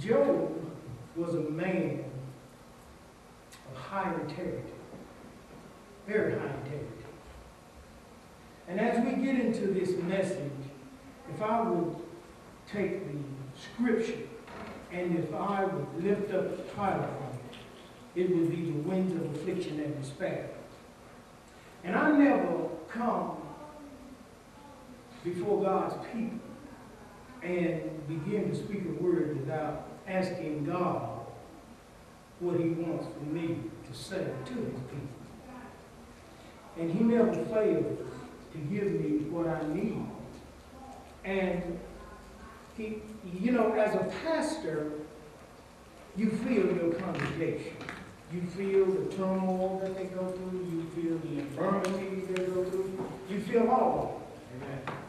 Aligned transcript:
Job 0.00 0.52
was 1.16 1.34
a 1.34 1.50
man 1.50 2.04
of 3.70 3.80
high 3.80 4.12
integrity, 4.14 4.72
very 6.06 6.32
high 6.32 6.54
integrity. 6.64 6.86
And 8.68 8.80
as 8.80 9.04
we 9.04 9.22
get 9.24 9.40
into 9.40 9.68
this 9.68 9.90
message, 10.02 10.52
if 11.32 11.40
I 11.40 11.62
would 11.62 11.96
take 12.70 13.06
the 13.06 13.18
scripture 13.58 14.24
and 14.92 15.18
if 15.18 15.32
I 15.32 15.64
would 15.64 16.04
lift 16.04 16.32
up 16.32 16.56
the 16.56 16.62
title 16.74 17.02
from 17.02 17.38
it, 17.38 18.22
it 18.22 18.36
would 18.36 18.50
be 18.50 18.70
the 18.70 18.78
winds 18.88 19.14
of 19.14 19.34
affliction 19.34 19.80
and 19.80 20.02
despair. 20.02 20.50
And 21.84 21.96
I 21.96 22.10
never 22.10 22.68
come 22.88 23.36
before 25.24 25.62
God's 25.62 25.94
people 26.12 26.45
and 27.46 28.08
begin 28.08 28.50
to 28.50 28.56
speak 28.56 28.82
a 28.84 29.02
word 29.02 29.38
without 29.38 29.88
asking 30.08 30.64
God 30.64 31.20
what 32.40 32.58
he 32.58 32.70
wants 32.70 33.06
for 33.14 33.24
me 33.32 33.60
to 33.88 33.96
say 33.96 34.26
to 34.44 34.52
his 34.52 34.80
people. 34.90 35.08
And 36.78 36.92
he 36.92 37.04
never 37.04 37.32
fails 37.32 37.98
to 38.52 38.58
give 38.58 38.92
me 38.92 39.28
what 39.30 39.46
I 39.46 39.62
need. 39.72 40.06
And 41.24 41.78
he, 42.76 42.98
you 43.40 43.52
know, 43.52 43.72
as 43.72 43.94
a 43.94 44.12
pastor, 44.24 44.92
you 46.16 46.30
feel 46.30 46.66
your 46.74 46.92
congregation. 46.94 47.76
You 48.32 48.42
feel 48.42 48.86
the 48.86 49.16
turmoil 49.16 49.80
that 49.82 49.96
they 49.96 50.06
go 50.06 50.26
through. 50.26 50.66
You 50.72 50.86
feel 50.94 51.18
the 51.18 51.38
infirmities 51.40 52.28
they 52.28 52.44
go 52.44 52.64
through. 52.64 53.06
You 53.30 53.40
feel 53.40 53.70
all 53.70 54.22
of 54.52 54.62
it. 54.62 54.66
Amen. 54.66 55.05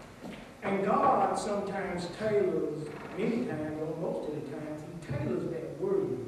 And 0.67 0.83
God 0.83 1.39
sometimes 1.39 2.09
tailors, 2.19 2.89
many 3.17 3.45
times, 3.45 3.79
or 3.79 3.95
most 4.01 4.27
of 4.27 4.35
the 4.35 4.51
times, 4.51 4.81
He 4.81 5.13
tailors 5.13 5.49
that 5.51 5.79
word 5.79 6.19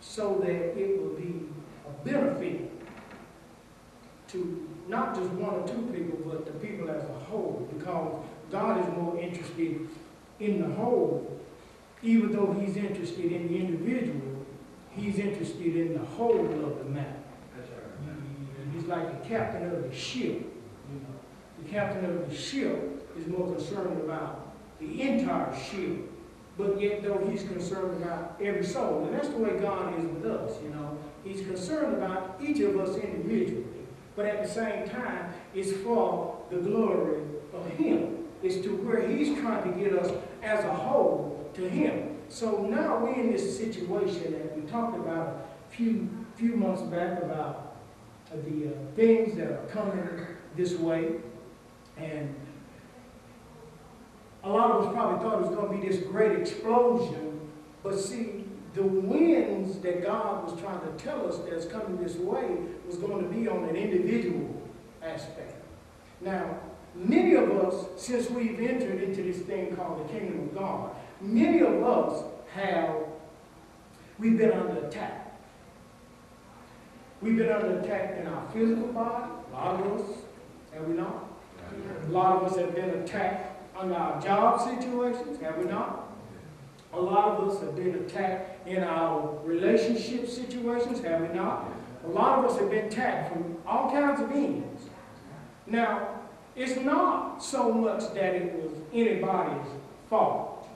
so 0.00 0.38
that 0.42 0.50
it 0.50 0.98
will 0.98 1.10
be 1.10 1.42
a 1.86 2.04
benefit 2.04 2.70
to 4.28 4.68
not 4.88 5.14
just 5.14 5.28
one 5.32 5.54
or 5.54 5.68
two 5.68 5.82
people, 5.92 6.18
but 6.24 6.46
the 6.46 6.66
people 6.66 6.88
as 6.90 7.04
a 7.04 7.24
whole, 7.24 7.68
because 7.76 8.24
God 8.50 8.80
is 8.80 8.96
more 8.96 9.18
interested 9.18 9.86
in 10.40 10.62
the 10.62 10.74
whole, 10.74 11.38
even 12.02 12.32
though 12.32 12.56
He's 12.58 12.78
interested 12.78 13.32
in 13.32 13.48
the 13.48 13.58
individual, 13.58 14.46
He's 14.92 15.18
interested 15.18 15.76
in 15.76 15.92
the 15.92 16.04
whole 16.04 16.46
of 16.46 16.78
the 16.78 16.84
matter. 16.84 17.16
He's 18.72 18.84
like 18.84 19.22
the 19.22 19.28
captain 19.28 19.70
of 19.70 19.82
the 19.82 19.94
ship. 19.94 20.40
You 20.40 21.00
know, 21.00 21.62
the 21.62 21.68
captain 21.68 22.06
of 22.06 22.30
the 22.30 22.34
ship 22.34 23.01
is 23.18 23.26
more 23.26 23.54
concerned 23.54 24.00
about 24.02 24.52
the 24.80 25.02
entire 25.02 25.54
ship, 25.56 26.10
but 26.56 26.80
yet 26.80 27.02
though 27.02 27.26
he's 27.30 27.42
concerned 27.44 28.02
about 28.02 28.38
every 28.42 28.64
soul. 28.64 29.04
And 29.04 29.14
that's 29.14 29.28
the 29.28 29.38
way 29.38 29.58
God 29.58 29.98
is 29.98 30.04
with 30.04 30.26
us, 30.26 30.60
you 30.62 30.70
know. 30.70 30.98
He's 31.24 31.46
concerned 31.46 31.94
about 31.94 32.38
each 32.42 32.60
of 32.60 32.78
us 32.78 32.96
individually, 32.96 33.64
but 34.16 34.26
at 34.26 34.42
the 34.42 34.48
same 34.48 34.88
time, 34.88 35.32
it's 35.54 35.72
for 35.82 36.42
the 36.50 36.58
glory 36.58 37.22
of 37.54 37.66
him. 37.76 38.18
It's 38.42 38.56
to 38.64 38.76
where 38.76 39.06
he's 39.06 39.38
trying 39.38 39.72
to 39.72 39.78
get 39.78 39.92
us 39.96 40.12
as 40.42 40.64
a 40.64 40.74
whole 40.74 41.50
to 41.54 41.68
him. 41.68 42.18
So 42.28 42.62
now 42.62 42.98
we're 42.98 43.14
in 43.14 43.30
this 43.30 43.56
situation 43.56 44.32
that 44.32 44.56
we 44.56 44.62
talked 44.62 44.96
about 44.96 45.46
a 45.68 45.74
few, 45.74 46.08
few 46.36 46.56
months 46.56 46.82
back 46.82 47.22
about 47.22 47.76
the 48.32 48.68
uh, 48.68 48.70
things 48.96 49.36
that 49.36 49.50
are 49.50 49.66
coming 49.66 50.26
this 50.56 50.74
way. 50.74 51.16
And 51.96 52.34
a 54.44 54.50
lot 54.50 54.72
of 54.72 54.86
us 54.86 54.92
probably 54.92 55.22
thought 55.22 55.34
it 55.34 55.46
was 55.46 55.56
going 55.56 55.80
to 55.80 55.86
be 55.86 55.88
this 55.88 56.04
great 56.04 56.38
explosion, 56.38 57.40
but 57.82 57.98
see, 57.98 58.44
the 58.74 58.82
winds 58.82 59.78
that 59.80 60.02
God 60.02 60.44
was 60.44 60.58
trying 60.60 60.80
to 60.80 61.04
tell 61.04 61.28
us 61.28 61.38
that's 61.48 61.66
coming 61.66 62.02
this 62.02 62.16
way 62.16 62.56
was 62.86 62.96
going 62.96 63.22
to 63.22 63.28
be 63.28 63.48
on 63.48 63.64
an 63.64 63.76
individual 63.76 64.62
aspect. 65.02 65.54
Now, 66.20 66.58
many 66.94 67.34
of 67.34 67.50
us, 67.50 67.86
since 67.96 68.30
we've 68.30 68.58
entered 68.60 69.02
into 69.02 69.22
this 69.22 69.38
thing 69.40 69.76
called 69.76 70.08
the 70.08 70.12
kingdom 70.12 70.40
of 70.48 70.54
God, 70.54 70.96
many 71.20 71.60
of 71.60 71.82
us 71.82 72.24
have, 72.54 72.94
we've 74.18 74.38
been 74.38 74.52
under 74.52 74.86
attack. 74.86 75.38
We've 77.20 77.36
been 77.36 77.52
under 77.52 77.78
attack 77.78 78.18
in 78.18 78.26
our 78.26 78.50
physical 78.52 78.88
body, 78.88 79.30
a 79.52 79.54
lot 79.54 79.80
of 79.80 80.00
us, 80.00 80.16
have 80.72 80.86
we 80.88 80.94
not? 80.94 81.28
A 82.06 82.10
lot 82.10 82.42
of 82.42 82.50
us 82.50 82.58
have 82.58 82.74
been 82.74 82.90
attacked 82.90 83.51
our 83.90 84.20
job 84.20 84.60
situations, 84.60 85.40
have 85.40 85.56
we 85.58 85.64
not? 85.64 86.12
A 86.92 87.00
lot 87.00 87.38
of 87.38 87.48
us 87.48 87.60
have 87.62 87.74
been 87.74 87.94
attacked 87.94 88.68
in 88.68 88.84
our 88.84 89.40
relationship 89.44 90.28
situations, 90.28 91.00
have 91.00 91.22
we 91.22 91.28
not? 91.34 91.68
A 92.04 92.08
lot 92.08 92.38
of 92.38 92.50
us 92.50 92.58
have 92.58 92.70
been 92.70 92.86
attacked 92.86 93.32
from 93.32 93.56
all 93.66 93.90
kinds 93.90 94.20
of 94.20 94.30
means. 94.30 94.88
Now, 95.66 96.20
it's 96.54 96.78
not 96.78 97.42
so 97.42 97.72
much 97.72 98.12
that 98.14 98.34
it 98.34 98.52
was 98.54 98.72
anybody's 98.92 99.66
fault. 100.10 100.68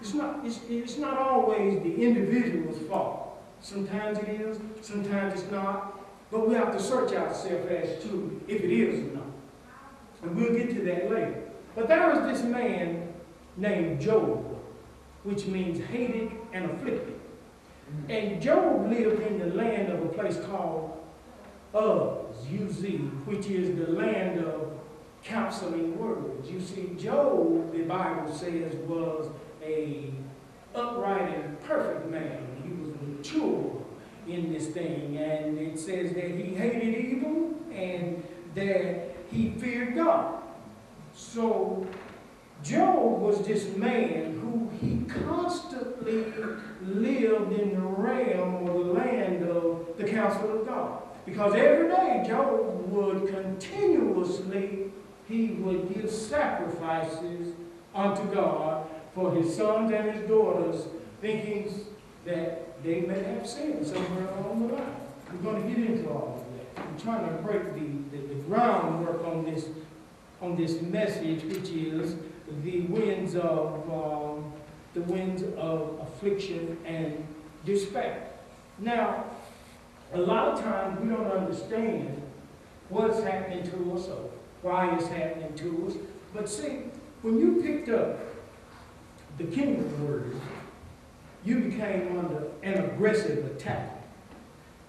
It's 0.00 0.14
not, 0.14 0.40
it's, 0.44 0.60
it's 0.68 0.96
not 0.96 1.18
always 1.18 1.82
the 1.82 2.02
individual's 2.02 2.78
fault. 2.88 3.38
Sometimes 3.60 4.18
it 4.18 4.28
is, 4.28 4.58
sometimes 4.80 5.40
it's 5.40 5.50
not. 5.50 5.98
But 6.30 6.48
we 6.48 6.54
have 6.54 6.72
to 6.72 6.82
search 6.82 7.12
ourselves 7.12 7.66
as 7.68 8.02
to 8.04 8.40
if 8.48 8.62
it 8.62 8.70
is 8.72 9.00
or 9.00 9.14
not. 9.14 9.26
And 10.22 10.36
we'll 10.36 10.54
get 10.54 10.70
to 10.70 10.82
that 10.82 11.10
later. 11.10 11.49
But 11.74 11.88
there 11.88 12.10
was 12.10 12.20
this 12.32 12.44
man 12.44 13.12
named 13.56 14.00
Job, 14.00 14.44
which 15.22 15.46
means 15.46 15.84
hated 15.86 16.32
and 16.52 16.70
afflicted. 16.70 17.14
Mm-hmm. 17.14 18.10
And 18.10 18.42
Job 18.42 18.90
lived 18.90 19.22
in 19.22 19.38
the 19.38 19.54
land 19.54 19.92
of 19.92 20.02
a 20.02 20.08
place 20.08 20.38
called 20.46 20.98
Uz, 21.74 22.46
U-Z, 22.48 22.96
which 23.26 23.46
is 23.46 23.76
the 23.78 23.92
land 23.92 24.44
of 24.44 24.72
counseling 25.22 25.98
words. 25.98 26.50
You 26.50 26.60
see, 26.60 26.94
Job, 26.98 27.72
the 27.72 27.82
Bible 27.82 28.32
says, 28.32 28.74
was 28.86 29.30
a 29.62 30.12
upright 30.74 31.34
and 31.34 31.60
perfect 31.62 32.08
man. 32.10 32.46
He 32.64 32.70
was 32.70 32.94
mature 33.02 33.82
in 34.26 34.52
this 34.52 34.68
thing. 34.68 35.18
And 35.18 35.58
it 35.58 35.78
says 35.78 36.12
that 36.14 36.30
he 36.30 36.54
hated 36.54 36.94
evil 36.94 37.54
and 37.72 38.22
that 38.54 39.16
he 39.30 39.50
feared 39.52 39.94
God. 39.94 40.39
So 41.20 41.86
Job 42.64 43.20
was 43.20 43.46
this 43.46 43.76
man 43.76 44.40
who 44.40 44.70
he 44.80 45.04
constantly 45.04 46.24
lived 46.82 47.52
in 47.52 47.74
the 47.74 47.80
realm 47.80 48.68
or 48.68 48.84
the 48.84 48.92
land 48.92 49.44
of 49.44 49.86
the 49.98 50.04
counsel 50.04 50.60
of 50.60 50.66
God. 50.66 51.02
Because 51.26 51.54
every 51.54 51.88
day 51.88 52.24
Job 52.26 52.90
would 52.90 53.28
continuously, 53.28 54.90
he 55.28 55.48
would 55.48 55.94
give 55.94 56.10
sacrifices 56.10 57.54
unto 57.94 58.24
God 58.34 58.88
for 59.14 59.32
his 59.34 59.54
sons 59.54 59.92
and 59.92 60.10
his 60.12 60.26
daughters, 60.26 60.86
thinking 61.20 61.72
that 62.24 62.82
they 62.82 63.02
may 63.02 63.22
have 63.22 63.46
sinned 63.46 63.86
somewhere 63.86 64.28
along 64.38 64.68
the 64.68 64.74
line. 64.74 64.96
We're 65.32 65.52
going 65.52 65.62
to 65.62 65.68
get 65.68 65.90
into 65.90 66.08
all 66.08 66.42
of 66.42 66.74
that. 66.74 66.82
I'm 66.82 66.98
trying 66.98 67.26
to 67.26 67.42
break 67.42 67.74
the, 67.74 68.16
the, 68.16 68.34
the 68.34 68.40
groundwork 68.42 69.24
on 69.26 69.44
this 69.44 69.66
on 70.40 70.56
this 70.56 70.80
message, 70.80 71.44
which 71.44 71.68
is 71.70 72.16
the 72.62 72.80
winds 72.82 73.34
of 73.36 73.88
um, 73.90 74.52
the 74.94 75.02
winds 75.02 75.42
of 75.56 76.00
affliction 76.00 76.76
and 76.84 77.24
despair. 77.64 78.28
Now, 78.78 79.24
a 80.12 80.18
lot 80.18 80.48
of 80.48 80.60
times 80.62 81.00
we 81.00 81.08
don't 81.08 81.30
understand 81.30 82.20
what's 82.88 83.22
happening 83.22 83.62
to 83.70 83.92
us 83.94 84.08
or 84.08 84.30
why 84.62 84.94
it's 84.96 85.06
happening 85.06 85.54
to 85.54 85.86
us. 85.86 85.94
But 86.34 86.48
see, 86.48 86.80
when 87.22 87.38
you 87.38 87.62
picked 87.62 87.88
up 87.88 88.18
the 89.38 89.44
kingdom 89.44 90.06
word, 90.06 90.34
you 91.44 91.60
became 91.60 92.18
under 92.18 92.48
an 92.62 92.84
aggressive 92.84 93.46
attack. 93.46 93.96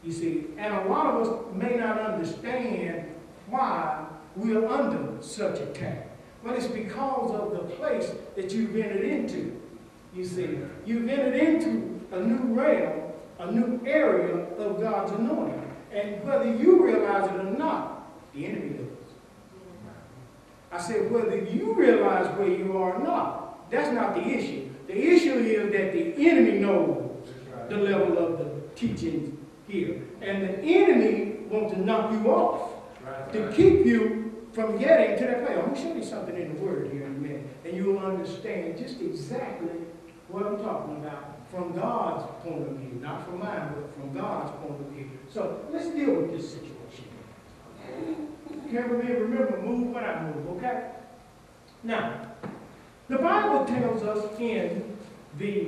You 0.03 0.11
see, 0.11 0.47
and 0.57 0.73
a 0.73 0.89
lot 0.89 1.05
of 1.07 1.27
us 1.27 1.55
may 1.55 1.75
not 1.75 1.99
understand 1.99 3.13
why 3.47 4.05
we 4.35 4.55
are 4.55 4.67
under 4.67 5.21
such 5.21 5.59
attack. 5.59 6.07
But 6.43 6.55
it's 6.55 6.67
because 6.67 7.31
of 7.31 7.51
the 7.51 7.75
place 7.75 8.11
that 8.35 8.51
you've 8.51 8.75
entered 8.75 9.03
into. 9.03 9.61
You 10.15 10.25
see, 10.25 10.59
you've 10.85 11.07
entered 11.07 11.35
into 11.35 12.01
a 12.11 12.19
new 12.19 12.53
realm, 12.53 13.11
a 13.39 13.51
new 13.51 13.81
area 13.85 14.35
of 14.57 14.81
God's 14.81 15.11
anointing. 15.13 15.71
And 15.91 16.23
whether 16.23 16.53
you 16.53 16.83
realize 16.83 17.29
it 17.29 17.35
or 17.35 17.43
not, 17.43 18.11
the 18.33 18.45
enemy 18.45 18.69
does. 18.69 18.87
I 20.71 20.79
said, 20.79 21.11
whether 21.11 21.37
you 21.37 21.73
realize 21.73 22.27
where 22.37 22.47
you 22.47 22.77
are 22.77 22.93
or 22.95 23.03
not, 23.03 23.69
that's 23.69 23.93
not 23.93 24.15
the 24.15 24.25
issue. 24.25 24.69
The 24.87 24.97
issue 24.97 25.33
is 25.33 25.71
that 25.71 25.93
the 25.93 26.29
enemy 26.29 26.59
knows 26.59 27.11
the 27.69 27.77
level 27.77 28.17
of 28.17 28.37
the 28.39 28.45
teachings 28.75 29.37
here. 29.67 30.01
And 30.21 30.43
the 30.43 30.61
enemy 30.61 31.37
wants 31.49 31.73
to 31.73 31.79
knock 31.79 32.11
you 32.11 32.29
off 32.31 32.71
to 33.33 33.51
keep 33.53 33.85
you 33.85 34.20
from 34.53 34.77
getting 34.77 35.17
to 35.17 35.25
that 35.25 35.45
place. 35.45 35.57
I'm 35.57 35.65
going 35.65 35.75
to 35.75 35.81
show 35.81 35.93
you 35.95 36.03
something 36.03 36.35
in 36.35 36.55
the 36.55 36.61
Word 36.61 36.91
here 36.91 37.05
in 37.05 37.15
a 37.15 37.19
minute, 37.19 37.47
and 37.65 37.75
you 37.75 37.85
will 37.85 37.99
understand 37.99 38.77
just 38.77 38.99
exactly 39.01 39.69
What 40.31 40.45
I'm 40.45 40.63
talking 40.63 40.95
about, 40.95 41.35
from 41.51 41.73
God's 41.73 42.23
point 42.41 42.65
of 42.65 42.77
view, 42.77 42.97
not 43.01 43.25
from 43.25 43.39
mine, 43.39 43.73
but 43.75 43.93
from 43.93 44.13
God's 44.13 44.51
point 44.61 44.79
of 44.79 44.87
view. 44.93 45.09
So 45.29 45.65
let's 45.71 45.89
deal 45.89 46.13
with 46.21 46.31
this 46.31 46.53
situation. 46.53 47.05
Can't 48.71 48.87
remember, 48.87 49.25
remember, 49.25 49.61
move 49.61 49.93
when 49.93 50.05
I 50.05 50.23
move, 50.23 50.47
okay? 50.57 50.91
Now, 51.83 52.27
the 53.09 53.17
Bible 53.17 53.65
tells 53.65 54.03
us 54.03 54.39
in 54.39 54.97
the 55.37 55.67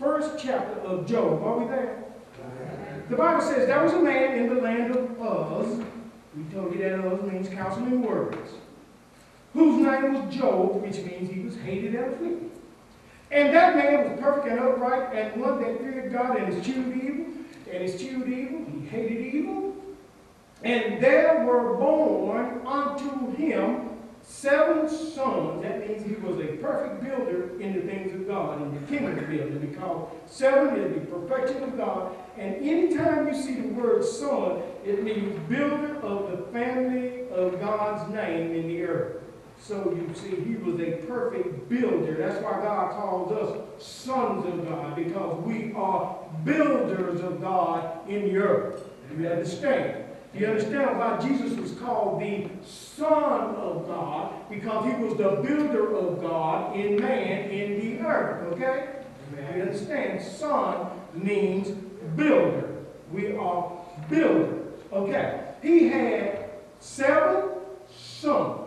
first 0.00 0.42
chapter 0.42 0.80
of 0.80 1.06
Job, 1.06 1.40
are 1.44 1.58
we 1.58 1.66
there? 1.68 2.04
The 3.08 3.16
Bible 3.16 3.42
says 3.42 3.68
there 3.68 3.84
was 3.84 3.92
a 3.92 4.00
man 4.00 4.38
in 4.38 4.52
the 4.52 4.60
land 4.60 4.96
of 4.96 5.10
Uz. 5.20 5.84
We 6.36 6.44
told 6.52 6.74
you 6.74 6.82
that 6.82 7.04
Uz 7.04 7.22
means 7.30 7.48
counseling 7.48 8.02
words. 8.02 8.50
Whose 9.52 9.86
name 9.86 10.14
was 10.14 10.34
Job, 10.34 10.82
which 10.82 10.96
means 10.96 11.30
he 11.30 11.40
was 11.40 11.56
hated 11.58 11.94
and 11.94 12.12
afflicted. 12.12 12.50
And 13.30 13.54
that 13.54 13.76
man 13.76 14.10
was 14.10 14.20
perfect 14.20 14.48
and 14.48 14.60
upright 14.60 15.14
and 15.14 15.40
one 15.40 15.60
that 15.62 15.78
feared 15.78 16.12
God 16.12 16.36
and 16.36 16.52
eschewed 16.52 16.96
evil. 16.96 17.26
And 17.72 17.84
eschewed 17.84 18.28
evil, 18.28 18.66
he 18.72 18.86
hated 18.86 19.34
evil. 19.34 19.76
And 20.62 21.02
there 21.02 21.44
were 21.44 21.76
born 21.76 22.66
unto 22.66 23.34
him 23.36 23.93
seven 24.26 24.88
sons. 24.88 25.62
That 25.62 25.86
means 25.86 26.04
he 26.04 26.14
was 26.14 26.38
a 26.38 26.56
perfect 26.56 27.04
builder 27.04 27.60
in 27.60 27.74
the 27.74 27.82
things 27.82 28.14
of 28.14 28.26
God, 28.26 28.62
in 28.62 28.74
the 28.74 28.86
kingdom 28.86 29.14
building, 29.14 29.58
because 29.58 30.08
seven 30.26 30.76
is 30.80 30.94
the 30.94 31.06
perfection 31.06 31.62
of 31.62 31.76
God. 31.76 32.16
And 32.36 32.56
anytime 32.56 33.28
you 33.28 33.34
see 33.34 33.54
the 33.54 33.68
word 33.68 34.04
son, 34.04 34.62
it 34.84 35.02
means 35.04 35.38
builder 35.48 36.00
of 36.00 36.30
the 36.30 36.38
family 36.52 37.28
of 37.28 37.60
God's 37.60 38.12
name 38.12 38.52
in 38.54 38.68
the 38.68 38.82
earth. 38.82 39.22
So 39.60 39.94
you 39.94 40.10
see, 40.14 40.36
he 40.42 40.56
was 40.56 40.80
a 40.80 40.96
perfect 41.06 41.68
builder. 41.68 42.14
That's 42.14 42.42
why 42.42 42.60
God 42.62 42.92
calls 42.92 43.32
us 43.32 43.84
sons 43.84 44.44
of 44.46 44.68
God, 44.68 44.96
because 44.96 45.42
we 45.44 45.72
are 45.74 46.18
builders 46.44 47.20
of 47.20 47.40
God 47.40 48.08
in 48.08 48.24
the 48.24 48.36
earth. 48.38 48.82
You 49.16 49.28
understand? 49.28 50.03
You 50.34 50.46
understand 50.46 50.98
why 50.98 51.20
Jesus 51.20 51.56
was 51.56 51.72
called 51.72 52.20
the 52.20 52.48
Son 52.66 53.54
of 53.54 53.86
God? 53.86 54.32
Because 54.50 54.84
he 54.84 55.02
was 55.02 55.16
the 55.16 55.40
builder 55.46 55.96
of 55.96 56.20
God 56.20 56.76
in 56.76 57.00
man 57.00 57.50
in 57.50 57.78
the 57.78 58.04
earth. 58.04 58.52
Okay? 58.52 58.88
Amen. 59.32 59.56
You 59.56 59.62
understand? 59.62 60.22
Son 60.22 60.88
means 61.14 61.68
builder. 62.16 62.84
We 63.12 63.36
are 63.36 63.72
builders. 64.10 64.72
Okay. 64.92 65.40
He 65.62 65.88
had 65.88 66.50
seven 66.80 67.50
sons. 67.96 68.60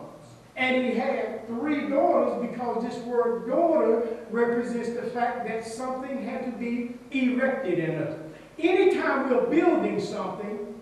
And 0.55 0.85
he 0.85 0.95
had 0.95 1.45
three 1.47 1.87
daughters 1.87 2.49
because 2.49 2.83
this 2.83 2.97
word 3.03 3.47
daughter 3.47 4.07
represents 4.31 4.89
the 4.89 5.03
fact 5.11 5.47
that 5.47 5.67
something 5.67 6.23
had 6.23 6.45
to 6.45 6.51
be 6.57 6.95
erected 7.11 7.77
in 7.77 7.95
us. 8.01 8.17
Anytime 8.57 9.29
we're 9.29 9.45
building 9.45 10.01
something, 10.01 10.76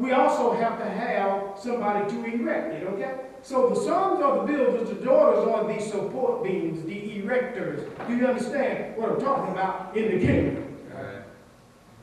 we 0.00 0.12
also 0.12 0.52
have 0.52 0.78
to 0.78 0.88
have 0.88 1.58
somebody 1.58 2.10
to 2.10 2.24
erect 2.24 2.74
it, 2.74 2.86
okay? 2.88 3.16
So 3.42 3.68
the 3.68 3.76
sons 3.76 4.22
are 4.22 4.38
the 4.38 4.52
builders, 4.52 4.88
the 4.88 4.94
daughters 4.94 5.46
are 5.46 5.70
the 5.70 5.78
support 5.78 6.42
beams, 6.42 6.82
the 6.86 7.22
erectors. 7.22 7.86
Do 8.08 8.16
you 8.16 8.26
understand 8.26 8.96
what 8.96 9.10
I'm 9.10 9.20
talking 9.20 9.52
about 9.52 9.94
in 9.94 10.04
the 10.04 10.26
kingdom? 10.26 10.78
Right. 10.94 11.22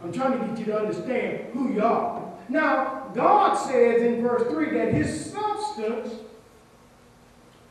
I'm 0.03 0.13
trying 0.13 0.39
to 0.39 0.45
get 0.45 0.59
you 0.59 0.65
to 0.65 0.79
understand 0.79 1.53
who 1.53 1.73
you 1.73 1.83
are. 1.83 2.31
Now, 2.49 3.09
God 3.15 3.55
says 3.55 4.01
in 4.03 4.21
verse 4.21 4.47
3 4.51 4.77
that 4.77 4.93
his 4.93 5.31
substance 5.31 6.13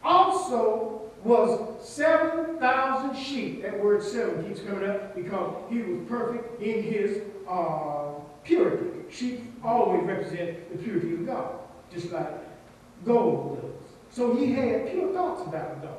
also 0.02 1.02
was 1.22 1.88
7,000 1.88 3.16
sheep. 3.16 3.62
That 3.62 3.82
word 3.82 4.02
seven 4.02 4.44
keeps 4.44 4.60
coming 4.60 4.88
up 4.88 5.14
because 5.14 5.54
he 5.70 5.82
was 5.82 6.08
perfect 6.08 6.60
in 6.60 6.82
his 6.82 7.22
uh, 7.48 8.10
purity. 8.46 9.00
Sheep 9.10 9.52
always 9.62 10.04
represent 10.04 10.70
the 10.72 10.78
purity 10.82 11.14
of 11.14 11.26
God, 11.26 11.58
just 11.92 12.10
like 12.12 12.30
gold 13.04 13.60
does. 13.60 13.90
So 14.16 14.34
he 14.34 14.52
had 14.52 14.90
pure 14.90 15.12
thoughts 15.12 15.42
about 15.42 15.82
God. 15.82 15.98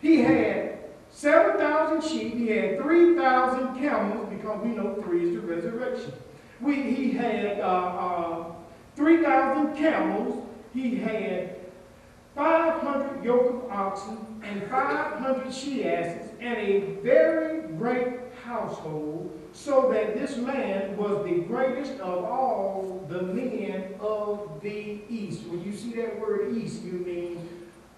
He 0.00 0.20
had 0.20 0.78
7,000 1.10 2.08
sheep. 2.08 2.34
He 2.34 2.48
had 2.48 2.80
3,000 2.80 3.80
camels 3.80 4.28
because 4.30 4.62
we 4.64 4.70
know 4.70 4.94
three 5.02 5.28
is 5.28 5.34
the 5.34 5.40
resurrection. 5.40 6.12
We, 6.60 6.82
he 6.82 7.10
had 7.12 7.60
uh, 7.60 7.62
uh, 7.62 8.52
3,000 8.96 9.76
camels. 9.76 10.44
He 10.74 10.96
had 10.96 11.56
500 12.34 13.24
yoke 13.24 13.64
of 13.64 13.70
oxen 13.70 14.40
and 14.44 14.62
500 14.70 15.52
she 15.52 15.88
asses 15.88 16.30
and 16.40 16.56
a 16.56 16.80
very 17.02 17.62
great 17.76 18.18
household, 18.44 19.37
so 19.58 19.90
that 19.90 20.16
this 20.16 20.36
man 20.36 20.96
was 20.96 21.24
the 21.24 21.40
greatest 21.40 21.94
of 21.94 22.24
all 22.24 23.04
the 23.08 23.22
men 23.22 23.92
of 23.98 24.60
the 24.62 25.00
east. 25.08 25.42
When 25.46 25.64
you 25.64 25.76
see 25.76 25.92
that 25.94 26.20
word 26.20 26.56
east, 26.56 26.82
you 26.84 26.92
mean 26.92 27.48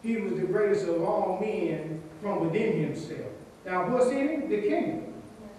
he 0.03 0.17
was 0.17 0.41
the 0.41 0.47
greatest 0.47 0.89
of 0.89 1.03
all 1.03 1.39
men 1.39 2.01
from 2.23 2.47
within 2.47 2.83
himself. 2.83 3.31
Now, 3.67 3.91
what's 3.91 4.11
in 4.11 4.29
him? 4.29 4.49
The 4.49 4.63
kingdom. 4.63 5.13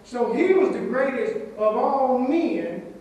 So 0.03 0.33
he 0.33 0.53
was 0.53 0.71
the 0.71 0.79
greatest 0.79 1.35
of 1.57 1.77
all 1.77 2.17
men 2.17 2.93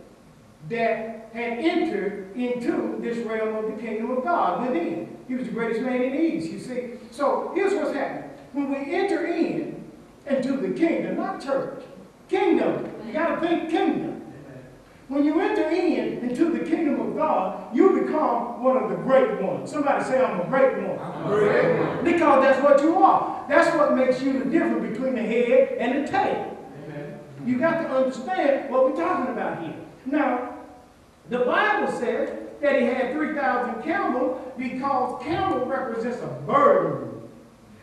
that 0.68 1.30
had 1.32 1.58
entered 1.58 2.36
into 2.36 2.98
this 3.00 3.16
realm 3.26 3.56
of 3.56 3.74
the 3.74 3.82
kingdom 3.82 4.10
of 4.10 4.24
God 4.24 4.68
within. 4.68 5.16
He 5.26 5.36
was 5.36 5.46
the 5.46 5.54
greatest 5.54 5.80
man 5.80 6.02
in 6.02 6.12
the 6.12 6.20
East, 6.20 6.52
you 6.52 6.58
see. 6.58 6.90
So 7.10 7.50
here's 7.54 7.72
what's 7.72 7.94
happening. 7.94 8.30
When 8.52 8.70
we 8.70 8.94
enter 8.94 9.26
in 9.26 9.90
into 10.26 10.58
the 10.58 10.74
kingdom, 10.78 11.16
not 11.16 11.42
church, 11.42 11.82
kingdom. 12.28 12.89
You 13.06 13.12
got 13.12 13.40
to 13.40 13.46
think 13.46 13.70
kingdom. 13.70 14.20
When 15.08 15.24
you 15.24 15.40
enter 15.40 15.68
in 15.68 16.18
into 16.18 16.50
the 16.50 16.60
kingdom 16.60 17.00
of 17.00 17.16
God, 17.16 17.74
you 17.74 18.00
become 18.00 18.62
one 18.62 18.76
of 18.76 18.90
the 18.90 18.96
great 18.96 19.40
ones. 19.40 19.70
Somebody 19.70 20.04
say, 20.04 20.24
I'm 20.24 20.40
a 20.40 20.44
great 20.44 20.76
one. 20.86 20.98
I'm 21.00 21.26
a 21.26 21.36
great 21.36 21.78
one. 21.80 22.04
Because 22.04 22.42
that's 22.44 22.62
what 22.62 22.80
you 22.80 23.02
are. 23.02 23.44
That's 23.48 23.76
what 23.76 23.96
makes 23.96 24.22
you 24.22 24.44
the 24.44 24.44
difference 24.44 24.96
between 24.96 25.16
the 25.16 25.22
head 25.22 25.78
and 25.78 26.06
the 26.06 26.10
tail. 26.10 26.56
Amen. 26.84 27.18
You 27.44 27.58
got 27.58 27.82
to 27.82 27.88
understand 27.88 28.70
what 28.70 28.84
we're 28.84 28.96
talking 28.96 29.32
about 29.32 29.60
here. 29.62 29.74
Now, 30.06 30.54
the 31.28 31.40
Bible 31.40 31.90
says 31.90 32.30
that 32.60 32.80
he 32.80 32.86
had 32.86 33.12
3,000 33.12 33.82
camels 33.82 34.40
because 34.56 35.22
camel 35.24 35.66
represents 35.66 36.22
a 36.22 36.28
burden. 36.46 37.28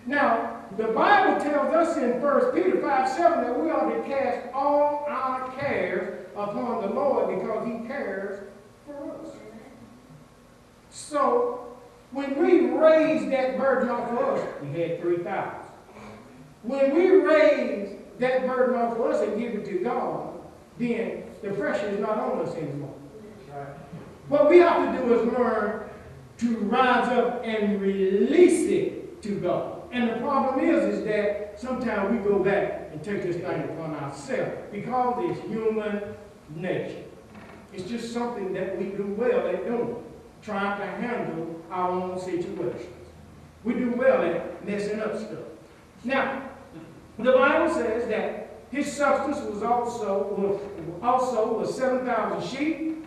Now, 0.05 0.56
the 0.75 0.87
Bible 0.87 1.41
tells 1.41 1.73
us 1.73 1.97
in 1.97 2.21
1 2.21 2.51
Peter 2.51 2.81
5, 2.81 3.09
7 3.09 3.43
that 3.43 3.59
we 3.59 3.71
ought 3.71 3.89
to 3.89 4.03
cast 4.03 4.53
all 4.53 5.05
our 5.07 5.49
cares 5.57 6.25
upon 6.35 6.81
the 6.81 6.93
Lord 6.93 7.39
because 7.39 7.65
he 7.65 7.87
cares 7.87 8.47
for 8.85 9.15
us. 9.15 9.35
So, 10.89 11.77
when 12.11 12.41
we 12.41 12.69
raise 12.69 13.29
that 13.29 13.57
burden 13.57 13.89
off 13.89 14.11
of 14.11 14.17
us, 14.17 14.47
we 14.61 14.79
had 14.79 15.01
3,000. 15.01 15.59
When 16.63 16.93
we 16.93 17.09
raise 17.11 17.97
that 18.19 18.47
burden 18.47 18.75
off 18.75 18.97
of 18.97 19.01
us 19.05 19.21
and 19.21 19.39
give 19.39 19.53
it 19.53 19.65
to 19.65 19.79
God, 19.79 20.33
then 20.79 21.23
the 21.41 21.51
pressure 21.51 21.87
is 21.89 21.99
not 21.99 22.17
on 22.17 22.45
us 22.45 22.55
anymore. 22.55 22.93
Right. 23.53 23.67
What 24.27 24.49
we 24.49 24.57
have 24.59 24.93
to 24.93 25.05
do 25.05 25.13
is 25.13 25.33
learn 25.33 25.89
to 26.39 26.57
rise 26.57 27.07
up 27.09 27.41
and 27.43 27.81
release 27.81 28.69
it 28.69 29.21
to 29.23 29.39
God. 29.39 29.76
And 29.91 30.09
the 30.09 30.15
problem 30.15 30.59
is, 30.59 30.99
is 30.99 31.05
that 31.05 31.59
sometimes 31.59 32.11
we 32.11 32.17
go 32.29 32.39
back 32.39 32.89
and 32.91 33.03
take 33.03 33.23
this 33.23 33.37
thing 33.37 33.63
upon 33.63 33.95
ourselves 33.95 34.61
because 34.71 35.31
it's 35.31 35.47
human 35.47 36.15
nature. 36.55 37.03
It's 37.73 37.87
just 37.89 38.13
something 38.13 38.53
that 38.53 38.77
we 38.77 38.85
do 38.85 39.15
well 39.17 39.47
at 39.47 39.65
doing, 39.65 40.03
trying 40.41 40.79
to 40.79 40.85
handle 40.85 41.61
our 41.71 41.91
own 41.91 42.19
situations. 42.19 42.85
We 43.63 43.73
do 43.73 43.91
well 43.91 44.23
at 44.23 44.65
messing 44.65 44.99
up 44.99 45.17
stuff. 45.17 45.39
Now, 46.03 46.49
the 47.17 47.31
Bible 47.31 47.73
says 47.73 48.07
that 48.09 48.49
his 48.71 48.91
substance 48.91 49.39
was 49.49 49.63
also 49.63 50.59
also 51.01 51.59
was 51.59 51.75
seven 51.75 52.05
thousand 52.05 52.47
sheep, 52.49 53.05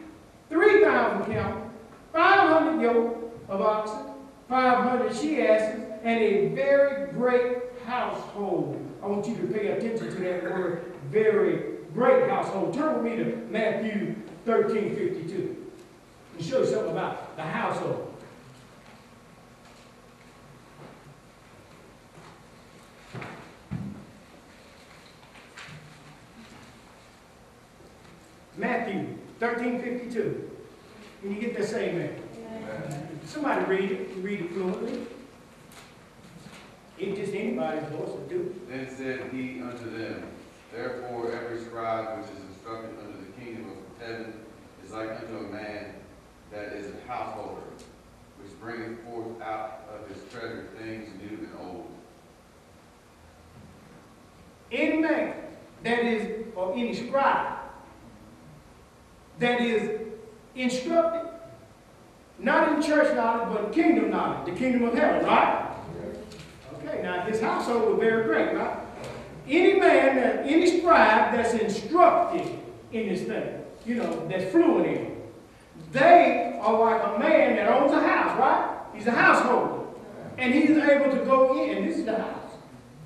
3,000 0.48 1.32
camels, 1.32 1.70
500 2.12 2.82
yoke 2.82 3.32
of 3.48 3.60
oxen, 3.60 4.06
500 4.48 5.14
she 5.14 5.40
asses, 5.42 5.89
and 6.02 6.22
a 6.22 6.48
very 6.48 7.12
great 7.12 7.58
household. 7.84 8.76
I 9.02 9.06
want 9.06 9.26
you 9.26 9.36
to 9.36 9.46
pay 9.48 9.68
attention 9.68 10.08
to 10.08 10.20
that 10.20 10.44
word, 10.44 10.94
very 11.10 11.76
great 11.94 12.28
household. 12.28 12.74
Turn 12.74 13.02
with 13.02 13.12
me 13.12 13.22
to 13.22 13.36
Matthew 13.50 14.14
13, 14.44 14.94
52. 14.94 15.66
And 16.36 16.46
show 16.46 16.60
you 16.60 16.66
something 16.66 16.92
about 16.92 17.36
the 17.36 17.42
household. 17.42 18.06
Matthew 28.56 29.16
1352. 29.38 30.50
When 31.22 31.34
you 31.34 31.40
get 31.40 31.64
say 31.64 31.90
amen. 31.90 32.14
amen. 32.36 33.20
Somebody 33.26 33.64
read 33.64 33.90
it. 33.90 34.10
Read 34.16 34.40
it 34.40 34.50
fluently. 34.52 35.06
It's 37.00 37.18
just 37.18 37.34
anybody's 37.34 37.88
voice 37.88 38.10
to 38.10 38.28
do. 38.28 38.54
Then 38.68 38.94
said 38.94 39.30
he 39.32 39.62
unto 39.62 39.90
them, 39.96 40.22
Therefore 40.70 41.32
every 41.32 41.58
scribe 41.64 42.18
which 42.18 42.30
is 42.30 42.44
instructed 42.50 42.90
unto 42.98 43.24
the 43.24 43.32
kingdom 43.40 43.70
of 43.70 44.06
heaven 44.06 44.34
is 44.84 44.92
like 44.92 45.10
unto 45.10 45.38
a 45.38 45.48
man 45.48 45.94
that 46.52 46.74
is 46.74 46.92
a 46.94 47.10
householder, 47.10 47.62
which 48.38 48.60
bringeth 48.60 49.02
forth 49.04 49.40
out 49.40 49.88
of 49.94 50.14
his 50.14 50.30
treasure 50.30 50.68
things 50.78 51.08
new 51.22 51.38
and 51.38 51.50
old. 51.58 51.86
Any 54.70 54.98
man 54.98 55.34
that 55.82 56.00
is, 56.00 56.44
or 56.54 56.74
any 56.74 56.94
scribe 56.94 57.60
that 59.38 59.62
is 59.62 60.02
instructed, 60.54 61.30
not 62.38 62.74
in 62.74 62.82
church 62.82 63.16
knowledge, 63.16 63.56
but 63.56 63.72
kingdom 63.72 64.10
knowledge, 64.10 64.52
the 64.52 64.58
kingdom 64.58 64.82
of 64.82 64.92
heaven, 64.94 65.24
right? 65.24 65.69
Okay, 66.90 67.02
now 67.02 67.22
his 67.22 67.40
household 67.40 67.88
was 67.90 68.00
very 68.00 68.24
great, 68.24 68.56
right? 68.56 68.76
Any 69.48 69.78
man, 69.78 70.16
that, 70.16 70.46
any 70.46 70.78
scribe 70.78 71.32
that's 71.32 71.54
instructed 71.54 72.46
in 72.92 73.08
this 73.08 73.22
thing, 73.22 73.62
you 73.86 73.94
know, 73.96 74.26
that's 74.28 74.50
fluent 74.50 74.86
in 74.86 74.94
it, 74.94 75.32
they 75.92 76.58
are 76.60 76.78
like 76.80 77.02
a 77.02 77.18
man 77.18 77.56
that 77.56 77.68
owns 77.68 77.92
a 77.92 78.00
house, 78.00 78.38
right? 78.38 78.78
He's 78.94 79.06
a 79.06 79.12
householder. 79.12 79.86
And 80.36 80.52
he's 80.52 80.70
able 80.70 81.16
to 81.16 81.24
go 81.24 81.64
in, 81.64 81.86
this 81.86 81.98
is 81.98 82.04
the 82.06 82.16
house. 82.16 82.52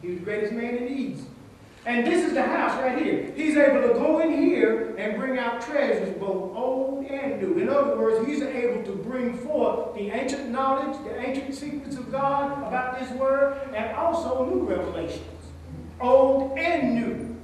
He 0.00 0.08
was 0.08 0.18
the 0.18 0.24
greatest 0.24 0.52
man 0.52 0.76
in 0.76 0.84
the 0.84 0.90
East. 0.90 1.24
And 1.86 2.06
this 2.06 2.24
is 2.24 2.32
the 2.32 2.42
house 2.42 2.80
right 2.80 3.00
here. 3.00 3.30
He's 3.36 3.56
able 3.56 3.86
to 3.86 3.94
go 3.94 4.20
in 4.20 4.32
here 4.32 4.94
and 4.96 5.18
bring 5.18 5.38
out 5.38 5.60
treasures, 5.60 6.16
both 6.18 6.56
old 6.56 7.04
and 7.06 7.42
new. 7.42 7.58
In 7.58 7.68
other 7.68 7.98
words, 7.98 8.26
he's 8.26 8.42
able 8.42 8.82
to 8.84 8.92
bring 9.02 9.36
forth 9.38 9.94
the 9.94 10.08
ancient 10.08 10.48
knowledge, 10.48 10.96
the 11.04 11.18
ancient 11.20 11.54
secrets 11.54 11.96
of 11.96 12.10
God 12.10 12.66
about 12.66 12.98
this 12.98 13.10
word, 13.10 13.58
and 13.74 13.94
also 13.96 14.46
new 14.46 14.62
revelations, 14.62 15.20
old 16.00 16.56
and 16.58 16.94
new. 16.94 17.36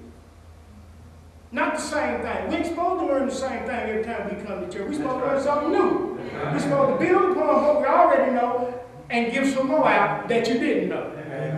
Not 1.52 1.74
the 1.74 1.82
same 1.82 2.22
thing. 2.22 2.48
We 2.48 2.56
ain't 2.56 2.66
supposed 2.66 3.00
to 3.00 3.06
learn 3.06 3.28
the 3.28 3.34
same 3.34 3.66
thing 3.66 3.90
every 3.90 4.04
time 4.04 4.34
we 4.34 4.42
come 4.42 4.60
to 4.60 4.72
church. 4.72 4.86
We're 4.88 4.94
supposed 4.94 5.20
to 5.20 5.26
learn 5.26 5.42
something 5.42 5.72
new. 5.72 6.18
We're 6.32 6.60
supposed 6.60 6.98
to 6.98 7.06
build 7.06 7.32
upon 7.32 7.64
what 7.64 7.80
we 7.80 7.86
already 7.86 8.32
know 8.32 8.80
and 9.10 9.32
give 9.32 9.52
some 9.52 9.66
more 9.66 9.86
out 9.86 10.28
that 10.28 10.48
you 10.48 10.54
didn't 10.54 10.88
know. 10.88 11.12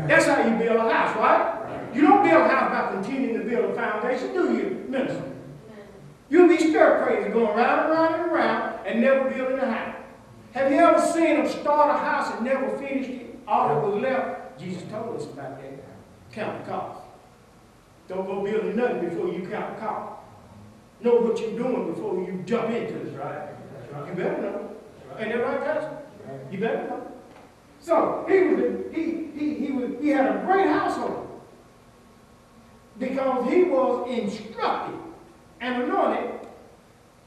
That's 0.08 0.26
how 0.26 0.48
you 0.48 0.56
build 0.56 0.78
a 0.78 0.92
house, 0.92 1.16
right? 1.16 1.61
You 1.94 2.02
don't 2.02 2.22
build 2.22 2.42
a 2.42 2.48
house 2.48 2.70
by 2.70 2.94
continuing 2.94 3.38
to 3.38 3.44
build 3.44 3.70
a 3.70 3.74
foundation, 3.74 4.32
do 4.32 4.56
you, 4.56 4.86
minister? 4.88 5.32
You'll 6.30 6.48
be 6.48 6.56
stir 6.56 7.04
crazy 7.04 7.28
going 7.28 7.54
round 7.54 7.80
and 7.82 7.90
round 7.90 8.22
and 8.22 8.32
round 8.32 8.86
and 8.86 9.00
never 9.02 9.30
building 9.30 9.58
a 9.58 9.70
house. 9.70 9.96
Have 10.52 10.72
you 10.72 10.78
ever 10.78 11.00
seen 11.00 11.36
them 11.36 11.48
start 11.48 11.94
a 11.94 11.98
house 11.98 12.34
and 12.34 12.44
never 12.44 12.76
finish 12.78 13.08
it? 13.08 13.38
All 13.46 13.68
that 13.68 13.86
was 13.86 14.00
left, 14.00 14.58
Jesus 14.58 14.82
told 14.90 15.20
us 15.20 15.26
about 15.26 15.60
that. 15.60 15.84
Count 16.32 16.64
the 16.64 16.70
cost. 16.70 17.00
Don't 18.08 18.26
go 18.26 18.42
building 18.42 18.76
nothing 18.76 19.08
before 19.10 19.28
you 19.28 19.46
count 19.46 19.74
the 19.74 19.80
cost. 19.80 20.22
Know 21.00 21.16
what 21.16 21.38
you're 21.38 21.58
doing 21.58 21.92
before 21.92 22.14
you 22.22 22.42
jump 22.46 22.70
into 22.70 22.94
it. 22.94 23.18
right. 23.18 23.48
That's 23.74 23.92
right. 23.92 24.08
You 24.08 24.14
better 24.14 24.42
know. 24.42 24.70
Ain't 25.18 25.32
that 25.32 25.42
right, 25.42 25.64
Pastor? 25.64 25.98
You 26.50 26.58
better 26.58 26.88
know. 26.88 27.12
So 27.80 28.24
he 28.28 28.38
was 28.44 28.60
a, 28.60 28.94
he 28.94 29.28
he 29.36 29.66
he 29.66 29.72
was 29.72 29.90
he 30.00 30.08
had 30.08 30.36
a 30.36 30.44
great 30.46 30.68
household 30.68 31.31
because 33.08 33.52
he 33.52 33.64
was 33.64 34.08
instructed 34.08 34.98
and 35.60 35.82
anointed 35.82 36.40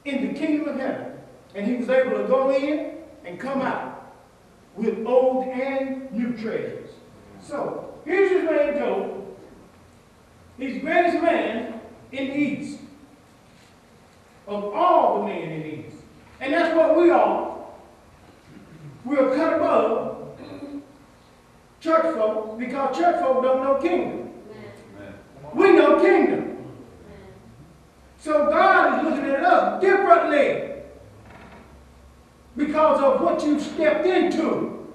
in 0.06 0.28
the 0.28 0.40
kingdom 0.40 0.70
of 0.70 0.80
heaven, 0.80 1.14
and 1.54 1.68
he 1.68 1.76
was 1.76 1.90
able 1.90 2.18
to 2.18 2.24
go 2.28 2.50
in 2.56 2.98
and 3.26 3.40
come 3.40 3.62
out 3.62 4.14
with 4.76 5.06
old 5.06 5.48
and 5.48 6.12
new 6.12 6.32
treasures. 6.38 6.90
So 7.42 7.94
here's 8.06 8.32
his 8.32 8.44
man 8.44 8.78
Job. 8.78 9.26
He's 10.58 10.76
the 10.76 10.80
greatest 10.80 11.22
man 11.22 11.82
in 12.12 12.28
the 12.28 12.36
East 12.36 12.80
of 14.48 14.64
all 14.74 15.22
the 15.22 15.28
men 15.28 15.52
in 15.52 15.62
the 15.62 15.76
East. 15.80 15.98
And 16.40 16.54
that's 16.54 16.76
what 16.76 16.98
we 16.98 17.10
are. 17.10 17.58
We're 19.04 19.36
cut 19.36 19.54
above 19.54 20.38
church 21.82 22.16
folk 22.16 22.58
because 22.58 22.98
church 22.98 23.20
folk 23.20 23.44
don't 23.44 23.62
know 23.62 23.76
kingdom. 23.82 24.25
We 25.56 25.72
know 25.72 26.02
kingdom. 26.02 26.58
So 28.20 28.50
God 28.50 29.00
is 29.00 29.10
looking 29.10 29.30
at 29.30 29.44
us 29.44 29.82
differently 29.82 30.82
because 32.58 33.02
of 33.02 33.22
what 33.22 33.42
you've 33.44 33.62
stepped 33.62 34.06
into. 34.06 34.94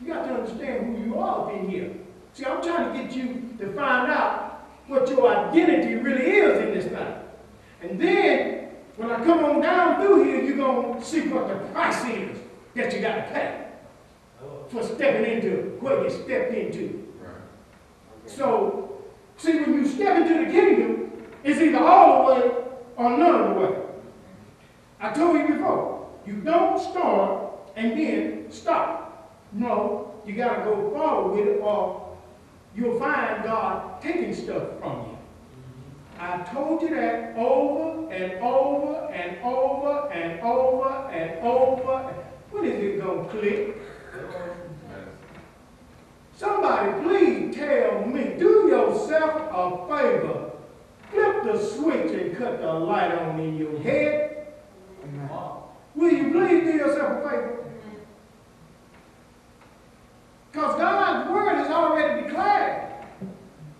You 0.00 0.06
got 0.06 0.26
to 0.26 0.34
understand 0.34 0.96
who 0.96 1.04
you 1.04 1.18
are 1.18 1.52
in 1.52 1.68
here. 1.68 1.92
See, 2.34 2.44
I'm 2.44 2.62
trying 2.62 2.92
to 2.92 3.02
get 3.02 3.16
you 3.16 3.56
to 3.58 3.72
find 3.72 4.10
out 4.12 4.68
what 4.86 5.08
your 5.08 5.28
identity 5.28 5.96
really 5.96 6.26
is 6.26 6.58
in 6.60 6.74
this 6.74 6.84
thing. 6.86 7.14
And 7.82 8.00
then, 8.00 8.68
when 8.96 9.10
I 9.10 9.24
come 9.24 9.44
on 9.44 9.60
down 9.60 10.00
through 10.00 10.24
here, 10.24 10.42
you're 10.42 10.56
going 10.56 11.00
to 11.00 11.04
see 11.04 11.28
what 11.28 11.48
the 11.48 11.54
price 11.72 12.04
is 12.04 12.38
that 12.74 12.92
you 12.94 13.00
got 13.00 13.16
to 13.16 13.22
pay 13.32 13.64
for 14.68 14.82
stepping 14.82 15.24
into 15.24 15.76
what 15.80 16.04
you 16.04 16.10
stepped 16.10 16.54
into. 16.54 17.08
Right. 17.20 17.32
So, 18.26 18.87
see, 19.38 19.60
when 19.60 19.74
you 19.74 19.88
step 19.88 20.18
into 20.18 20.44
the 20.44 20.50
kingdom, 20.50 21.12
it's 21.42 21.60
either 21.60 21.78
all 21.78 22.26
the 22.26 22.34
way 22.34 22.50
or 22.96 23.16
none 23.16 23.34
of 23.40 23.54
the 23.54 23.60
way. 23.60 23.82
I 25.00 25.12
told 25.12 25.38
you 25.38 25.54
before, 25.54 26.10
you 26.26 26.34
don't 26.34 26.78
start 26.78 27.52
and 27.76 27.92
then 27.98 28.50
stop. 28.50 29.38
No, 29.52 30.20
you 30.26 30.34
got 30.34 30.58
to 30.58 30.64
go 30.64 30.90
forward 30.90 31.38
with 31.38 31.48
it 31.48 31.60
or 31.62 32.16
you'll 32.74 32.98
find 32.98 33.44
God 33.44 34.02
taking 34.02 34.34
stuff 34.34 34.78
from 34.80 35.06
you. 35.06 35.18
I 36.18 36.42
told 36.52 36.82
you 36.82 36.90
that 36.90 37.36
over 37.36 38.12
and 38.12 38.32
over 38.42 39.12
and 39.12 39.38
over 39.42 40.10
and 40.12 40.40
over 40.40 40.88
and 41.10 41.46
over. 41.46 42.14
When 42.50 42.64
is 42.64 42.82
it 42.82 43.00
going 43.00 43.24
to 43.24 43.30
click? 43.30 43.76
Somebody 46.34 47.02
please 47.02 47.56
tell 47.56 48.04
me, 48.06 48.34
do 48.38 48.68
yourself 48.68 49.50
favor. 49.88 50.52
Flip 51.10 51.44
the 51.44 51.58
switch 51.58 52.12
and 52.12 52.36
cut 52.36 52.60
the 52.60 52.72
light 52.72 53.12
on 53.12 53.40
in 53.40 53.56
your 53.56 53.78
head. 53.80 54.48
Will 55.94 56.12
you 56.12 56.30
please 56.30 56.64
do 56.64 56.76
yourself 56.76 57.24
a 57.24 57.28
favor? 57.28 57.64
Because 60.52 60.78
God's 60.78 61.30
word 61.30 61.56
has 61.56 61.70
already 61.70 62.22
declared 62.22 62.92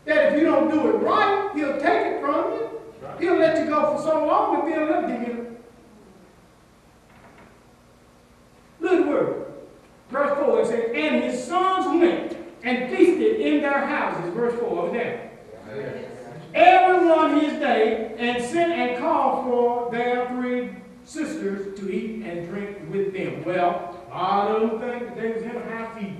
that 0.04 0.32
if 0.32 0.38
you 0.38 0.46
don't 0.46 0.70
do 0.70 0.90
it 0.90 0.98
right, 1.02 1.50
he'll 1.54 1.78
take 1.78 2.06
it 2.06 2.20
from 2.20 2.52
you. 2.52 2.70
He'll 3.20 3.36
let 3.36 3.58
you 3.58 3.70
go 3.70 3.96
for 3.96 4.02
so 4.02 4.26
long 4.26 4.60
and 4.60 4.72
he'll 4.72 4.86
let 4.86 5.28
you. 5.28 5.56
Look 8.80 8.92
at 8.92 8.98
the 8.98 9.06
word. 9.06 9.52
Verse 10.10 10.38
4, 10.38 10.60
it 10.60 10.66
says, 10.66 10.90
And 10.94 11.24
his 11.24 11.44
sons 11.44 11.86
went 12.00 12.36
and 12.62 12.90
feasted 12.90 13.40
in 13.40 13.60
their 13.60 13.84
houses. 13.84 14.32
Verse 14.34 14.58
4 14.58 14.68
over 14.68 14.92
there. 14.92 15.27
Everyone 16.54 17.40
his 17.40 17.52
day, 17.54 18.14
and 18.18 18.42
sent 18.42 18.72
and 18.72 18.98
called 18.98 19.44
for 19.44 19.90
their 19.90 20.28
three 20.30 20.70
sisters 21.04 21.78
to 21.78 21.90
eat 21.90 22.22
and 22.24 22.48
drink 22.48 22.78
with 22.90 23.12
them. 23.12 23.44
Well, 23.44 24.06
of 24.10 24.70
them 24.70 24.80
think 24.80 25.06
that 25.06 25.16
they 25.16 25.32
was 25.32 25.42
in 25.42 25.50
a 25.56 25.60
high 25.60 25.98
feet. 25.98 26.16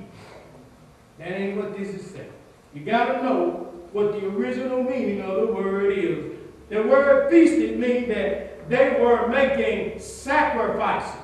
That 1.18 1.32
ain't 1.32 1.56
what 1.56 1.76
this 1.76 1.88
is 1.88 2.10
saying. 2.10 2.32
You 2.74 2.84
gotta 2.84 3.22
know 3.22 3.72
what 3.92 4.12
the 4.12 4.26
original 4.26 4.82
meaning 4.82 5.22
of 5.22 5.34
the 5.34 5.46
word 5.52 5.96
is. 5.96 6.36
The 6.68 6.82
word 6.82 7.30
feasted 7.30 7.78
means 7.78 8.08
that 8.08 8.68
they 8.68 9.00
were 9.00 9.28
making 9.28 9.98
sacrifices. 9.98 11.14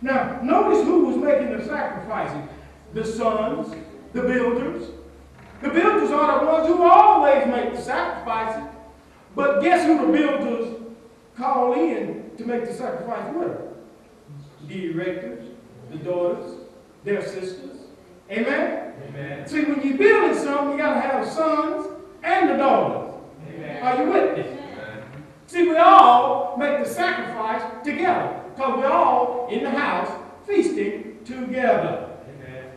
Now, 0.00 0.40
notice 0.42 0.84
who 0.84 1.06
was 1.06 1.16
making 1.16 1.56
the 1.56 1.64
sacrifices. 1.64 2.48
The 2.94 3.04
sons, 3.04 3.74
the 4.14 4.22
builders. 4.22 4.88
The 5.62 5.70
builders 5.70 6.10
are 6.10 6.40
the 6.40 6.46
ones 6.46 6.68
who 6.68 6.82
always 6.82 7.46
make 7.46 7.74
the 7.74 7.80
sacrifices. 7.80 8.68
But 9.34 9.60
guess 9.60 9.86
who 9.86 10.06
the 10.06 10.12
builders 10.12 10.80
call 11.36 11.74
in 11.74 12.30
to 12.36 12.44
make 12.44 12.66
the 12.66 12.72
sacrifice 12.72 13.34
with? 13.34 13.58
The 14.68 14.92
directors, 14.92 15.48
the 15.90 15.98
daughters, 15.98 16.54
their 17.04 17.22
sisters. 17.22 17.80
Amen? 18.30 18.94
Amen. 19.08 19.46
See, 19.46 19.64
when 19.64 19.86
you're 19.86 19.96
building 19.96 20.36
something, 20.36 20.72
you 20.72 20.78
got 20.78 20.94
to 20.94 21.00
have 21.00 21.28
sons 21.28 21.86
and 22.22 22.50
the 22.50 22.56
daughters. 22.56 23.14
Amen. 23.48 23.82
Are 23.82 24.02
you 24.02 24.10
with 24.10 24.36
me? 24.36 24.42
Amen. 24.42 25.02
See, 25.46 25.68
we 25.68 25.76
all 25.76 26.56
make 26.56 26.82
the 26.82 26.90
sacrifice 26.90 27.62
together 27.84 28.42
because 28.54 28.78
we're 28.78 28.90
all 28.90 29.48
in 29.50 29.62
the 29.62 29.70
house 29.70 30.10
feasting 30.46 31.18
together. 31.24 32.10
Amen. 32.28 32.70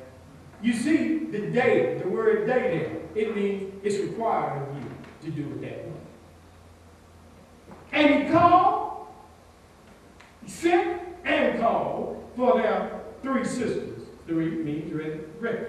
You 0.62 0.74
see, 0.74 1.19
the 1.32 1.52
day, 1.52 2.00
the 2.02 2.10
word 2.10 2.48
day 2.48 2.78
there, 3.16 3.24
it 3.24 3.36
means 3.36 3.74
it's 3.84 3.98
required 3.98 4.68
of 4.68 4.76
you 4.76 4.90
to 5.22 5.32
do 5.32 5.42
it 5.54 5.62
that 5.62 5.86
way. 5.86 5.94
And 7.92 8.24
he 8.24 8.32
called, 8.32 9.08
he 10.44 10.50
sent 10.50 11.02
and 11.26 11.60
called 11.60 12.32
for 12.36 12.62
their 12.62 13.02
three 13.22 13.44
sisters, 13.44 14.04
three 14.28 14.50
means 14.50 14.92
three, 14.92 15.20
three, 15.40 15.60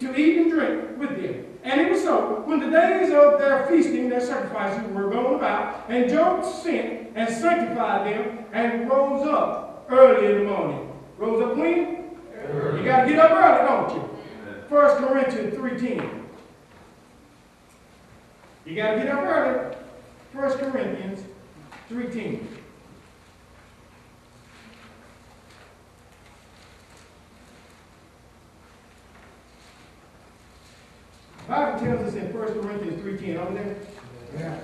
to 0.00 0.16
eat 0.16 0.38
and 0.38 0.50
drink 0.50 0.98
with 0.98 1.10
them. 1.10 1.44
And 1.64 1.80
it 1.80 1.90
was 1.90 2.02
so 2.02 2.42
when 2.46 2.60
the 2.60 2.70
days 2.70 3.10
of 3.12 3.38
their 3.38 3.66
feasting, 3.66 4.08
their 4.08 4.20
sacrifices 4.20 4.90
were 4.92 5.10
going 5.10 5.34
about, 5.36 5.84
and 5.88 6.08
Job 6.08 6.44
sent 6.44 7.10
and 7.14 7.28
sanctified 7.28 8.06
them 8.06 8.44
and 8.52 8.88
rose 8.88 9.26
up 9.26 9.86
early 9.90 10.26
in 10.26 10.38
the 10.38 10.44
morning. 10.44 10.92
Rose 11.18 11.42
up 11.42 11.56
when? 11.56 12.10
You 12.76 12.84
got 12.84 13.04
to 13.04 13.10
get 13.10 13.18
up 13.18 13.32
early, 13.32 13.68
don't 13.68 13.94
you? 13.94 14.07
First 14.68 14.98
Corinthians 14.98 15.54
3.10. 15.54 16.24
You 18.66 18.76
got 18.76 18.92
to 18.92 18.96
get 18.98 19.08
up 19.08 19.24
early. 19.24 19.76
First 20.32 20.58
Corinthians 20.58 21.24
3.10. 21.90 22.46
Bible 31.48 31.80
tells 31.80 32.00
us 32.02 32.14
in 32.14 32.30
1 32.30 32.60
Corinthians 32.60 33.02
3.10, 33.02 33.38
over 33.38 33.54
there. 33.54 33.76
Yeah. 34.36 34.60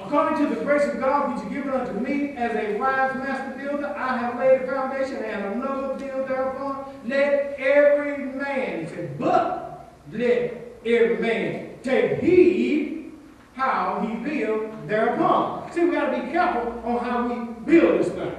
According 0.00 0.38
to 0.38 0.54
the 0.54 0.64
grace 0.64 0.84
of 0.84 1.00
God 1.00 1.34
which 1.34 1.44
is 1.44 1.52
given 1.52 1.70
unto 1.70 1.92
me 1.94 2.30
as 2.36 2.54
a 2.54 2.78
wise 2.78 3.14
master 3.16 3.58
builder, 3.58 3.88
I 3.96 4.16
have 4.16 4.38
laid 4.38 4.62
a 4.62 4.66
foundation 4.66 5.16
and 5.16 5.54
another 5.54 5.94
build 5.94 6.28
thereupon. 6.28 6.94
Let 7.04 7.56
every 7.58 8.26
man, 8.26 8.82
he 8.82 8.86
said, 8.86 9.18
but 9.18 9.92
let 10.12 10.54
every 10.86 11.18
man 11.18 11.78
take 11.82 12.20
heed 12.20 13.12
how 13.54 14.06
he 14.06 14.14
build 14.14 14.88
thereupon. 14.88 15.70
See, 15.72 15.84
we 15.84 15.92
got 15.92 16.10
to 16.10 16.22
be 16.22 16.30
careful 16.30 16.80
on 16.84 17.04
how 17.04 17.26
we 17.26 17.52
build 17.64 18.00
this 18.00 18.12
thing. 18.12 18.34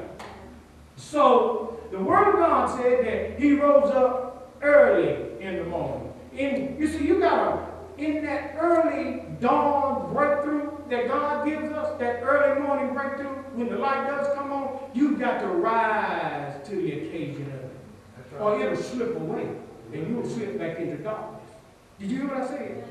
So, 0.95 1.81
the 1.91 1.99
Word 1.99 2.29
of 2.29 2.35
God 2.35 2.77
said 2.77 3.05
that 3.05 3.39
he 3.39 3.53
rose 3.53 3.91
up 3.91 4.53
early 4.61 5.43
in 5.43 5.57
the 5.57 5.63
morning. 5.65 6.13
And 6.37 6.79
you 6.79 6.87
see, 6.87 7.05
you 7.05 7.19
got 7.19 7.35
to, 7.35 7.68
in 7.99 8.25
that 8.25 8.55
early 8.59 9.23
dawn 9.39 10.13
breakthrough 10.13 10.71
that 10.89 11.07
God 11.07 11.45
gives 11.45 11.71
us, 11.71 11.99
that 11.99 12.21
early 12.23 12.61
morning 12.61 12.93
breakthrough, 12.93 13.35
when 13.53 13.69
the 13.69 13.77
light 13.77 14.07
does 14.07 14.33
come 14.35 14.51
on, 14.51 14.89
you've 14.93 15.19
got 15.19 15.41
to 15.41 15.47
rise 15.47 16.67
to 16.67 16.75
the 16.75 16.91
occasion 16.93 17.43
of 17.43 17.53
it. 17.53 18.39
Or 18.39 18.59
it'll 18.59 18.81
slip 18.81 19.15
away, 19.15 19.49
and 19.93 20.07
you'll 20.07 20.27
slip 20.27 20.57
back 20.57 20.79
into 20.79 20.97
darkness. 20.97 21.51
Did 21.99 22.11
you 22.11 22.17
hear 22.19 22.27
what 22.29 22.37
I 22.37 22.47
said? 22.47 22.85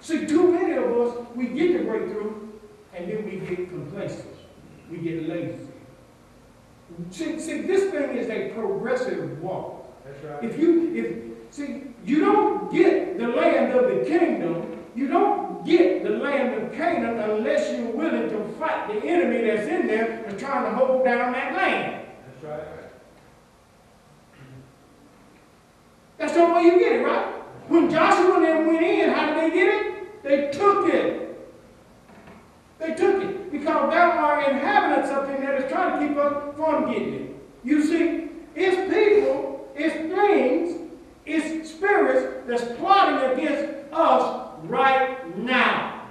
See, 0.00 0.26
too 0.26 0.52
many 0.52 0.72
of 0.72 0.84
us, 0.84 1.26
we 1.34 1.48
get 1.48 1.78
the 1.78 1.84
breakthrough, 1.84 2.48
and 2.94 3.10
then 3.10 3.24
we 3.24 3.38
get 3.38 3.68
complacent. 3.68 4.34
We 4.90 4.98
get 4.98 5.28
lazy. 5.28 5.68
See, 7.10 7.38
see, 7.38 7.62
this 7.62 7.90
thing 7.90 8.16
is 8.16 8.30
a 8.30 8.50
progressive 8.50 9.42
walk. 9.42 10.04
That's 10.04 10.24
right. 10.24 10.44
If 10.44 10.58
you, 10.58 10.94
if, 10.94 11.27
see, 11.50 11.82
you 12.04 12.20
don't 12.20 12.72
get 12.72 13.18
the 13.18 13.28
land 13.28 13.72
of 13.72 13.88
the 13.90 14.04
kingdom, 14.04 14.84
you 14.94 15.08
don't 15.08 15.64
get 15.66 16.02
the 16.02 16.10
land 16.10 16.54
of 16.62 16.72
Canaan 16.72 17.18
unless 17.18 17.72
you're 17.72 17.90
willing 17.92 18.28
to 18.28 18.44
fight 18.58 18.88
the 18.88 19.06
enemy 19.06 19.46
that's 19.46 19.68
in 19.68 19.86
there 19.86 20.24
and 20.24 20.38
trying 20.38 20.64
to 20.64 20.70
hold 20.76 21.04
down 21.04 21.32
that 21.32 21.54
land. 21.54 22.06
That's 22.26 22.44
right. 22.44 22.78
That's 26.18 26.32
the 26.32 26.40
only 26.40 26.54
way 26.54 26.74
you 26.74 26.78
get 26.80 26.92
it, 27.00 27.04
right? 27.04 27.26
When 27.68 27.90
Joshua 27.90 28.36
and 28.36 28.44
them 28.44 28.66
went 28.66 28.82
in, 28.82 29.10
how 29.10 29.26
did 29.26 29.36
they 29.36 29.56
get 29.56 29.68
it? 29.68 30.22
They 30.22 30.50
took 30.50 30.92
it. 30.92 31.24
They 32.78 32.94
took 32.94 33.22
it 33.22 33.52
because 33.52 33.90
there 33.90 34.02
are 34.02 34.50
inhabitants 34.50 35.10
up 35.10 35.28
in 35.28 35.40
there 35.40 35.60
that's 35.60 35.72
trying 35.72 36.00
to 36.00 36.08
keep 36.08 36.16
us 36.16 36.56
from 36.56 36.90
getting 36.90 37.14
it. 37.14 37.36
You 37.62 37.82
see, 37.82 38.30
it's 38.54 38.92
people, 38.92 39.70
it's 39.76 39.94
things, 39.94 40.87
it's 41.28 41.70
spirits 41.70 42.46
that's 42.46 42.64
plotting 42.78 43.38
against 43.38 43.92
us 43.92 44.50
right 44.64 45.36
now. 45.38 46.06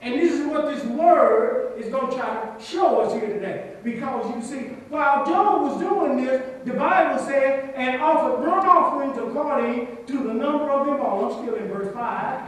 And 0.00 0.14
this 0.14 0.32
is 0.32 0.46
what 0.46 0.66
this 0.66 0.82
word 0.84 1.74
is 1.78 1.90
going 1.92 2.10
to 2.10 2.16
try 2.16 2.54
to 2.56 2.64
show 2.64 3.00
us 3.00 3.12
here 3.12 3.26
today. 3.26 3.74
Because 3.84 4.34
you 4.34 4.42
see, 4.42 4.68
while 4.88 5.26
Job 5.26 5.62
was 5.62 5.80
doing 5.80 6.24
this, 6.24 6.42
the 6.64 6.72
Bible 6.74 7.22
said, 7.22 7.74
and 7.74 8.00
offered 8.00 8.42
burnt 8.42 8.66
offerings 8.66 9.18
according 9.18 10.06
to 10.06 10.12
the 10.12 10.32
number 10.34 10.70
of 10.70 10.86
them 10.86 11.00
all. 11.00 11.26
I'm 11.32 11.42
still 11.42 11.54
in 11.56 11.68
verse 11.68 11.92
5. 11.92 12.42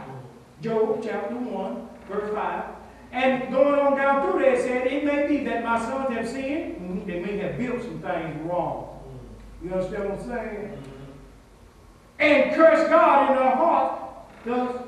Job 0.61 1.01
chapter 1.03 1.35
1, 1.35 1.89
verse 2.09 2.33
5. 2.33 2.63
And 3.11 3.51
going 3.51 3.79
on 3.79 3.95
down 3.97 4.23
through 4.31 4.41
there, 4.41 4.53
it 4.55 4.61
said, 4.61 4.87
It 4.87 5.05
may 5.05 5.27
be 5.27 5.43
that 5.45 5.63
my 5.63 5.79
sons 5.79 6.09
have 6.15 6.27
sinned. 6.27 6.77
Mhm, 6.77 7.05
They 7.05 7.19
may 7.19 7.37
have 7.37 7.57
built 7.59 7.81
some 7.83 7.99
things 7.99 8.41
wrong. 8.49 8.99
You 9.63 9.71
understand 9.71 10.09
what 10.09 10.19
I'm 10.19 10.27
saying? 10.27 10.77
And 12.19 12.55
curse 12.55 12.87
God 12.89 13.31
in 13.31 13.37
their 13.37 13.55
heart. 13.55 13.99
Thus 14.45 14.83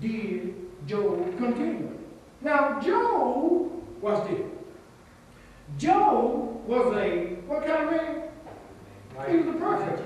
did 0.00 0.54
Job 0.86 1.36
continue. 1.38 1.98
Now, 2.40 2.80
Job, 2.80 3.70
was 4.00 4.28
this. 4.28 4.40
Job 5.76 6.66
was 6.66 6.96
a, 6.96 7.34
what 7.46 7.66
kind 7.66 7.84
of 7.84 7.90
man? 7.90 8.22
He 9.28 9.36
was 9.38 9.54
a 9.54 9.58
perfect. 9.58 10.02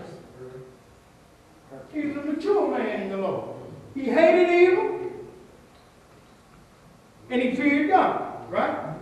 He 1.93 2.07
was 2.07 2.17
a 2.17 2.21
mature 2.21 2.71
man 2.71 3.03
in 3.03 3.09
the 3.11 3.19
Lord. 3.19 3.57
He 3.95 4.05
hated 4.05 4.49
evil, 4.49 5.11
and 7.31 7.43
he 7.43 7.55
feared 7.55 7.91
God, 7.91 8.51
right? 8.51 8.97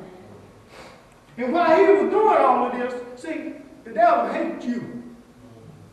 And 1.36 1.52
while 1.52 1.76
he 1.76 1.92
was 1.92 2.10
doing 2.10 2.36
all 2.36 2.66
of 2.66 2.72
this, 2.72 3.22
see, 3.22 3.54
the 3.84 3.92
devil 3.92 4.32
hates 4.32 4.64
you. 4.64 4.99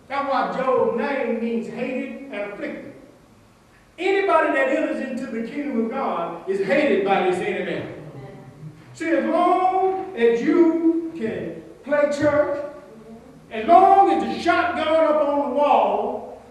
That's 0.07 0.29
why 0.29 0.57
Job's 0.57 0.97
name 0.97 1.39
means 1.41 1.67
hated 1.67 2.31
and 2.31 2.53
afflicted. 2.53 2.93
Anybody 3.97 4.53
that 4.53 4.69
enters 4.69 5.07
into 5.07 5.25
the 5.25 5.47
kingdom 5.47 5.85
of 5.85 5.91
God 5.91 6.49
is 6.49 6.65
hated 6.65 7.03
by 7.03 7.29
this 7.29 7.39
enemy. 7.39 7.93
See, 8.93 9.09
as 9.09 9.25
long 9.25 10.15
as 10.15 10.41
you 10.41 11.11
can 11.17 11.63
play 11.83 12.03
church, 12.17 12.63
as 13.51 13.67
long 13.67 14.11
as 14.11 14.23
the 14.23 14.41
shotgun 14.41 14.87
up 14.87 15.27
on 15.27 15.49
the 15.49 15.55
wall, 15.55 16.41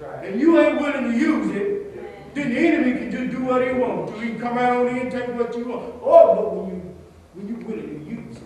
right. 0.00 0.26
and 0.26 0.40
you 0.40 0.58
ain't 0.58 0.80
willing 0.80 1.12
to 1.12 1.18
use 1.18 1.54
it, 1.54 2.34
then 2.34 2.54
the 2.54 2.58
enemy 2.58 2.92
can 2.98 3.10
just 3.10 3.30
do 3.30 3.44
what 3.44 3.66
he 3.66 3.72
wants. 3.74 4.12
He 4.20 4.30
can 4.30 4.40
come 4.40 4.58
out 4.58 4.76
on 4.76 4.88
in 4.88 4.98
and 4.98 5.10
take 5.10 5.28
what 5.28 5.56
you 5.56 5.68
want. 5.68 5.94
Oh, 6.02 6.34
but 6.34 6.54
when 6.54 6.68
you 6.70 6.94
when 7.34 7.48
you're 7.48 7.68
willing 7.68 8.04
to 8.04 8.10
use 8.10 8.36
it, 8.36 8.42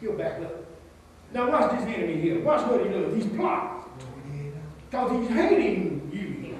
he'll 0.00 0.16
back 0.16 0.40
up. 0.40 0.57
Now 1.38 1.52
watch 1.52 1.70
this 1.70 1.82
enemy 1.82 2.20
here. 2.20 2.40
Watch 2.40 2.66
what 2.66 2.84
he 2.84 2.88
does. 2.88 3.14
He's 3.14 3.26
plotting. 3.26 3.84
Because 4.90 5.12
he's 5.12 5.28
hating 5.28 6.10
you. 6.12 6.58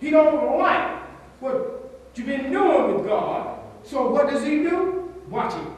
He 0.00 0.10
don't 0.10 0.56
like 0.56 1.02
what 1.40 2.00
you've 2.14 2.28
been 2.28 2.52
doing 2.52 2.94
with 2.94 3.06
God. 3.06 3.58
So 3.82 4.08
what 4.12 4.30
does 4.30 4.44
he 4.44 4.62
do? 4.62 5.12
Watch 5.28 5.54
it. 5.54 5.68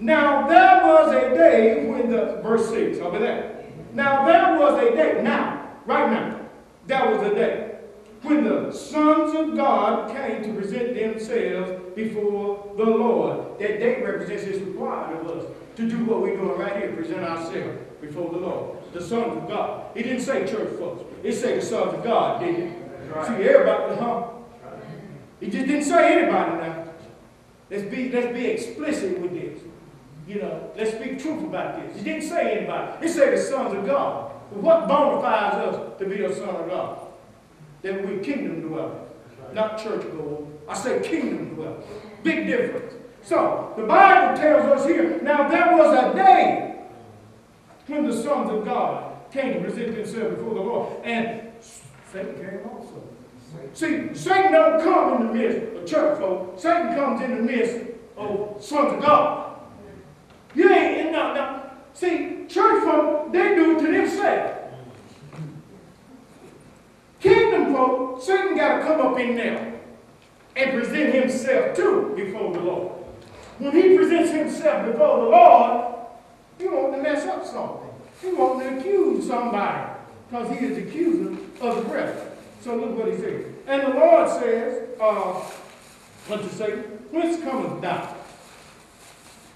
Now 0.00 0.48
there 0.48 0.82
was 0.82 1.14
a 1.14 1.36
day 1.36 1.86
when 1.86 2.10
the 2.10 2.40
verse 2.42 2.68
6 2.68 2.98
over 2.98 3.20
there. 3.20 3.64
Now 3.92 4.26
there 4.26 4.58
was 4.58 4.82
a 4.82 4.96
day, 4.96 5.22
now, 5.22 5.70
right 5.86 6.10
now, 6.10 6.40
that 6.88 7.12
was 7.12 7.30
a 7.30 7.32
day 7.32 7.76
when 8.22 8.42
the 8.42 8.72
sons 8.72 9.36
of 9.36 9.56
God 9.56 10.10
came 10.10 10.42
to 10.42 10.60
present 10.60 10.96
themselves 10.96 11.94
before 11.94 12.74
the 12.76 12.84
Lord. 12.84 13.56
That 13.60 13.78
day 13.78 14.02
represents 14.02 14.46
this 14.46 14.60
requirement 14.60 15.30
of 15.30 15.38
us 15.38 15.44
to 15.76 15.88
do 15.88 16.04
what 16.04 16.20
we're 16.22 16.36
doing 16.36 16.58
right 16.58 16.76
here, 16.76 16.92
present 16.92 17.22
ourselves 17.22 17.78
before 18.00 18.30
the 18.30 18.38
Lord. 18.38 18.78
The 18.92 19.00
sons 19.00 19.36
of 19.36 19.48
God. 19.48 19.96
He 19.96 20.02
didn't 20.02 20.22
say 20.22 20.46
church 20.46 20.76
folks. 20.78 21.04
It 21.22 21.34
said 21.34 21.60
the 21.60 21.64
sons 21.64 21.94
of 21.94 22.04
God, 22.04 22.40
didn't 22.40 22.62
it? 22.62 22.80
right. 23.14 23.26
See, 23.26 23.48
everybody, 23.48 23.94
huh? 23.96 24.26
He 25.40 25.48
just 25.48 25.66
didn't 25.66 25.84
say 25.84 26.18
anybody 26.18 26.56
now. 26.56 26.84
Let's 27.70 27.84
be, 27.84 28.10
let's 28.10 28.32
be 28.32 28.46
explicit 28.46 29.18
with 29.20 29.32
this. 29.32 29.60
You 30.26 30.42
know, 30.42 30.70
let's 30.76 30.92
speak 30.92 31.20
truth 31.20 31.42
about 31.44 31.80
this. 31.80 31.98
He 31.98 32.04
didn't 32.04 32.28
say 32.28 32.58
anybody. 32.58 33.06
He 33.06 33.12
said 33.12 33.36
the 33.36 33.42
sons 33.42 33.74
of 33.74 33.86
God. 33.86 34.32
But 34.52 34.62
what 34.62 34.88
bona 34.88 35.20
fides 35.20 35.56
us 35.56 35.98
to 35.98 36.04
be 36.04 36.24
a 36.24 36.34
son 36.34 36.48
of 36.48 36.68
God? 36.68 36.98
That 37.82 38.06
we 38.06 38.18
kingdom 38.18 38.68
dwellers, 38.68 39.08
not 39.52 39.82
church 39.82 40.02
goers. 40.12 40.46
I 40.68 40.74
say 40.74 41.00
kingdom 41.00 41.54
dwellers. 41.54 41.84
Big 42.22 42.46
difference. 42.46 42.94
So, 43.22 43.72
the 43.76 43.84
Bible 43.84 44.36
tells 44.36 44.80
us 44.80 44.86
here, 44.86 45.20
now 45.22 45.48
there 45.48 45.76
was 45.76 45.96
a 45.96 46.14
day 46.14 46.82
when 47.86 48.06
the 48.06 48.12
sons 48.12 48.50
of 48.50 48.64
God 48.64 49.10
came 49.32 49.54
to 49.54 49.60
present 49.60 49.94
themselves 49.94 50.36
before 50.36 50.54
the 50.54 50.60
Lord. 50.60 51.04
And 51.04 51.52
Satan 52.12 52.34
came 52.34 52.68
also. 52.70 53.02
See, 53.74 54.14
Satan 54.14 54.52
don't 54.52 54.82
come 54.82 55.20
in 55.20 55.26
the 55.28 55.34
midst 55.34 55.76
of 55.76 55.86
church 55.86 56.18
folk. 56.18 56.54
Satan 56.58 56.94
comes 56.94 57.20
in 57.22 57.36
the 57.36 57.42
midst 57.42 57.86
of 58.16 58.62
sons 58.62 58.94
of 58.94 59.00
God. 59.00 59.60
You 60.54 60.72
ain't 60.72 61.06
in 61.06 61.12
no, 61.12 61.34
no. 61.34 61.62
See, 61.94 62.46
church 62.48 62.84
folk, 62.84 63.32
they 63.32 63.54
do 63.54 63.76
it 63.76 63.80
to 63.80 63.92
themselves. 63.92 64.56
Kingdom 67.20 67.74
folk, 67.74 68.22
Satan 68.22 68.56
got 68.56 68.78
to 68.78 68.84
come 68.84 69.00
up 69.00 69.18
in 69.18 69.36
there 69.36 69.80
and 70.56 70.72
present 70.72 71.14
himself 71.14 71.76
too 71.76 72.12
before 72.16 72.52
the 72.52 72.60
Lord. 72.60 72.99
When 73.60 73.72
he 73.72 73.94
presents 73.94 74.30
himself 74.30 74.86
before 74.86 75.18
the 75.18 75.28
Lord, 75.28 75.94
he 76.58 76.66
wants 76.66 76.96
to 76.96 77.02
mess 77.02 77.26
up 77.26 77.44
something. 77.44 77.90
He 78.22 78.32
wants 78.32 78.64
to 78.64 78.78
accuse 78.78 79.26
somebody 79.26 79.92
because 80.30 80.58
he 80.58 80.64
is 80.64 80.78
accuser 80.78 81.36
of 81.60 81.76
the 81.76 81.82
brethren. 81.82 82.26
So 82.62 82.74
look 82.76 82.96
what 82.96 83.08
he 83.08 83.18
says. 83.18 83.44
And 83.66 83.82
the 83.82 83.98
Lord 83.98 84.30
says, 84.30 84.88
uh, 84.98 85.42
unto 86.30 86.48
Satan, 86.48 86.84
Whence 87.10 87.42
cometh 87.42 87.82
thou? 87.82 88.16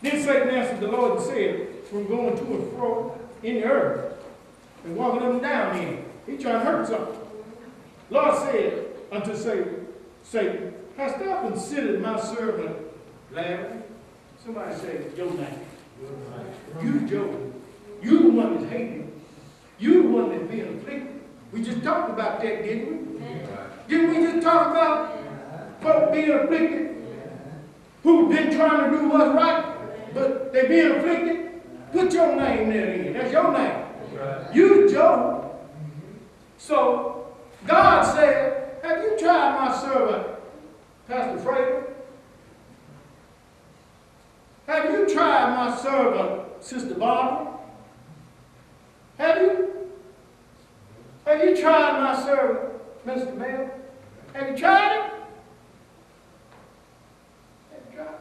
Then 0.03 0.23
Satan 0.23 0.51
answered 0.51 0.81
the 0.81 0.89
Lord 0.89 1.19
and 1.19 1.27
said, 1.27 1.69
From 1.89 2.07
going 2.07 2.37
to 2.37 2.43
and 2.43 2.73
fro 2.73 3.19
in 3.43 3.55
the 3.55 3.65
earth, 3.65 4.23
and 4.85 4.97
walking 4.97 5.23
up 5.23 5.33
and 5.33 5.41
down 5.41 5.79
in 5.79 5.89
it. 5.95 6.05
He 6.27 6.37
trying 6.37 6.59
to 6.59 6.61
hurt 6.61 6.89
something. 6.89 7.21
Lord 8.11 8.37
said 8.37 8.87
unto 9.11 9.35
Satan, 9.35 9.87
Satan, 10.23 10.75
hast 10.99 11.19
thou 11.21 11.49
considered 11.49 12.03
my 12.03 12.21
servant 12.21 12.77
Larry? 13.33 13.84
Somebody 14.45 14.75
say 14.77 15.01
your 15.17 15.33
name. 15.33 15.61
You, 16.83 17.09
Job. 17.09 17.55
You 18.03 18.23
the 18.25 18.29
one 18.29 18.57
that's 18.57 18.71
hating. 18.71 19.11
You 19.79 20.03
the 20.03 20.09
one 20.09 20.31
that's 20.31 20.51
being 20.53 20.79
afflicted. 20.79 21.21
We 21.51 21.63
just 21.63 21.83
talked 21.83 22.11
about 22.11 22.43
that, 22.43 22.63
didn't 22.63 23.21
we? 23.21 23.27
Didn't 23.89 24.11
we 24.11 24.33
just 24.33 24.43
talk 24.45 24.71
about 24.71 25.19
folk 25.81 26.13
being 26.13 26.31
afflicted? 26.31 26.95
Who've 28.03 28.29
been 28.29 28.55
trying 28.55 28.91
to 28.91 28.99
do 28.99 29.09
what's 29.09 29.35
right, 29.35 30.13
but 30.13 30.53
they 30.53 30.69
being 30.69 30.93
afflicted? 30.97 31.63
Put 31.93 32.13
your 32.13 32.37
name 32.37 32.69
there 32.69 32.93
in. 32.93 33.13
That's 33.15 33.33
your 33.33 33.51
name. 33.51 33.87
You, 34.53 34.91
Job. 34.91 35.59
So, 36.59 37.35
God 37.67 38.03
said, 38.03 38.79
have 38.83 39.03
you 39.03 39.17
tried 39.19 39.59
my 39.59 39.75
servant, 39.75 40.27
Pastor 41.09 41.39
Fraser? 41.39 41.94
Have 44.67 44.91
you 44.91 45.13
tried 45.13 45.55
my 45.55 45.77
servant, 45.77 46.65
Sister 46.65 46.95
Barbara? 46.95 47.59
Have 49.19 49.43
you? 49.43 49.71
Have 51.27 51.45
you 51.45 51.57
tried 51.61 52.01
my 52.01 52.25
servant, 52.25 52.75
Mr. 53.07 53.37
Mel? 53.37 53.71
Have 54.33 54.51
you 54.51 54.57
tried 54.57 54.97
it? 54.97 55.13
Have 57.71 57.83
you 57.91 57.97
tried? 57.97 58.15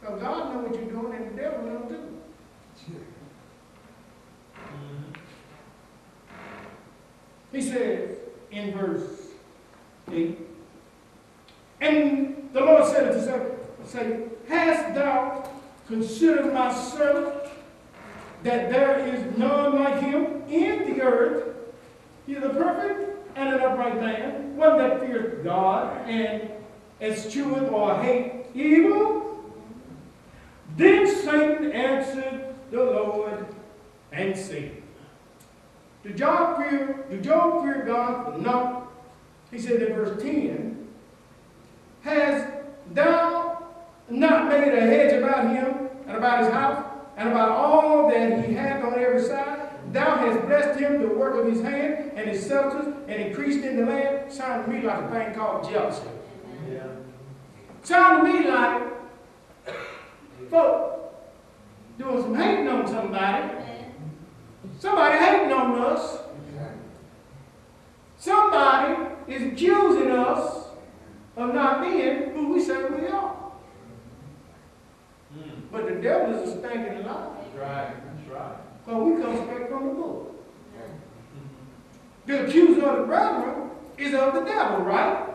Because 0.00 0.20
God 0.20 0.54
knows 0.54 0.70
what 0.70 0.80
you're 0.80 0.90
doing 0.90 1.14
and 1.14 1.30
the 1.36 1.42
devil 1.42 1.66
knows 1.66 1.90
too. 1.90 3.00
He 7.52 7.62
says 7.62 8.16
in 8.50 8.72
verse 8.72 9.28
8, 10.10 10.38
And 11.80 12.50
the 12.52 12.60
Lord 12.60 12.84
said 12.84 13.08
unto 13.08 13.24
Satan, 13.24 13.55
say, 13.88 14.24
Hast 14.48 14.94
thou 14.94 15.50
considered 15.86 16.52
my 16.52 16.72
servant, 16.72 17.50
that 18.42 18.70
there 18.70 18.98
is 19.06 19.36
none 19.36 19.76
like 19.76 20.00
him 20.02 20.42
in 20.48 20.92
the 20.92 21.02
earth? 21.02 21.54
He 22.26 22.34
is 22.34 22.42
a 22.42 22.50
perfect 22.50 23.36
and 23.36 23.54
an 23.54 23.60
upright 23.60 24.00
man, 24.00 24.56
one 24.56 24.78
that 24.78 25.00
feareth 25.00 25.44
God 25.44 26.08
and 26.08 26.50
escheweth 27.00 27.70
or 27.70 28.02
hate 28.02 28.46
evil. 28.54 29.44
Then 30.76 31.06
Satan 31.06 31.70
answered 31.72 32.54
the 32.70 32.82
Lord 32.82 33.46
and 34.12 34.36
said, 34.36 34.82
Do 36.02 36.12
Job 36.12 36.58
fear, 36.58 37.04
do 37.10 37.20
Job 37.20 37.62
fear 37.62 37.84
God? 37.86 38.40
No. 38.40 38.88
He 39.50 39.58
said 39.58 39.82
in 39.82 39.94
verse 39.94 40.20
10, 40.22 40.88
Has 42.02 42.50
thou 42.92 43.45
not 44.08 44.48
made 44.48 44.72
a 44.72 44.80
hedge 44.80 45.12
about 45.14 45.50
him 45.50 45.88
and 46.06 46.16
about 46.16 46.44
his 46.44 46.52
house 46.52 46.84
and 47.16 47.28
about 47.28 47.50
all 47.50 48.08
that 48.10 48.44
he 48.44 48.54
hath 48.54 48.84
on 48.84 48.98
every 48.98 49.22
side? 49.22 49.70
Thou 49.92 50.16
hast 50.16 50.46
blessed 50.46 50.80
him 50.80 51.00
the 51.00 51.08
work 51.08 51.36
of 51.36 51.50
his 51.50 51.62
hand 51.62 52.12
and 52.16 52.28
his 52.28 52.44
substance 52.44 52.96
and 53.08 53.22
increased 53.22 53.64
in 53.64 53.76
the 53.76 53.86
land. 53.86 54.32
Sound 54.32 54.66
to 54.66 54.70
me 54.70 54.82
like 54.82 55.04
a 55.04 55.10
thing 55.10 55.34
called 55.34 55.68
jealousy. 55.68 56.06
Yeah. 56.70 56.86
Sound 57.82 58.26
to 58.26 58.32
me 58.32 58.48
like 58.48 58.82
folk 60.50 61.14
doing 61.98 62.22
some 62.22 62.34
hating 62.34 62.68
on 62.68 62.86
somebody. 62.86 63.48
Somebody 64.78 65.18
hating 65.18 65.52
on 65.52 65.78
us. 65.80 66.18
Somebody 68.18 69.14
is 69.28 69.42
accusing 69.52 70.10
us 70.10 70.66
of 71.36 71.54
not 71.54 71.82
being 71.82 72.30
who 72.30 72.54
we 72.54 72.60
say 72.60 72.84
we 72.86 73.06
are. 73.06 73.35
Hmm. 75.36 75.60
But 75.70 75.86
the 75.86 75.94
devil 75.96 76.34
is 76.34 76.48
a 76.48 76.58
stinking 76.58 77.04
lie. 77.04 77.28
That's 77.38 77.56
right, 77.56 77.94
that's 77.94 78.30
right. 78.30 78.84
Because 78.84 79.02
we 79.02 79.22
come 79.22 79.46
straight 79.46 79.68
from 79.68 79.88
the 79.88 79.94
book. 79.94 80.32
The 82.26 82.44
accuser 82.44 82.84
of 82.84 82.98
the 83.00 83.04
brethren 83.04 83.70
is 83.96 84.12
of 84.14 84.34
the 84.34 84.40
devil, 84.40 84.84
right? 84.84 85.28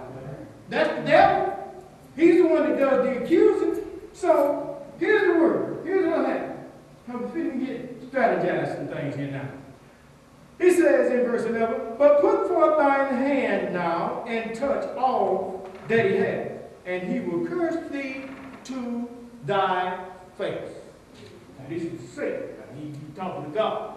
That's 0.70 0.90
the 0.96 1.08
devil. 1.08 1.52
He's 2.16 2.42
the 2.42 2.48
one 2.48 2.70
that 2.70 2.80
does 2.80 3.06
the 3.06 3.24
accusing. 3.24 3.84
So 4.14 4.86
here's 5.00 5.34
the 5.34 5.40
word. 5.40 5.86
Here's 5.86 6.06
what 6.06 6.26
happened. 6.26 6.66
I'm 7.08 7.30
finna 7.30 7.66
get 7.66 8.12
strategized 8.12 8.76
some 8.76 8.88
things 8.88 9.16
here 9.16 9.32
now. 9.32 9.50
He 10.60 10.72
says 10.72 11.12
in 11.12 11.26
verse 11.26 11.44
11, 11.44 11.96
But 11.98 12.22
put 12.22 12.48
forth 12.48 12.78
thine 12.78 13.16
hand 13.16 13.74
now 13.74 14.24
and 14.28 14.54
touch 14.54 14.86
all 14.96 15.68
that 15.88 16.06
he 16.06 16.18
hath, 16.18 16.52
and 16.86 17.12
he 17.12 17.20
will 17.20 17.48
curse 17.48 17.90
thee 17.90 18.26
to 18.66 19.10
thy 19.46 20.06
face. 20.38 20.72
Now 21.60 21.66
this 21.70 21.84
is 21.84 22.10
Satan. 22.10 22.50
He, 22.76 22.88
he 22.88 23.16
talking 23.16 23.52
to 23.52 23.58
God. 23.58 23.96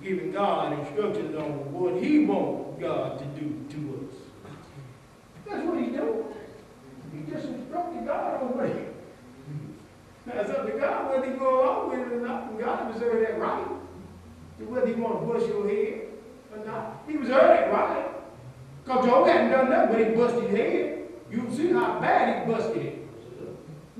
He's 0.00 0.08
giving 0.08 0.32
God 0.32 0.78
instructions 0.78 1.34
on 1.36 1.72
what 1.72 2.02
he 2.02 2.24
wants 2.24 2.80
God 2.80 3.18
to 3.18 3.24
do 3.40 3.64
to 3.70 4.08
us. 4.08 4.16
That's 5.46 5.66
what 5.66 5.78
he's 5.78 5.92
doing. 5.92 6.24
He 7.12 7.32
just 7.32 7.46
instructed 7.46 8.06
God 8.06 8.42
on 8.42 8.56
what. 8.56 8.88
Now 10.26 10.40
it's 10.40 10.50
up 10.50 10.66
to 10.66 10.78
God 10.78 11.10
whether 11.10 11.32
he 11.32 11.38
go 11.38 11.64
along 11.64 11.90
with 11.90 12.00
it 12.00 12.12
or 12.12 12.20
not. 12.20 12.50
And 12.50 12.60
God 12.60 12.94
reserved 12.94 13.26
that 13.26 13.38
right. 13.38 13.66
To 14.58 14.64
whether 14.64 14.86
he 14.86 14.94
want 14.94 15.20
to 15.20 15.26
bust 15.26 15.46
your 15.48 15.68
head 15.68 16.08
or 16.52 16.66
not. 16.66 17.02
He 17.06 17.16
reserved 17.16 17.40
that 17.40 17.72
right. 17.72 18.08
Because 18.84 19.06
Job 19.06 19.26
hadn't 19.26 19.50
done 19.50 19.70
nothing 19.70 19.96
but 19.96 20.06
he 20.06 20.14
busted 20.14 20.50
his 20.50 20.58
head. 20.58 21.08
You 21.30 21.46
see 21.54 21.72
how 21.72 22.00
bad 22.00 22.46
he 22.46 22.52
busted 22.52 22.82
it. 22.82 22.97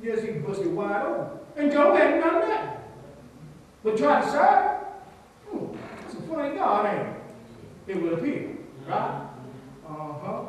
Yes, 0.03 0.23
he 0.23 0.31
busted 0.33 0.73
wide 0.75 1.07
open. 1.07 1.39
And 1.57 1.73
Job 1.73 1.97
hadn't 1.97 2.21
done 2.21 2.49
nothing. 2.49 2.81
But 3.83 3.97
try 3.97 4.21
to 4.21 4.31
serve. 4.31 4.77
Hmm, 5.49 5.77
that's 6.01 6.15
a 6.15 6.21
funny 6.23 6.57
God, 6.57 6.87
ain't 6.87 7.09
it? 7.09 7.97
It 7.97 8.03
would 8.03 8.13
appear. 8.15 8.57
Right? 8.87 9.23
Uh-huh. 9.89 10.43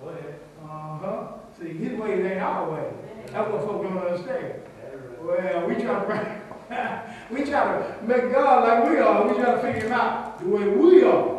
Go 0.00 0.08
ahead. 0.08 0.40
Uh-huh. 0.62 1.26
See, 1.60 1.68
his 1.68 1.98
ways 1.98 2.24
ain't 2.24 2.40
our 2.40 2.70
way. 2.70 2.92
That's 3.32 3.50
what 3.50 3.62
folks 3.62 3.88
don't 3.88 3.98
understand. 3.98 4.54
Well, 5.22 5.68
we 5.68 5.74
try 5.76 6.00
to 6.00 6.06
bring, 6.06 7.40
we 7.44 7.50
try 7.50 7.64
to 7.64 8.06
make 8.06 8.30
God 8.30 8.68
like 8.68 8.90
we 8.90 8.98
are. 8.98 9.26
We 9.26 9.34
try 9.34 9.54
to 9.54 9.60
figure 9.60 9.88
him 9.88 9.92
out 9.92 10.38
the 10.40 10.48
way 10.48 10.68
we 10.68 11.02
are. 11.04 11.34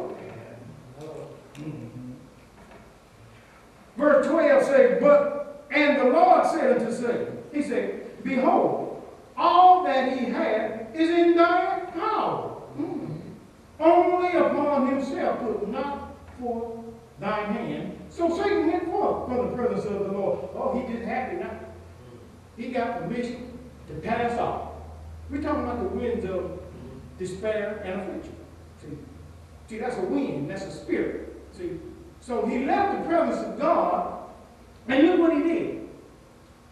Verse 3.97 4.27
12 4.27 4.63
says, 4.63 5.01
But, 5.01 5.67
and 5.71 5.99
the 5.99 6.05
Lord 6.05 6.45
said 6.47 6.77
unto 6.77 6.91
Satan, 6.91 7.34
He 7.55 7.61
said, 7.61 8.21
Behold, 8.21 9.01
all 9.37 9.85
that 9.85 10.17
he 10.17 10.25
had 10.25 10.89
is 10.93 11.09
in 11.09 11.37
thy 11.37 11.79
power. 11.93 12.49
Hmm. 12.75 13.05
Only 13.79 14.37
upon 14.37 14.89
himself 14.89 15.39
put 15.39 15.69
not 15.69 16.17
forth 16.37 16.83
thine 17.21 17.53
hand. 17.53 17.97
So 18.09 18.35
Satan 18.35 18.71
went 18.71 18.85
forth 18.85 19.29
from 19.29 19.49
the 19.49 19.55
presence 19.55 19.85
of 19.85 19.99
the 19.99 20.11
Lord. 20.11 20.49
Oh, 20.53 20.77
he 20.77 20.93
just 20.93 21.05
happy 21.05 21.37
now. 21.37 21.57
He 22.57 22.71
got 22.71 22.99
permission 22.99 23.57
to 23.87 23.93
pass 23.95 24.37
off. 24.37 24.71
We're 25.29 25.41
talking 25.41 25.63
about 25.63 25.81
the 25.81 25.89
winds 25.89 26.25
of 26.25 26.59
despair 27.17 27.81
and 27.85 28.01
affliction. 28.01 28.35
See, 28.81 28.97
see, 29.69 29.79
that's 29.79 29.97
a 29.97 30.01
wind. 30.01 30.49
That's 30.49 30.65
a 30.65 30.71
spirit. 30.71 31.41
See, 31.53 31.79
so 32.19 32.45
he 32.45 32.65
left 32.65 33.01
the 33.01 33.09
presence 33.09 33.47
of 33.47 33.57
God, 33.57 34.25
and 34.89 35.07
look 35.07 35.19
what 35.21 35.33
he 35.37 35.43
did. 35.43 35.89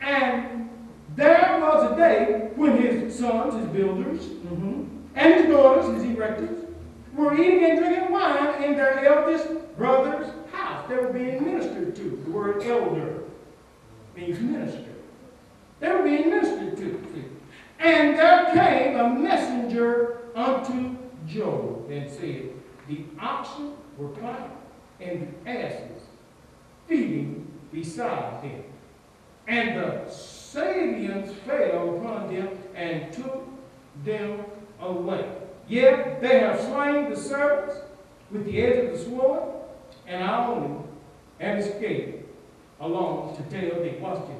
And 0.02 0.70
there 1.16 1.60
was 1.62 1.92
a 1.92 1.96
day 1.96 2.50
when 2.56 2.78
his 2.78 3.18
sons, 3.18 3.56
his 3.56 3.68
builders, 3.68 4.26
mhm, 4.26 4.88
and 5.16 5.34
his 5.36 5.46
daughters, 5.48 6.02
his 6.02 6.04
erectors, 6.16 6.66
were 7.14 7.34
eating 7.36 7.64
and 7.64 7.80
drinking 7.80 8.12
wine 8.12 8.64
in 8.64 8.76
their 8.76 9.06
eldest 9.06 9.48
brother's 9.78 10.32
house. 10.52 10.88
They 10.90 10.96
were 10.96 11.14
being 11.14 11.44
ministered 11.44 11.96
to. 11.96 12.22
The 12.26 12.32
word 12.32 12.64
elder 12.64 13.24
means 14.16 14.40
minister. 14.40 14.90
They 15.80 15.92
were 15.92 16.04
being 16.04 16.30
ministered 16.30 16.78
to. 16.78 17.04
And 17.80 18.18
there 18.18 18.46
came 18.54 18.98
a 18.98 19.10
messenger 19.10 20.20
unto 20.36 20.96
Job 21.28 21.90
and 21.92 22.10
said, 22.10 22.52
The 22.88 23.04
oxen 23.20 23.74
were 23.98 24.08
plowing 24.10 24.52
and 25.00 25.34
the 25.44 25.50
asses 25.50 26.02
feeding 26.88 27.52
beside 27.72 28.44
him. 28.44 28.64
And 29.48 29.78
the 29.78 30.10
Sabeans 30.54 31.34
fell 31.48 31.98
upon 31.98 32.34
them 32.34 32.50
and 32.76 33.12
took 33.12 33.48
them 34.06 34.46
away. 34.80 35.26
Yet 35.68 36.22
they 36.22 36.40
have 36.40 36.60
slain 36.60 37.10
the 37.10 37.16
servants 37.16 37.76
with 38.30 38.46
the 38.46 38.62
edge 38.62 38.86
of 38.86 38.92
the 38.92 39.04
sword, 39.04 39.44
and 40.06 40.20
Naomi 40.22 40.76
have 41.40 41.58
escaped 41.58 42.30
along 42.80 43.36
to 43.38 43.44
tell 43.44 43.82
thee. 43.82 43.98
Watch 44.00 44.28
this. 44.28 44.38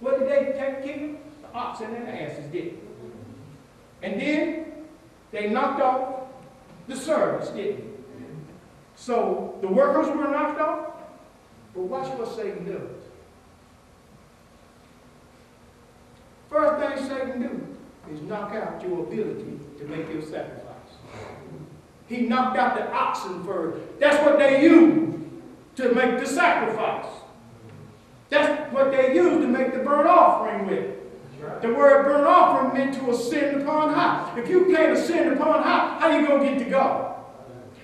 What 0.00 0.18
did 0.18 0.28
they 0.28 0.58
take 0.58 0.84
King? 0.84 1.18
The 1.42 1.58
oxen 1.58 1.94
and 1.94 2.06
the 2.06 2.22
asses 2.22 2.50
did. 2.50 2.78
And 4.02 4.20
then 4.20 4.66
they 5.30 5.50
knocked 5.50 5.80
off 5.82 6.20
the 6.86 6.96
servants, 6.96 7.50
didn't 7.50 7.78
they? 7.78 7.84
So 8.94 9.58
the 9.60 9.68
workers 9.68 10.08
were 10.08 10.30
knocked 10.30 10.60
off, 10.60 10.86
but 11.74 11.82
watch 11.82 12.08
what 12.18 12.34
Satan 12.34 12.64
does. 12.64 12.95
First 16.56 16.96
thing 16.96 17.06
Satan 17.06 17.42
do 17.42 17.76
is 18.10 18.22
knock 18.22 18.54
out 18.54 18.82
your 18.82 19.00
ability 19.00 19.60
to 19.78 19.84
make 19.88 20.10
your 20.10 20.22
sacrifice. 20.22 20.72
He 22.08 22.22
knocked 22.22 22.56
out 22.56 22.76
the 22.76 22.90
oxen 22.90 23.44
first. 23.44 23.78
That's 24.00 24.24
what 24.24 24.38
they 24.38 24.62
use 24.62 25.20
to 25.74 25.94
make 25.94 26.18
the 26.18 26.24
sacrifice. 26.24 27.04
That's 28.30 28.72
what 28.72 28.90
they 28.90 29.14
use 29.14 29.42
to 29.42 29.46
make 29.46 29.74
the 29.74 29.80
burnt 29.80 30.08
offering 30.08 30.66
with. 30.66 30.96
The 31.60 31.68
word 31.74 32.04
burnt 32.04 32.26
offering 32.26 32.72
meant 32.72 32.94
to 33.00 33.10
ascend 33.10 33.60
upon 33.60 33.92
high. 33.92 34.32
If 34.38 34.48
you 34.48 34.74
can't 34.74 34.96
ascend 34.96 35.34
upon 35.34 35.62
high, 35.62 35.98
how 36.00 36.18
you 36.18 36.26
going 36.26 36.42
to 36.42 36.54
get 36.54 36.64
to 36.64 36.70
God? 36.70 37.16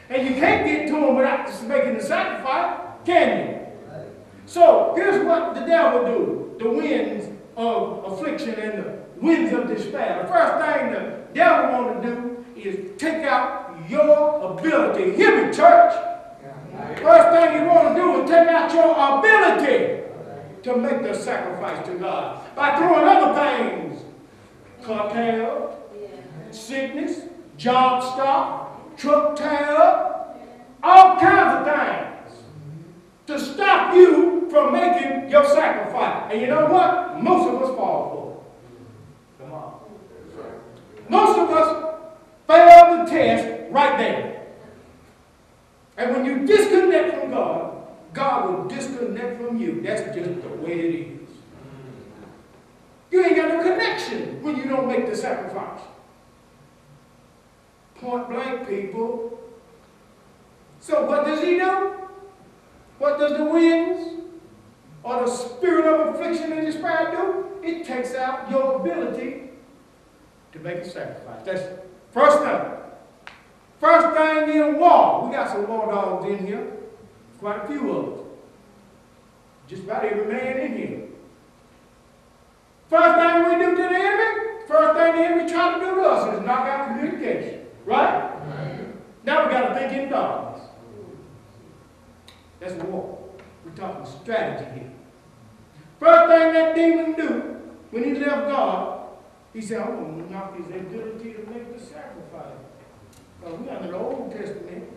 And 0.08 0.26
you 0.26 0.34
can't 0.36 0.66
get 0.66 0.88
to 0.88 0.96
him 0.96 1.14
without 1.14 1.46
just 1.46 1.64
making 1.64 1.98
the 1.98 2.02
sacrifice, 2.02 2.80
can 3.04 3.50
you? 3.50 4.02
So 4.46 4.94
here's 4.96 5.26
what 5.26 5.54
the 5.54 5.60
devil 5.60 6.06
do. 6.06 6.56
The 6.58 6.70
winds 6.70 7.28
of 7.56 8.12
affliction 8.12 8.54
and 8.54 8.84
the 8.84 8.98
winds 9.20 9.52
of 9.52 9.68
despair. 9.68 10.22
The 10.22 10.28
first 10.28 10.64
thing 10.64 10.92
the 10.92 11.22
devil 11.34 11.84
want 11.84 12.02
to 12.02 12.08
do 12.08 12.44
is 12.56 12.98
take 12.98 13.24
out 13.24 13.78
your 13.88 14.52
ability. 14.52 15.16
Hear 15.16 15.46
me, 15.46 15.54
church. 15.54 15.94
First 16.96 17.28
thing 17.30 17.60
you 17.60 17.68
want 17.68 17.94
to 17.94 18.00
do 18.00 18.22
is 18.22 18.30
take 18.30 18.48
out 18.48 18.72
your 18.72 19.18
ability 19.18 20.02
to 20.62 20.76
make 20.76 21.02
the 21.02 21.14
sacrifice 21.14 21.84
to 21.86 21.94
God 21.94 22.40
by 22.54 22.76
throwing 22.76 23.06
other 23.06 23.34
things, 23.40 24.02
cartel, 24.82 25.78
sickness, 26.50 27.22
job 27.56 28.02
stop, 28.02 28.96
truck 28.96 29.36
tear 29.36 30.22
all 30.82 31.16
kinds 31.18 31.58
of 31.58 31.74
things 31.74 32.11
to 33.32 33.40
stop 33.40 33.94
you 33.94 34.48
from 34.50 34.72
making 34.72 35.30
your 35.30 35.44
sacrifice. 35.44 36.30
And 36.30 36.40
you 36.40 36.46
know 36.48 36.66
what? 36.66 37.22
Most 37.22 37.48
of 37.48 37.62
us 37.62 37.76
fall 37.76 38.44
for 39.38 39.44
it. 39.44 39.44
Come 39.44 39.52
on. 39.54 39.80
Most 41.08 41.38
of 41.38 41.50
us 41.50 42.00
fail 42.46 43.04
the 43.04 43.10
test 43.10 43.72
right 43.72 43.98
there. 43.98 44.46
And 45.96 46.14
when 46.14 46.24
you 46.24 46.46
disconnect 46.46 47.18
from 47.18 47.30
God, 47.30 47.86
God 48.12 48.50
will 48.50 48.68
disconnect 48.68 49.40
from 49.40 49.58
you. 49.58 49.80
That's 49.82 50.14
just 50.14 50.42
the 50.42 50.48
way 50.48 50.72
it 50.72 50.94
is. 50.94 51.28
You 53.10 53.24
ain't 53.24 53.36
got 53.36 53.48
no 53.48 53.62
connection 53.62 54.42
when 54.42 54.56
you 54.56 54.64
don't 54.64 54.88
make 54.88 55.08
the 55.08 55.16
sacrifice. 55.16 55.80
Point 57.96 58.28
blank, 58.28 58.68
people. 58.68 59.38
So 60.80 61.06
what 61.06 61.24
does 61.24 61.40
he 61.40 61.58
do? 61.58 62.01
What 62.98 63.18
does 63.18 63.36
the 63.36 63.44
winds 63.44 64.22
or 65.02 65.24
the 65.24 65.30
spirit 65.30 65.86
of 65.86 66.14
affliction 66.14 66.52
and 66.52 66.66
despair 66.66 67.10
do? 67.10 67.66
It 67.66 67.84
takes 67.84 68.14
out 68.14 68.50
your 68.50 68.80
ability 68.80 69.50
to 70.52 70.58
make 70.58 70.78
a 70.78 70.88
sacrifice. 70.88 71.44
That's 71.44 71.62
first 72.12 72.38
thing. 72.38 72.82
First 73.80 74.16
thing 74.16 74.56
in 74.56 74.78
war. 74.78 75.26
We 75.26 75.34
got 75.34 75.50
some 75.50 75.66
war 75.66 75.86
dogs 75.86 76.28
in 76.28 76.46
here. 76.46 76.72
Quite 77.38 77.64
a 77.64 77.66
few 77.66 77.90
of 77.90 78.04
them. 78.06 78.24
Just 79.66 79.82
about 79.84 80.04
every 80.04 80.26
man 80.32 80.58
in 80.58 80.76
here. 80.76 81.02
First 82.88 83.14
thing 83.18 83.44
we 83.44 83.64
do 83.64 83.70
to 83.70 83.76
the 83.76 83.96
enemy, 83.96 84.40
first 84.68 84.98
thing 84.98 85.16
the 85.16 85.22
enemy 85.24 85.50
try 85.50 85.78
to 85.78 85.80
do 85.80 85.94
to 85.94 86.02
us 86.02 86.34
is 86.34 86.46
knock 86.46 86.68
out 86.68 86.88
communication. 86.88 87.66
Right? 87.86 88.30
Now 89.24 89.46
we 89.46 89.52
got 89.52 89.68
to 89.68 89.74
think 89.74 89.92
in 89.94 90.10
darkness. 90.10 90.51
That's 92.62 92.74
war. 92.84 93.18
We're 93.64 93.72
talking 93.72 94.06
strategy 94.06 94.80
here. 94.80 94.92
First 95.98 96.30
thing 96.30 96.52
that 96.52 96.74
demon 96.76 97.14
do 97.14 97.60
when 97.90 98.04
he 98.04 98.14
left 98.14 98.48
God, 98.48 99.08
he 99.52 99.60
said, 99.60 99.78
oh, 99.80 99.90
I'm 99.90 100.14
going 100.14 100.26
to 100.26 100.32
knock 100.32 100.56
his 100.56 100.66
ability 100.66 101.34
to 101.34 101.40
make 101.50 101.76
the 101.76 101.84
sacrifice. 101.84 102.54
Well, 103.42 103.56
we 103.56 103.68
under 103.68 103.88
the 103.88 103.98
Old 103.98 104.30
Testament. 104.30 104.88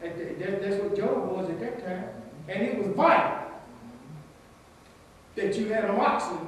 That's 0.00 0.82
what 0.82 0.96
Job 0.96 1.32
was 1.32 1.50
at 1.50 1.60
that 1.60 1.86
time. 1.86 2.08
And 2.48 2.62
it 2.62 2.78
was 2.78 2.96
vital 2.96 3.46
that 5.34 5.54
you 5.54 5.68
had 5.68 5.84
an 5.84 6.00
oxen 6.00 6.38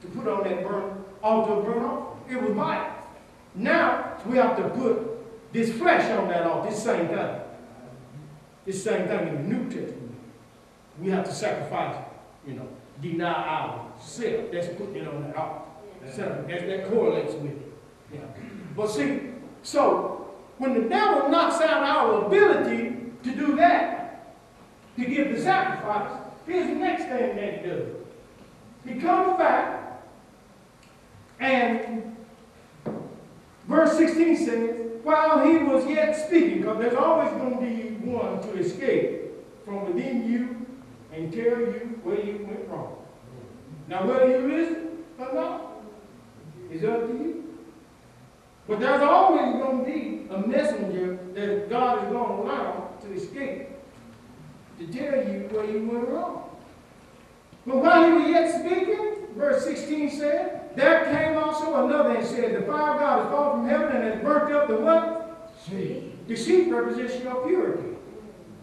to 0.00 0.08
put 0.08 0.26
on 0.26 0.42
that 0.44 0.66
burn 0.66 1.04
altar 1.22 1.52
of 1.52 1.64
burnt 1.64 1.84
offering. 1.84 2.36
It 2.36 2.42
was 2.42 2.56
vital. 2.56 2.92
Now 3.54 4.18
we 4.26 4.36
have 4.36 4.56
to 4.56 4.68
put 4.70 5.52
this 5.52 5.72
flesh 5.78 6.10
on 6.10 6.28
that 6.28 6.42
altar, 6.42 6.70
this 6.70 6.82
same 6.82 7.06
thing. 7.06 7.40
This 8.66 8.82
same 8.82 9.06
thing 9.06 9.28
in 9.28 9.34
the 9.36 9.56
New 9.56 9.64
Testament. 9.70 10.14
We 11.00 11.10
have 11.10 11.24
to 11.24 11.32
sacrifice, 11.32 11.96
you 12.46 12.54
know, 12.54 12.68
deny 13.00 13.32
ourselves. 13.32 14.48
That's 14.52 14.68
putting 14.76 14.96
it 14.96 15.08
on 15.08 15.22
that 15.22 15.36
altar. 15.36 15.62
So 16.12 16.44
that, 16.48 16.66
that 16.66 16.88
correlates 16.88 17.34
with 17.34 17.52
it. 17.52 17.72
Yeah. 18.12 18.20
But 18.76 18.88
see, 18.88 19.20
so 19.62 20.34
when 20.58 20.74
the 20.74 20.88
devil 20.88 21.28
knocks 21.28 21.62
out 21.62 21.82
our 21.82 22.26
ability 22.26 22.96
to 23.22 23.34
do 23.34 23.56
that, 23.56 24.34
to 24.96 25.04
give 25.04 25.34
the 25.34 25.40
sacrifice, 25.40 26.10
here's 26.46 26.66
the 26.66 26.74
next 26.74 27.04
thing 27.04 27.36
that 27.36 27.58
he 27.58 27.68
does. 27.68 27.88
He 28.84 29.00
comes 29.00 29.36
back 29.38 30.02
and 31.40 32.16
verse 33.68 33.98
16 34.56 34.68
says, 34.70 35.02
while 35.02 35.46
he 35.46 35.58
was 35.58 35.86
yet 35.86 36.14
speaking, 36.26 36.62
because 36.62 36.78
there's 36.78 36.94
always 36.94 37.30
going 37.32 37.54
to 37.54 37.60
be 37.60 38.06
one 38.06 38.40
to 38.42 38.58
escape 38.58 39.22
from 39.64 39.86
within 39.86 40.30
you 40.30 40.66
and 41.12 41.32
tell 41.32 41.58
you 41.60 42.00
where 42.02 42.20
you 42.20 42.44
went 42.46 42.68
wrong. 42.68 42.96
Now, 43.88 44.06
whether 44.06 44.28
you 44.28 44.48
listen 44.48 45.04
or 45.18 45.34
not, 45.34 45.72
is 46.70 46.84
up 46.84 47.06
to 47.06 47.12
you. 47.12 47.44
But 48.66 48.80
there's 48.80 49.02
always 49.02 49.52
going 49.62 49.84
to 49.84 49.90
be 49.90 50.26
a 50.34 50.46
messenger 50.46 51.18
that 51.34 51.70
God 51.70 52.04
is 52.04 52.12
going 52.12 52.28
to 52.28 52.42
allow 52.42 52.90
to 53.02 53.12
escape 53.12 53.68
to 54.78 54.86
tell 54.88 55.16
you 55.16 55.48
where 55.50 55.64
you 55.64 55.86
went 55.86 56.08
wrong. 56.08 56.50
But 57.64 57.76
while 57.76 58.04
he 58.04 58.12
was 58.12 58.28
yet 58.28 58.60
speaking, 58.60 59.28
verse 59.36 59.64
16 59.64 60.10
said, 60.10 60.65
There 60.76 61.06
came 61.06 61.38
also 61.38 61.86
another 61.86 62.16
and 62.16 62.26
said, 62.26 62.54
The 62.54 62.66
fire 62.66 62.92
of 62.92 63.00
God 63.00 63.22
has 63.22 63.32
fallen 63.32 63.60
from 63.60 63.68
heaven 63.68 63.96
and 63.96 64.04
has 64.04 64.22
burnt 64.22 64.52
up 64.52 64.68
the 64.68 64.76
what? 64.76 65.54
Sheep. 65.66 66.28
The 66.28 66.36
sheep 66.36 66.70
represents 66.70 67.22
your 67.24 67.46
purity, 67.46 67.96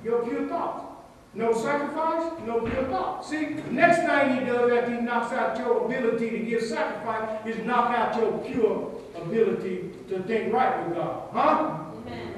your 0.04 0.23
pure 0.23 0.47
thoughts. 0.47 0.86
No 1.34 1.52
sacrifice, 1.52 2.32
no 2.45 2.62
pure 2.62 2.84
thought. 2.86 3.26
See, 3.26 3.56
next 3.71 3.97
thing 4.06 4.39
he 4.39 4.45
does 4.45 4.71
after 4.71 4.95
he 4.95 5.02
knocks 5.02 5.34
out 5.34 5.58
your 5.58 5.86
ability 5.86 6.30
to 6.30 6.39
give 6.39 6.62
sacrifice 6.62 7.47
is 7.47 7.65
knock 7.65 7.89
out 7.89 8.15
your 8.15 8.38
pure 8.45 8.91
ability 9.15 9.89
to 10.10 10.21
think 10.23 10.54
right 10.54 10.88
with 10.88 10.95
God. 10.95 11.30
Huh? 11.34 11.80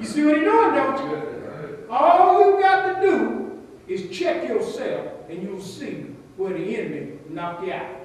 You 0.00 0.06
see 0.06 0.24
what 0.24 0.36
he's 0.36 0.44
doing, 0.44 0.74
don't 0.74 1.10
you? 1.10 1.86
All 1.90 2.50
you 2.50 2.62
got 2.62 2.94
to 2.94 3.06
do 3.06 3.62
is 3.86 4.16
check 4.16 4.48
yourself 4.48 5.12
and 5.28 5.42
you'll 5.42 5.60
see 5.60 6.06
where 6.38 6.54
the 6.54 6.76
enemy 6.76 7.18
knocked 7.28 7.66
you 7.66 7.72
out. 7.74 7.95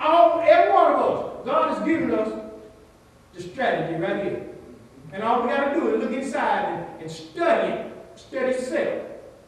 All, 0.00 0.40
every 0.40 0.72
one 0.72 0.92
of 0.92 1.00
us, 1.00 1.44
God 1.44 1.74
has 1.74 1.86
given 1.86 2.12
us 2.12 2.32
the 3.34 3.42
strategy 3.42 4.00
right 4.00 4.24
here. 4.24 4.46
And 5.12 5.22
all 5.22 5.42
we 5.42 5.48
got 5.48 5.74
to 5.74 5.80
do 5.80 5.94
is 5.94 6.02
look 6.02 6.12
inside 6.12 6.64
and, 6.66 7.02
and 7.02 7.10
study 7.10 7.72
it, 7.72 7.92
study 8.16 9.00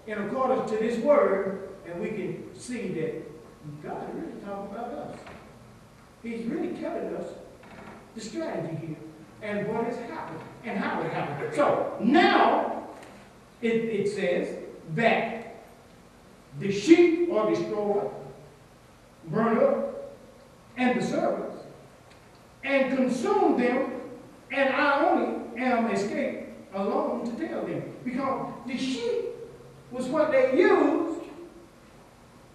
in 0.06 0.18
accordance 0.18 0.70
to 0.70 0.76
this 0.76 0.98
word, 0.98 1.70
and 1.86 2.00
we 2.00 2.08
can 2.08 2.58
see 2.58 2.88
that 2.88 3.82
God 3.82 4.08
is 4.08 4.14
really 4.14 4.40
talking 4.44 4.74
about 4.74 4.92
us. 4.92 5.18
He's 6.22 6.44
really 6.46 6.74
telling 6.74 7.14
us 7.16 7.26
the 8.14 8.20
strategy 8.20 8.86
here 8.86 8.96
and 9.42 9.68
what 9.68 9.84
has 9.84 9.96
happened 10.10 10.40
and 10.64 10.78
how 10.78 11.00
it 11.02 11.12
happened. 11.12 11.54
So 11.54 11.96
now 12.00 12.88
it, 13.60 13.74
it 13.74 14.08
says 14.08 14.56
that 14.94 15.56
the 16.58 16.70
sheep 16.70 17.32
are 17.32 17.50
destroyed, 17.50 18.10
burned 19.28 19.58
up, 19.58 19.91
and 20.76 21.00
the 21.00 21.04
servants, 21.04 21.56
and 22.64 22.96
consume 22.96 23.61
them, 23.61 23.92
and 24.50 24.74
I 24.74 25.08
only 25.08 25.61
am 25.61 25.90
escaped 25.90 26.74
alone 26.74 27.24
to 27.24 27.46
tell 27.46 27.64
them. 27.64 27.82
Because 28.04 28.52
the 28.66 28.76
sheep 28.78 29.24
was 29.90 30.06
what 30.06 30.30
they 30.32 30.58
used 30.58 31.20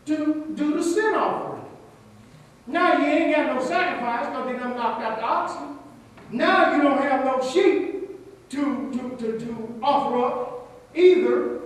to 0.06 0.54
do 0.56 0.76
the 0.76 0.84
sin 0.84 1.14
offering. 1.14 1.64
Now 2.66 2.98
you 2.98 3.06
ain't 3.06 3.36
got 3.36 3.56
no 3.56 3.64
sacrifice 3.64 4.28
because 4.28 4.46
they 4.48 4.58
done 4.58 4.76
knocked 4.76 5.02
out 5.02 5.18
the 5.18 5.24
oxen. 5.24 5.78
Now 6.32 6.76
you 6.76 6.82
don't 6.82 7.02
have 7.02 7.24
no 7.24 7.42
sheep 7.42 8.50
to, 8.50 8.92
to, 8.92 9.18
to, 9.18 9.40
to 9.40 9.80
offer 9.82 10.26
up 10.26 10.70
either. 10.96 11.58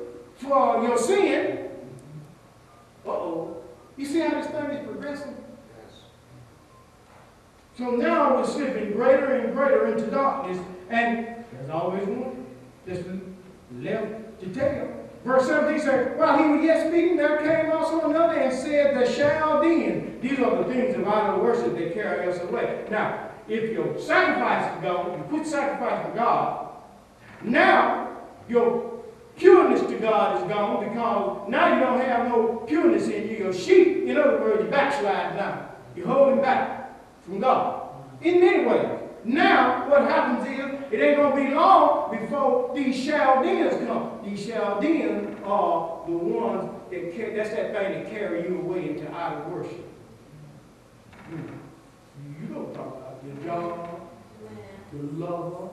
for 0.41 0.83
your 0.83 0.97
sin. 0.97 1.69
Uh-oh. 3.05 3.57
You 3.97 4.05
see 4.05 4.19
how 4.19 4.41
this 4.41 4.47
thing 4.47 4.65
is 4.65 4.85
progressing? 4.85 5.35
So 7.77 7.91
now 7.91 8.35
we're 8.35 8.45
slipping 8.45 8.91
greater 8.93 9.33
and 9.33 9.53
greater 9.53 9.87
into 9.87 10.07
darkness, 10.11 10.57
and 10.89 11.45
there's 11.51 11.69
always 11.69 12.05
one 12.07 12.45
that's 12.85 13.03
left 13.79 14.41
to 14.41 14.47
tell. 14.53 14.87
Verse 15.23 15.47
17 15.47 15.79
says, 15.79 16.17
While 16.17 16.37
he 16.43 16.49
was 16.49 16.63
yet 16.63 16.87
speaking, 16.87 17.15
there 17.15 17.37
came 17.37 17.71
also 17.71 18.09
another 18.09 18.33
and 18.33 18.53
said, 18.53 18.95
The 18.95 19.11
Chaldean. 19.11 20.19
These 20.19 20.39
are 20.39 20.63
the 20.63 20.73
things 20.73 20.95
of 20.95 21.07
idol 21.07 21.41
worship 21.41 21.75
that 21.77 21.93
carry 21.93 22.27
us 22.27 22.39
away. 22.41 22.85
Now, 22.89 23.29
if 23.47 23.71
your 23.71 23.99
sacrifice 23.99 24.75
to 24.75 24.81
God, 24.81 25.17
you 25.17 25.23
quit 25.25 25.47
sacrificing 25.47 26.11
to 26.11 26.17
God, 26.17 26.69
now 27.43 28.17
your 28.49 29.03
pureness 29.35 29.81
to 29.81 29.97
God 29.97 30.41
is 30.41 30.47
gone 30.51 30.87
because 30.87 31.49
now 31.49 31.73
you 31.73 31.79
don't 31.79 31.99
have 31.99 32.27
no 32.27 32.63
pureness 32.67 33.07
in 33.07 33.29
you. 33.29 33.37
Your 33.37 33.53
sheep, 33.53 34.03
in 34.05 34.17
other 34.17 34.39
words, 34.39 34.63
you 34.63 34.69
backslide 34.69 35.35
now. 35.35 35.69
You're 35.95 36.07
holding 36.07 36.41
back 36.41 36.80
from 37.25 37.39
God. 37.39 37.89
In 38.21 38.39
many 38.39 38.65
ways. 38.65 38.99
Now, 39.23 39.89
what 39.89 40.01
happens 40.01 40.47
is, 40.47 40.91
it 40.91 40.99
ain't 40.99 41.17
going 41.17 41.35
to 41.35 41.49
be 41.49 41.55
long 41.55 42.11
before 42.11 42.71
these 42.75 43.05
Chaldeans 43.05 43.85
come. 43.85 44.19
These 44.25 44.47
Chaldeans 44.47 45.37
are 45.45 46.01
the 46.07 46.17
ones 46.17 46.69
that, 46.89 47.15
ca- 47.15 47.35
that's 47.35 47.51
that 47.51 47.71
thing 47.71 48.03
that 48.03 48.09
carry 48.09 48.47
you 48.49 48.59
away 48.59 48.89
into 48.89 49.11
idol 49.15 49.51
worship. 49.51 49.87
Hmm. 51.27 51.47
You 52.41 52.47
don't 52.53 52.73
talk 52.73 52.87
about 52.87 53.23
your 53.25 53.35
job, 53.45 54.01
your 54.91 55.03
lover, 55.13 55.69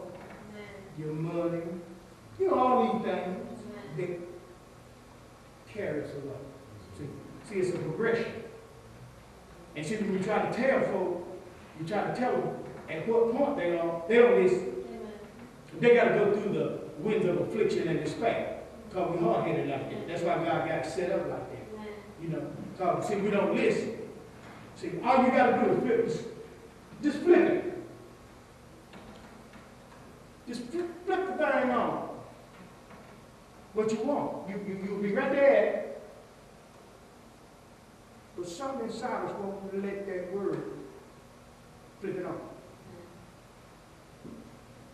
your 0.99 1.13
money, 1.13 1.63
you 2.39 2.49
know, 2.49 2.59
all 2.59 2.93
these 2.93 3.03
things 3.05 3.61
that 3.97 4.21
carry 5.73 6.05
us 6.05 6.11
away. 6.11 6.37
See, 6.97 7.05
see, 7.49 7.61
it's 7.61 7.75
a 7.75 7.79
progression. 7.79 8.45
And 9.75 9.87
see, 9.87 9.97
when 9.97 10.13
you 10.13 10.19
try 10.21 10.51
to 10.51 10.57
tell 10.57 10.81
folks, 10.93 11.28
you 11.79 11.87
try 11.87 12.09
to 12.09 12.15
tell 12.15 12.33
them 12.33 12.57
at 12.89 13.07
what 13.07 13.37
point 13.37 13.57
they 13.57 13.79
are, 13.79 14.03
they 14.09 14.17
don't 14.17 14.43
listen. 14.43 14.75
They 15.79 15.95
got 15.95 16.05
to 16.05 16.15
go 16.15 16.33
through 16.33 16.53
the 16.55 16.79
winds 16.99 17.27
of 17.27 17.41
affliction 17.41 17.87
and 17.87 18.05
despair. 18.05 18.63
Because 18.89 19.17
we 19.17 19.25
hard 19.25 19.47
headed 19.47 19.69
like 19.69 19.91
that. 19.91 20.09
That's 20.09 20.23
why 20.23 20.37
God 20.37 20.69
got 20.69 20.87
set 20.87 21.13
up 21.13 21.29
like 21.29 21.51
that. 21.51 21.93
You 22.21 22.29
know, 22.29 22.47
because 22.73 23.07
see, 23.07 23.17
we 23.17 23.31
don't 23.31 23.55
listen. 23.55 23.99
See, 24.75 24.93
all 25.05 25.25
you 25.25 25.31
got 25.31 25.51
to 25.51 25.65
do 25.65 25.73
is 25.73 25.79
flip 25.81 26.07
this. 26.07 26.23
Just 27.03 27.19
flip 27.19 27.39
it. 27.39 27.83
Just 30.49 30.63
flip, 30.65 30.87
flip 31.05 31.27
the 31.27 31.33
thing 31.33 31.71
on. 31.71 32.09
What 33.75 33.93
you 33.93 33.99
want. 33.99 34.49
You, 34.49 34.57
you, 34.67 34.85
you'll 34.85 35.03
be 35.03 35.13
right 35.13 35.31
there. 35.31 35.85
But 38.37 38.49
something 38.49 38.87
inside 38.87 39.27
us 39.27 39.33
won't 39.39 39.85
let 39.85 40.07
that 40.07 40.33
word 40.33 40.78
flip 42.01 42.17
it 42.19 42.27
on. 42.27 42.41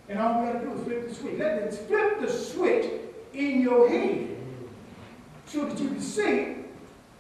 And 0.08 0.18
all 0.18 0.40
we 0.40 0.52
got 0.52 0.60
to 0.60 0.66
do 0.66 0.72
is 0.72 0.84
flip 0.84 1.08
the 1.08 1.14
switch. 1.14 1.38
Let 1.38 1.70
them 1.70 1.86
flip 1.86 2.20
the 2.20 2.30
switch 2.30 2.90
in 3.32 3.60
your 3.62 3.88
head 3.88 4.36
so 5.46 5.66
that 5.66 5.78
you 5.78 5.88
can 5.88 6.00
see 6.00 6.56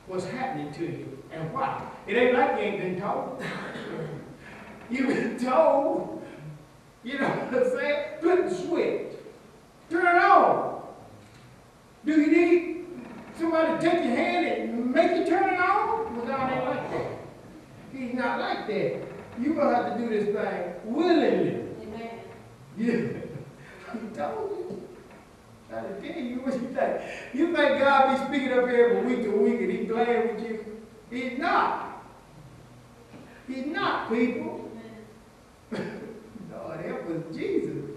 what's 0.06 0.26
happening 0.26 0.72
to 0.74 0.84
you 0.84 1.18
and 1.32 1.52
why. 1.52 1.82
It 2.06 2.16
ain't 2.16 2.36
like 2.36 2.52
you 2.52 2.58
ain't 2.58 2.80
been 2.80 3.00
told. 3.00 3.42
You've 4.90 5.08
been 5.08 5.38
told. 5.38 6.22
You 7.02 7.18
know 7.18 7.28
what 7.28 7.62
I'm 7.62 7.70
saying? 7.70 8.04
Flip 8.20 8.48
the 8.48 8.54
switch. 8.54 9.12
Turn 9.90 10.16
it 10.16 10.22
on. 10.22 10.82
Do 12.04 12.20
you 12.20 12.26
need 12.26 12.86
somebody 13.38 13.72
to 13.72 13.90
take 13.90 14.04
your 14.04 14.14
hand 14.14 14.46
and 14.46 14.92
make 14.92 15.16
you 15.16 15.26
turn 15.26 15.54
it 15.54 15.60
on? 15.60 16.16
Well, 16.16 16.26
God 16.26 16.52
ain't 16.52 16.64
like 16.64 16.90
that. 16.90 17.18
He's 17.92 18.14
not 18.14 18.40
like 18.40 18.66
that. 18.66 19.13
You're 19.40 19.54
going 19.54 19.68
to 19.68 19.74
have 19.74 19.96
to 19.96 19.98
do 19.98 20.08
this 20.08 20.34
thing 20.34 20.94
willingly. 20.94 21.68
Amen. 21.82 22.20
Yeah. 22.76 23.20
Told 24.14 24.50
you. 24.50 24.88
Trying 25.68 26.00
to 26.00 26.12
tell 26.12 26.22
you 26.22 26.36
what 26.40 26.54
you 26.54 26.68
think. 26.68 27.00
You 27.32 27.54
think 27.54 27.78
God 27.78 28.18
be 28.18 28.26
speaking 28.26 28.52
up 28.56 28.68
here 28.68 28.96
every 28.96 29.16
week 29.16 29.24
to 29.24 29.30
week 29.30 29.60
and 29.60 29.70
he 29.70 29.84
playing 29.86 30.34
with 30.36 30.44
you? 30.44 30.82
He's 31.10 31.38
not. 31.38 32.04
He's 33.48 33.66
not, 33.66 34.08
people. 34.08 34.70
Lord, 35.70 36.80
help 36.84 37.10
us, 37.10 37.36
Jesus. 37.36 37.90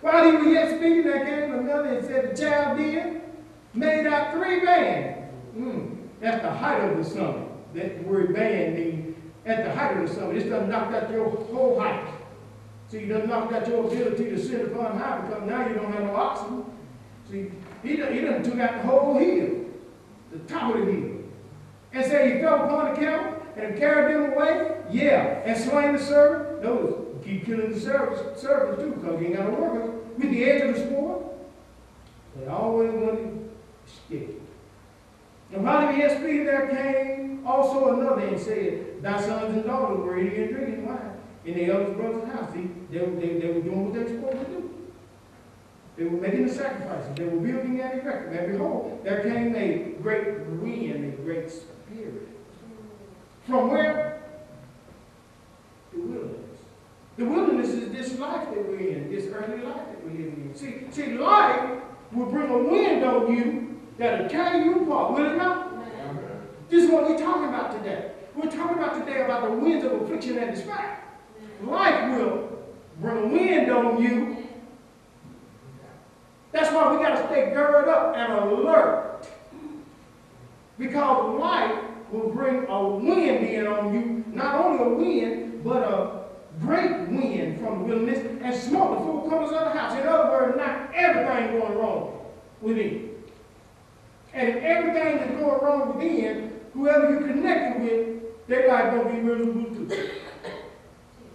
While 0.00 0.30
he 0.30 0.36
was 0.36 0.46
yet 0.46 0.70
speaking, 0.70 1.04
there 1.04 1.24
came 1.24 1.54
another 1.54 1.96
and 1.96 2.06
said, 2.06 2.36
The 2.36 2.42
Chaldeans 2.42 3.22
made 3.74 4.06
out 4.06 4.32
three 4.32 4.64
bands. 4.64 5.32
Mm, 5.56 5.96
that's 6.20 6.42
the 6.42 6.50
height 6.50 6.90
of 6.90 6.96
the 6.96 7.04
summer. 7.04 7.46
That 7.74 8.04
word 8.04 8.34
band 8.34 8.74
means 8.74 9.09
at 9.46 9.64
the 9.64 9.74
height 9.74 9.96
of 9.96 10.08
the 10.08 10.14
summer. 10.14 10.34
This 10.34 10.44
doesn't 10.44 10.68
knock 10.68 10.92
out 10.92 11.10
your 11.10 11.30
whole 11.30 11.80
height. 11.80 12.06
See, 12.88 13.00
you 13.00 13.06
done 13.06 13.28
knocked 13.28 13.52
out 13.52 13.68
your 13.68 13.86
ability 13.86 14.24
to 14.24 14.38
sit 14.38 14.66
upon 14.66 14.98
high 14.98 15.20
because 15.20 15.48
now 15.48 15.68
you 15.68 15.74
don't 15.74 15.92
have 15.92 16.04
no 16.04 16.16
oxygen. 16.16 16.64
See, 17.30 17.50
he 17.82 17.96
done, 17.96 18.12
he 18.12 18.20
done 18.20 18.42
took 18.42 18.58
out 18.58 18.82
the 18.82 18.88
whole 18.88 19.16
hill, 19.16 19.64
the 20.32 20.38
top 20.40 20.74
of 20.74 20.84
the 20.84 20.92
hill. 20.92 21.16
And 21.92 22.04
say 22.04 22.34
he 22.34 22.40
fell 22.40 22.64
upon 22.64 22.94
the 22.94 23.00
camel 23.00 23.42
and 23.56 23.78
carried 23.78 24.14
them 24.14 24.32
away? 24.32 24.76
Yeah. 24.90 25.42
And 25.44 25.56
slain 25.56 25.92
the 25.92 25.98
servant? 25.98 26.62
Notice, 26.62 27.24
keep 27.24 27.46
killing 27.46 27.72
the 27.72 27.80
servants, 27.80 28.40
servants 28.40 28.82
too 28.82 28.90
because 28.92 29.20
he 29.20 29.26
ain't 29.26 29.36
got 29.36 29.52
no 29.52 29.60
workers. 29.60 29.90
With 30.18 30.30
the 30.30 30.44
edge 30.44 30.62
of 30.68 30.74
the 30.74 30.88
sword? 30.88 31.24
They 32.36 32.46
always 32.46 32.92
wanted 32.92 33.16
to 33.18 33.50
escape. 33.86 34.39
And 35.52 35.64
while 35.64 35.92
he 35.92 35.98
yet 35.98 36.18
speaking, 36.18 36.44
there 36.44 36.68
came 36.68 37.46
also 37.46 37.94
another 37.94 38.22
and 38.22 38.40
said, 38.40 39.02
Thy 39.02 39.20
sons 39.20 39.54
and 39.54 39.64
daughters 39.64 39.98
were 39.98 40.18
eating 40.18 40.44
and 40.44 40.54
drinking 40.54 40.86
wine 40.86 41.12
in 41.44 41.54
the 41.54 41.66
eldest 41.66 41.96
brother's 41.96 42.32
house. 42.32 42.52
See, 42.52 42.70
they, 42.90 42.98
they, 42.98 43.40
they 43.40 43.46
were 43.48 43.60
doing 43.60 43.84
what 43.86 43.94
they 43.94 44.12
were 44.12 44.20
supposed 44.20 44.46
to 44.46 44.52
do. 44.52 44.70
They 45.96 46.04
were 46.04 46.20
making 46.20 46.46
the 46.46 46.54
sacrifices. 46.54 47.14
They 47.16 47.24
were 47.24 47.40
building 47.40 47.80
and 47.80 48.00
erecting. 48.00 48.38
And 48.38 48.52
behold, 48.52 49.00
there 49.04 49.22
came 49.22 49.56
a 49.56 50.00
great 50.00 50.40
wind, 50.46 51.14
a 51.14 51.22
great 51.22 51.50
spirit. 51.50 52.28
From 53.46 53.70
where? 53.70 54.22
The 55.92 56.00
wilderness. 56.00 56.60
The 57.16 57.24
wilderness 57.24 57.68
is 57.70 57.92
this 57.92 58.18
life 58.18 58.48
that 58.48 58.68
we're 58.68 58.78
in, 58.78 59.10
this 59.10 59.26
earthly 59.32 59.62
life 59.62 59.86
that 59.88 60.04
we're 60.04 60.10
living 60.10 60.50
in. 60.50 60.56
See, 60.56 60.86
see, 60.90 61.18
life 61.18 61.82
will 62.12 62.26
bring 62.26 62.50
a 62.50 62.58
wind 62.58 63.04
on 63.04 63.34
you 63.34 63.79
that'll 64.00 64.28
tear 64.28 64.62
you 64.64 64.82
apart, 64.82 65.12
will 65.12 65.30
it 65.30 65.36
not? 65.36 65.70
This 66.70 66.84
is 66.84 66.90
what 66.90 67.08
we're 67.08 67.18
talking 67.18 67.48
about 67.48 67.72
today. 67.72 68.12
We're 68.34 68.50
talking 68.50 68.78
about 68.78 69.04
today 69.04 69.22
about 69.22 69.42
the 69.42 69.50
winds 69.50 69.84
of 69.84 69.92
affliction 69.92 70.38
and 70.38 70.54
despair. 70.54 71.04
Life 71.62 72.16
will 72.16 72.58
bring 73.00 73.18
a 73.18 73.26
wind 73.26 73.70
on 73.70 74.02
you. 74.02 74.36
That's 76.52 76.72
why 76.72 76.96
we 76.96 77.02
got 77.02 77.16
to 77.16 77.26
stay 77.26 77.52
girded 77.52 77.88
up 77.88 78.16
and 78.16 78.32
alert. 78.32 79.28
Because 80.78 81.38
life 81.38 81.84
will 82.10 82.30
bring 82.30 82.66
a 82.68 82.88
wind 82.88 83.46
in 83.46 83.66
on 83.66 83.94
you. 83.94 84.24
Not 84.32 84.64
only 84.64 84.84
a 84.84 84.88
wind, 84.88 85.62
but 85.62 85.82
a 85.82 86.22
great 86.60 87.08
wind 87.08 87.60
from 87.60 87.80
the 87.80 87.84
wilderness 87.84 88.18
and 88.42 88.54
smoke 88.54 88.98
the 88.98 89.04
four 89.04 89.28
corners 89.28 89.50
of 89.50 89.72
the 89.72 89.78
house. 89.78 89.92
In 90.00 90.08
other 90.08 90.30
words, 90.30 90.56
not 90.56 90.90
everything 90.94 91.60
going 91.60 91.78
wrong 91.78 92.26
within. 92.62 93.09
And 94.32 94.48
if 94.48 94.56
everything 94.56 95.18
that's 95.18 95.30
going 95.32 95.60
wrong 95.60 95.96
within, 95.96 96.60
whoever 96.72 97.10
you're 97.10 97.26
connected 97.26 97.82
with, 97.82 98.46
their 98.46 98.68
life 98.68 98.92
going 98.92 99.06
to 99.08 99.12
be 99.12 99.20
miserable 99.20 99.64
too. 99.74 100.10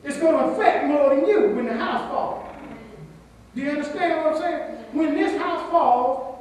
It's 0.04 0.18
going 0.18 0.38
to 0.38 0.54
affect 0.54 0.86
more 0.86 1.16
than 1.16 1.26
you 1.26 1.50
when 1.56 1.66
the 1.66 1.78
house 1.78 2.10
falls. 2.12 2.46
Do 3.56 3.62
you 3.62 3.70
understand 3.72 4.24
what 4.24 4.36
I'm 4.36 4.41
saying? 4.41 4.62
When 4.91 5.16
this 5.16 5.38
house 5.41 5.70
falls, 5.72 6.38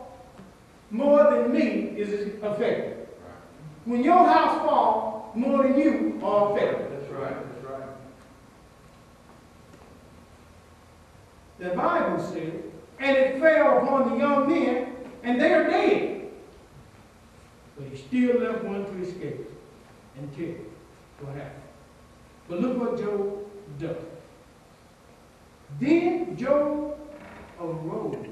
more 0.90 1.30
than 1.30 1.52
me 1.52 1.60
is 1.96 2.42
affected. 2.42 3.08
When 3.84 4.02
your 4.02 4.26
house 4.26 4.58
falls, 4.66 5.36
more 5.36 5.62
than 5.62 5.78
you 5.78 6.20
are 6.22 6.52
affected. 6.52 6.92
That's 6.92 7.12
right, 7.12 7.52
that's 7.52 7.64
right. 7.64 7.88
The 11.58 11.70
Bible 11.70 12.22
says, 12.22 12.52
and 13.00 13.16
it 13.16 13.40
fell 13.40 13.78
upon 13.78 14.10
the 14.10 14.16
young 14.16 14.48
men, 14.48 14.92
and 15.22 15.40
they 15.40 15.52
are 15.52 15.70
dead. 15.70 16.13
But 17.76 17.86
he 17.88 17.96
still 17.96 18.40
left 18.40 18.64
one 18.64 18.84
to 18.84 19.02
escape 19.02 19.50
and 20.16 20.36
tell 20.36 21.26
what 21.26 21.36
happened. 21.36 21.62
But 22.48 22.60
look 22.60 22.78
what 22.78 22.98
Job 22.98 23.46
does. 23.78 23.96
Then 25.80 26.36
Job 26.36 26.96
arose 27.60 28.26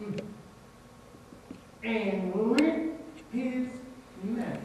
mm, 0.00 0.20
and 1.82 2.60
rent 2.60 3.00
his 3.32 3.68
mantle, 4.22 4.60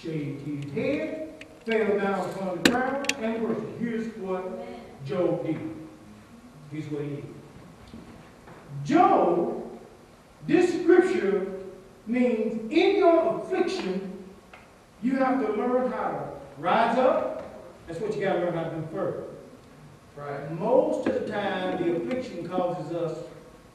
shaved 0.00 0.46
his 0.46 0.72
head, 0.72 1.46
fell 1.64 1.98
down 1.98 2.30
upon 2.30 2.62
the 2.62 2.70
ground, 2.70 3.12
and 3.20 3.42
worshiped. 3.42 3.80
Here's 3.80 4.06
what 4.16 4.66
Job 5.04 5.44
did. 5.46 5.60
Here's 6.70 6.86
what 6.86 7.02
he 7.02 7.08
did. 7.10 7.26
Job, 8.84 9.62
this 10.46 10.80
scripture 10.80 11.60
means 12.06 12.72
in 12.72 12.96
your 12.96 13.40
affliction, 13.40 14.24
you 15.02 15.16
have 15.16 15.40
to 15.40 15.51
learn 15.66 15.92
how 15.92 16.08
to 16.10 16.28
rise 16.58 16.98
up. 16.98 17.42
That's 17.86 18.00
what 18.00 18.14
you 18.14 18.22
got 18.22 18.34
to 18.34 18.38
learn 18.40 18.54
how 18.54 18.64
to 18.64 18.76
do 18.76 18.88
first. 18.92 19.28
Right. 20.16 20.50
Most 20.58 21.06
of 21.06 21.14
the 21.14 21.32
time, 21.32 21.82
the 21.82 21.96
affliction 21.96 22.46
causes 22.46 22.92
us 22.92 23.18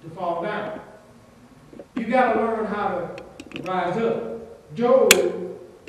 to 0.04 0.10
fall 0.12 0.44
down. 0.44 0.80
You 1.96 2.06
got 2.06 2.34
to 2.34 2.42
learn 2.42 2.66
how 2.66 2.88
to 2.90 3.64
rise 3.64 3.98
up. 3.98 4.76
Job 4.76 5.12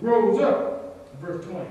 rose 0.01 0.41
up, 0.41 1.07
verse 1.21 1.45
20. 1.45 1.69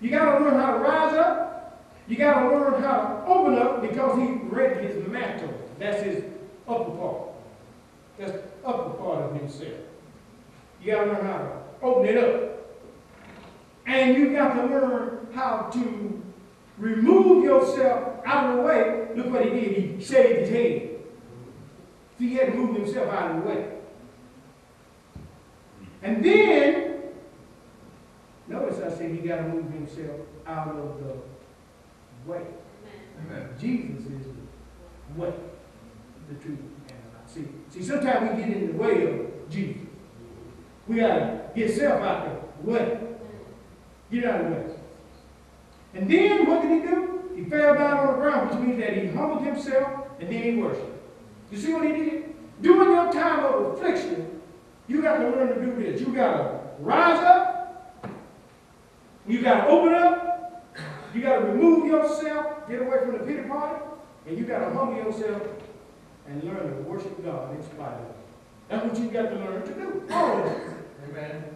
You 0.00 0.10
got 0.10 0.38
to 0.38 0.44
learn 0.44 0.54
how 0.54 0.74
to 0.74 0.78
rise 0.78 1.14
up. 1.14 1.82
You 2.08 2.16
got 2.16 2.42
to 2.42 2.48
learn 2.50 2.82
how 2.82 3.02
to 3.02 3.26
open 3.26 3.58
up 3.58 3.82
because 3.82 4.18
he 4.18 4.32
read 4.48 4.84
his 4.84 5.06
mantle. 5.08 5.52
That's 5.78 6.02
his 6.02 6.24
upper 6.68 6.90
part. 6.92 7.22
That's 8.18 8.32
the 8.32 8.42
upper 8.64 8.90
part 8.90 9.24
of 9.24 9.36
himself. 9.36 9.80
You 10.82 10.92
got 10.92 11.04
to 11.04 11.12
learn 11.12 11.26
how 11.26 11.38
to 11.38 11.62
open 11.82 12.06
it 12.06 12.18
up. 12.18 12.55
And 13.86 14.16
you 14.16 14.32
got 14.32 14.54
to 14.54 14.66
learn 14.66 15.28
how 15.32 15.70
to 15.72 16.22
remove 16.78 17.44
yourself 17.44 18.20
out 18.26 18.50
of 18.50 18.56
the 18.56 18.62
way. 18.62 19.08
Look 19.14 19.32
what 19.32 19.44
he 19.44 19.50
did. 19.50 19.76
He 19.76 20.04
shaved 20.04 20.40
his 20.40 20.48
head. 20.50 20.90
He 22.18 22.34
had 22.34 22.52
to 22.52 22.54
move 22.54 22.76
himself 22.76 23.08
out 23.12 23.30
of 23.30 23.42
the 23.42 23.48
way. 23.48 23.72
And 26.02 26.24
then, 26.24 27.02
notice 28.48 28.80
I 28.80 28.96
said 28.96 29.10
he 29.10 29.18
got 29.18 29.36
to 29.36 29.48
move 29.48 29.70
himself 29.70 30.20
out 30.46 30.68
of 30.68 31.00
the 31.00 32.30
way. 32.30 32.42
Amen. 33.20 33.48
Jesus 33.58 34.04
is 34.06 34.26
the 35.14 35.20
way, 35.20 35.32
the 36.28 36.34
truth, 36.34 36.58
and 36.58 36.88
the 36.88 37.18
life. 37.18 37.28
See, 37.28 37.48
see, 37.70 37.82
sometimes 37.82 38.36
we 38.36 38.42
get 38.44 38.56
in 38.56 38.66
the 38.68 38.82
way 38.82 39.06
of 39.06 39.50
Jesus. 39.50 39.82
We 40.86 40.96
gotta 40.96 41.50
get 41.54 41.74
self 41.74 42.02
out 42.02 42.26
of 42.26 42.42
the 42.64 42.70
way. 42.70 42.98
Get 44.10 44.24
out 44.24 44.40
of 44.40 44.50
the 44.50 44.56
way. 44.56 44.66
And 45.94 46.10
then 46.10 46.46
what 46.46 46.62
did 46.62 46.70
he 46.70 46.86
do? 46.86 47.30
He 47.34 47.44
fell 47.44 47.74
down 47.74 47.98
on 47.98 48.06
the 48.06 48.12
ground, 48.14 48.50
which 48.50 48.58
means 48.60 48.78
that 48.80 48.96
he 48.96 49.08
humbled 49.08 49.42
himself 49.44 50.06
and 50.20 50.28
then 50.30 50.42
he 50.42 50.56
worshiped. 50.56 50.92
You 51.50 51.58
see 51.58 51.72
what 51.72 51.84
he 51.84 51.92
did? 51.92 52.34
During 52.62 52.90
your 52.90 53.12
time 53.12 53.44
of 53.44 53.74
affliction, 53.74 54.40
you 54.88 55.02
got 55.02 55.18
to 55.18 55.28
learn 55.28 55.48
to 55.48 55.64
do 55.64 55.82
this. 55.82 56.00
You 56.00 56.14
got 56.14 56.36
to 56.36 56.60
rise 56.80 57.22
up. 57.22 58.12
You 59.26 59.42
got 59.42 59.64
to 59.64 59.68
open 59.68 59.94
up. 59.94 60.26
You 61.14 61.22
got 61.22 61.38
to 61.38 61.46
remove 61.46 61.86
yourself, 61.86 62.68
get 62.68 62.82
away 62.82 62.98
from 63.04 63.12
the 63.12 63.24
pity 63.24 63.48
party, 63.48 63.82
and 64.26 64.36
you 64.36 64.44
got 64.44 64.58
to 64.58 64.66
humble 64.66 64.96
yourself 64.96 65.42
and 66.28 66.44
learn 66.44 66.76
to 66.76 66.82
worship 66.82 67.24
God 67.24 67.56
in 67.56 67.62
spite 67.62 67.94
of 67.94 68.00
it. 68.00 68.16
That's 68.68 68.84
what 68.84 68.98
you 68.98 69.10
got 69.10 69.30
to 69.30 69.36
learn 69.36 69.62
to 69.62 69.74
do. 69.74 70.02
All 70.10 70.40
of 70.40 70.46
it. 70.46 70.58
Amen. 71.08 71.55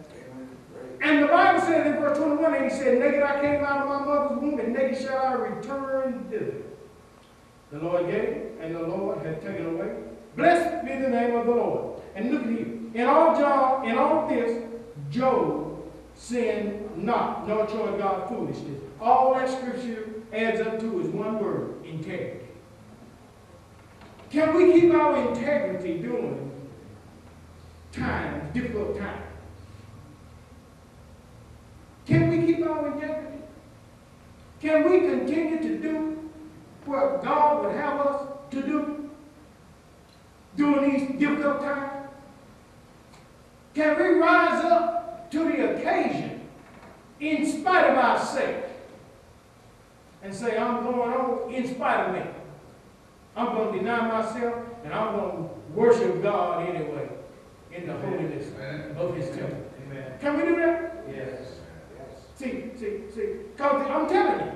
And 1.01 1.23
the 1.23 1.27
Bible 1.27 1.61
says 1.61 1.87
in 1.87 1.93
verse 1.93 2.17
21, 2.17 2.53
and 2.53 2.71
he 2.71 2.77
said, 2.77 2.99
Naked 2.99 3.23
I 3.23 3.41
came 3.41 3.63
out 3.63 3.81
of 3.81 3.87
my 3.87 4.05
mother's 4.05 4.39
womb, 4.39 4.59
and 4.59 4.73
naked 4.73 5.01
shall 5.01 5.17
I 5.17 5.33
return 5.33 6.25
thither. 6.29 6.61
The 7.71 7.79
Lord 7.79 8.05
gave, 8.05 8.51
and 8.59 8.75
the 8.75 8.83
Lord 8.83 9.25
had 9.25 9.41
taken 9.41 9.75
away. 9.75 9.95
Blessed 10.35 10.85
be 10.85 10.93
the 10.93 11.09
name 11.09 11.35
of 11.35 11.47
the 11.47 11.53
Lord. 11.53 12.01
And 12.15 12.31
look 12.31 12.45
here. 12.45 12.67
In 12.93 13.07
all 13.07 13.35
John, 13.39 13.87
in 13.87 13.97
all 13.97 14.27
this, 14.27 14.63
Job 15.09 15.81
sinned 16.13 16.97
not, 16.97 17.47
nor 17.47 17.67
showed 17.67 17.97
God 17.97 18.29
foolishness. 18.29 18.81
All 18.99 19.33
that 19.33 19.49
scripture 19.49 20.09
adds 20.31 20.61
up 20.61 20.79
to 20.79 21.01
is 21.01 21.07
one 21.07 21.39
word, 21.39 21.83
integrity. 21.85 22.45
Can 24.29 24.53
we 24.55 24.79
keep 24.79 24.93
our 24.93 25.29
integrity 25.29 25.97
during 25.97 26.51
times, 27.91 28.53
difficult 28.53 28.97
times? 28.97 29.30
Can 32.11 32.29
we 32.29 32.45
keep 32.45 32.65
our 32.65 32.91
integrity? 32.91 33.37
Can 34.59 34.83
we 34.83 34.99
continue 34.99 35.59
to 35.61 35.79
do 35.79 36.29
what 36.83 37.23
God 37.23 37.63
would 37.63 37.73
have 37.77 38.01
us 38.01 38.27
to 38.51 38.61
do 38.61 39.09
during 40.57 40.91
these 40.91 41.17
difficult 41.17 41.61
times? 41.61 42.09
Can 43.73 43.97
we 43.97 44.19
rise 44.19 44.61
up 44.65 45.31
to 45.31 45.39
the 45.39 45.73
occasion 45.73 46.41
in 47.21 47.49
spite 47.49 47.91
of 47.91 47.97
ourselves 47.97 48.67
and 50.21 50.35
say, 50.35 50.57
I'm 50.57 50.83
going 50.83 51.13
on 51.13 51.53
in 51.53 51.73
spite 51.73 52.09
of 52.09 52.15
me? 52.15 52.29
I'm 53.37 53.55
going 53.55 53.71
to 53.71 53.79
deny 53.79 54.21
myself 54.21 54.55
and 54.83 54.93
I'm 54.93 55.15
going 55.15 55.31
to 55.31 55.49
worship 55.73 56.21
God 56.21 56.67
anyway 56.67 57.07
in 57.71 57.87
the 57.87 57.93
holiness 57.93 58.47
Amen. 58.55 58.97
of 58.97 59.15
His 59.15 59.33
temple. 59.33 59.63
Amen. 59.87 60.19
Can 60.19 60.35
we 60.35 60.43
do 60.43 60.55
that? 60.57 61.05
Yes. 61.09 61.60
See, 62.41 62.71
see, 62.75 63.01
see, 63.13 63.33
because 63.55 63.87
I'm 63.87 64.09
telling 64.09 64.47
you, 64.47 64.51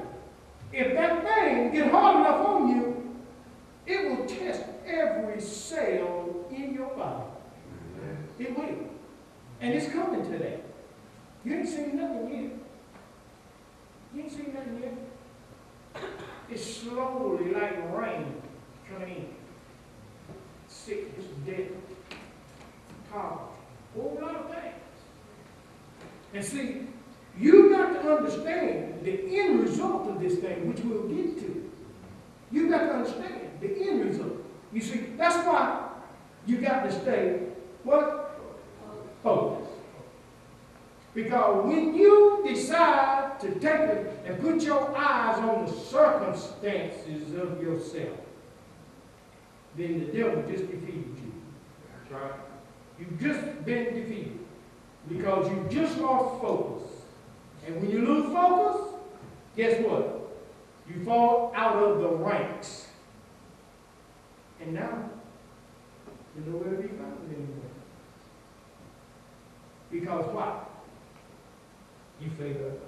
if 0.74 0.96
that 0.96 1.24
thing 1.24 1.72
get 1.72 1.92
hard 1.92 2.16
enough 2.16 2.48
on 2.48 2.68
you, 2.68 3.16
it 3.86 4.10
will 4.10 4.26
test 4.26 4.64
every 4.88 5.40
cell 5.40 6.48
in 6.50 6.74
your 6.74 6.90
body. 6.96 7.26
It 8.40 8.58
will. 8.58 8.90
And 9.62 9.74
it's 9.76 9.94
coming 9.94 10.24
to 10.32 10.38
that. 10.40 10.64
You 11.44 11.58
ain't 11.58 11.70
seen 11.70 11.96
nothing 11.96 12.32
yet. 12.32 12.52
You 14.16 14.22
ain't 14.24 14.32
seen 14.32 14.52
nothing 14.52 14.82
yet. 14.82 16.04
It's 16.50 16.78
slowly 16.78 17.54
like 17.54 17.96
rain 17.96 18.42
coming 18.92 19.16
in. 19.16 19.28
Sickness, 20.68 21.26
death, 21.46 21.70
poverty, 23.12 23.44
a 23.96 24.02
whole 24.02 24.18
lot 24.20 24.36
of 24.38 24.50
things. 24.50 24.74
And 26.34 26.44
see, 26.44 26.58
you 26.60 26.72
got 26.72 26.82
to 26.82 26.95
understand 28.18 29.04
the 29.04 29.40
end 29.40 29.62
result 29.62 30.10
of 30.10 30.20
this 30.20 30.40
thing, 30.40 30.68
which 30.68 30.80
we'll 30.80 31.08
get 31.08 31.40
to. 31.40 31.72
You've 32.52 32.70
got 32.70 32.80
to 32.80 32.94
understand 32.94 33.50
the 33.62 33.68
end 33.68 34.06
result. 34.06 34.34
You 34.72 34.82
see, 34.82 34.98
that's 35.18 35.38
why 35.46 35.90
you 36.46 36.58
got 36.58 36.84
to 36.84 36.92
stay 36.92 37.40
what? 37.84 38.40
Focused. 39.24 39.72
Because 41.14 41.66
when 41.66 41.96
you 41.96 42.44
decide 42.46 43.40
to 43.40 43.52
take 43.56 43.80
it 43.80 44.24
and 44.26 44.40
put 44.42 44.62
your 44.62 44.96
eyes 44.96 45.38
on 45.40 45.66
the 45.66 45.72
circumstances 45.72 47.34
of 47.36 47.62
yourself, 47.62 48.20
then 49.78 50.00
the 50.00 50.18
devil 50.18 50.44
just 50.44 50.70
defeated 50.70 51.16
you. 51.18 51.32
That's 52.10 52.12
right. 52.12 52.40
You've 53.00 53.20
just 53.20 53.66
been 53.66 53.94
defeated 53.94 54.40
because 55.08 55.50
you 55.50 55.66
just 55.70 55.98
lost 56.00 56.42
focus. 56.42 56.75
And 57.66 57.82
when 57.82 57.90
you 57.90 58.06
lose 58.06 58.32
focus, 58.32 58.94
guess 59.58 59.82
what? 59.82 60.38
You 60.88 61.04
fall 61.04 61.52
out 61.56 61.78
of 61.78 62.00
the 62.00 62.10
ranks. 62.10 62.88
And 64.62 64.74
now, 64.74 65.10
you're 66.36 66.46
nowhere 66.46 66.76
to 66.76 66.82
be 66.82 66.90
found 66.90 67.18
anymore. 67.28 67.72
Because 69.92 70.26
what? 70.34 70.70
You 72.22 72.30
failed 72.38 72.80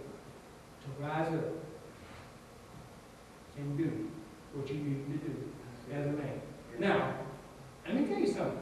to 0.84 1.04
rise 1.04 1.34
up 1.34 1.44
and 3.58 3.78
do 3.78 4.10
what 4.54 4.70
you 4.70 4.76
need 4.76 5.06
to 5.06 5.28
do 5.28 5.36
as 5.92 6.06
a 6.06 6.12
man. 6.12 6.42
Now, 6.80 7.16
let 7.86 7.96
me 7.96 8.06
tell 8.06 8.20
you 8.20 8.28
something. 8.28 8.60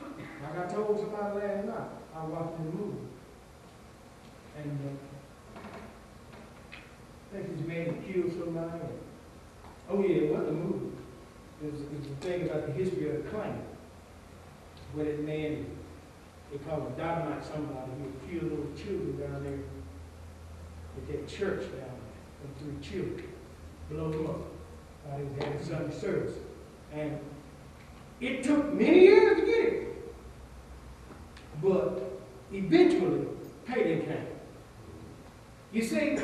Like 0.00 0.58
I 0.58 0.72
told 0.72 0.98
somebody 0.98 1.46
last 1.46 1.66
night, 1.66 1.88
I 2.14 2.24
was 2.24 2.30
watching 2.32 2.64
the 2.64 2.76
movie. 2.76 3.17
And 4.62 4.78
uh, 4.84 5.60
I 7.32 7.36
think 7.36 7.58
this 7.58 7.66
man 7.66 8.02
killed 8.06 8.32
somebody. 8.32 8.80
Oh 9.88 10.02
yeah, 10.02 10.16
it 10.16 10.32
wasn't 10.32 10.48
a 10.48 10.52
movie. 10.52 10.96
It 11.62 11.72
was, 11.72 11.80
it 11.80 11.98
was 11.98 12.06
a 12.06 12.26
thing 12.26 12.42
about 12.48 12.66
the 12.66 12.72
history 12.72 13.08
of 13.08 13.24
the 13.24 13.30
claim. 13.30 13.62
Where 14.94 15.04
that 15.04 15.24
man, 15.24 15.66
they 16.50 16.58
call 16.58 16.80
him 16.80 16.94
dynamite 16.96 17.44
somebody, 17.44 17.90
he 17.98 18.38
would 18.38 18.40
kill 18.40 18.48
little 18.48 18.72
children 18.76 19.20
down 19.20 19.44
there 19.44 19.58
at 20.96 21.06
that 21.08 21.28
church 21.28 21.60
down 21.60 21.70
there, 21.70 22.42
and 22.42 22.80
three 22.80 22.90
children, 22.90 23.28
blow 23.90 24.10
them 24.10 24.26
up. 24.26 24.40
while 25.04 25.18
he 25.18 25.24
was 25.24 25.44
having 25.44 25.62
Sunday 25.64 25.96
service. 25.98 26.34
And 26.92 27.18
it 28.20 28.42
took 28.42 28.72
many 28.72 29.00
years 29.00 29.40
to 29.40 29.46
get 29.46 29.72
it. 29.72 30.12
But 31.62 32.20
eventually, 32.52 33.26
payday 33.66 34.00
came. 34.06 34.26
You 35.72 35.82
see, 35.82 36.16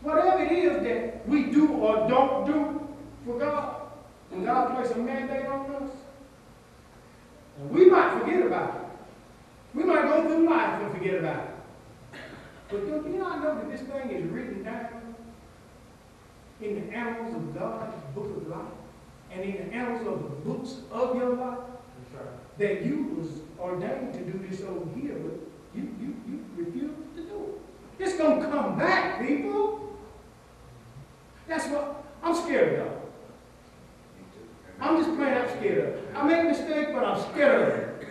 whatever 0.00 0.42
it 0.42 0.52
is 0.52 0.82
that 0.82 1.28
we 1.28 1.44
do 1.44 1.72
or 1.74 2.08
don't 2.08 2.46
do 2.46 2.88
for 3.26 3.38
God, 3.38 3.76
when 4.30 4.44
God 4.44 4.74
places 4.74 4.96
a 4.96 5.00
mandate 5.00 5.46
on 5.46 5.70
us, 5.74 5.90
and 7.60 7.70
we 7.70 7.90
might 7.90 8.18
forget 8.18 8.46
about 8.46 8.76
it. 8.76 8.80
We 9.74 9.84
might 9.84 10.02
go 10.02 10.26
through 10.26 10.48
life 10.48 10.82
and 10.82 10.92
forget 10.92 11.16
about 11.16 11.44
it. 11.44 11.50
But 12.70 12.88
don't 12.88 13.12
you 13.12 13.18
not 13.18 13.42
know 13.42 13.54
that 13.56 13.70
this 13.70 13.82
thing 13.82 14.10
is 14.10 14.24
written 14.30 14.62
down 14.62 15.14
in 16.60 16.74
the 16.74 16.96
annals 16.96 17.34
of 17.34 17.58
God's 17.58 17.94
book 18.14 18.36
of 18.36 18.48
life 18.48 18.72
and 19.30 19.42
in 19.42 19.52
the 19.52 19.74
annals 19.74 20.06
of 20.06 20.22
the 20.22 20.50
books 20.50 20.76
of 20.90 21.16
your 21.16 21.34
life? 21.34 21.58
That's 22.12 22.80
that 22.80 22.86
you 22.86 23.14
was 23.16 23.28
ordained 23.58 24.12
to 24.14 24.20
do 24.20 24.46
this 24.46 24.60
over 24.62 24.86
here, 24.98 25.14
but 25.14 25.38
you, 25.74 25.94
you, 26.00 26.14
you 26.28 26.44
refused 26.56 27.09
to. 28.00 28.06
It's 28.06 28.18
gonna 28.18 28.40
come 28.42 28.78
back, 28.78 29.20
people. 29.20 29.96
That's 31.46 31.66
what, 31.68 32.04
I'm 32.22 32.34
scared 32.34 32.80
of. 32.80 32.92
I'm 34.80 34.96
just 34.96 35.16
plain 35.16 35.34
out 35.34 35.50
scared 35.50 35.98
of. 35.98 36.16
I 36.16 36.24
make 36.24 36.44
mistakes, 36.44 36.90
but 36.92 37.04
I'm 37.04 37.20
scared 37.32 37.68
of 37.68 37.78
it. 37.78 38.08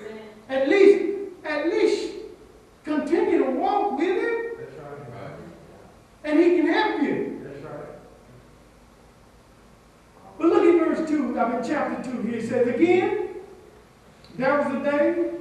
At 0.50 0.68
least, 0.68 1.20
at 1.46 1.68
least 1.68 2.14
continue 2.84 3.44
to 3.44 3.52
walk 3.52 3.98
with 3.98 4.08
him 4.08 4.46
That's. 4.58 4.78
Right. 4.78 5.32
and 6.24 6.40
he 6.40 6.58
can 6.58 6.68
help 6.68 7.02
you. 7.02 7.42
That's 7.44 7.64
right. 7.64 7.86
But 10.38 10.48
look 10.48 10.64
at 10.64 10.98
verse 10.98 11.10
2, 11.10 11.40
I 11.40 11.54
mean 11.54 11.64
chapter 11.66 12.12
2 12.12 12.22
here. 12.24 12.36
It 12.36 12.50
says, 12.50 12.68
Again, 12.68 13.30
there 14.38 14.58
was 14.58 14.76
a 14.76 14.84
day 14.84 15.39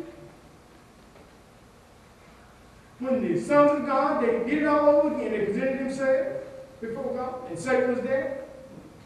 when 2.99 3.23
the 3.23 3.41
sons 3.41 3.81
of 3.81 3.87
God, 3.87 4.25
they 4.25 4.45
did 4.45 4.63
it 4.63 4.67
all 4.67 4.89
over 4.89 5.15
again. 5.15 5.33
They 5.33 5.45
presented 5.47 5.81
themselves 5.81 6.47
before 6.81 7.15
God, 7.15 7.51
and 7.51 7.59
Satan 7.59 7.95
was 7.95 8.05
there. 8.05 8.45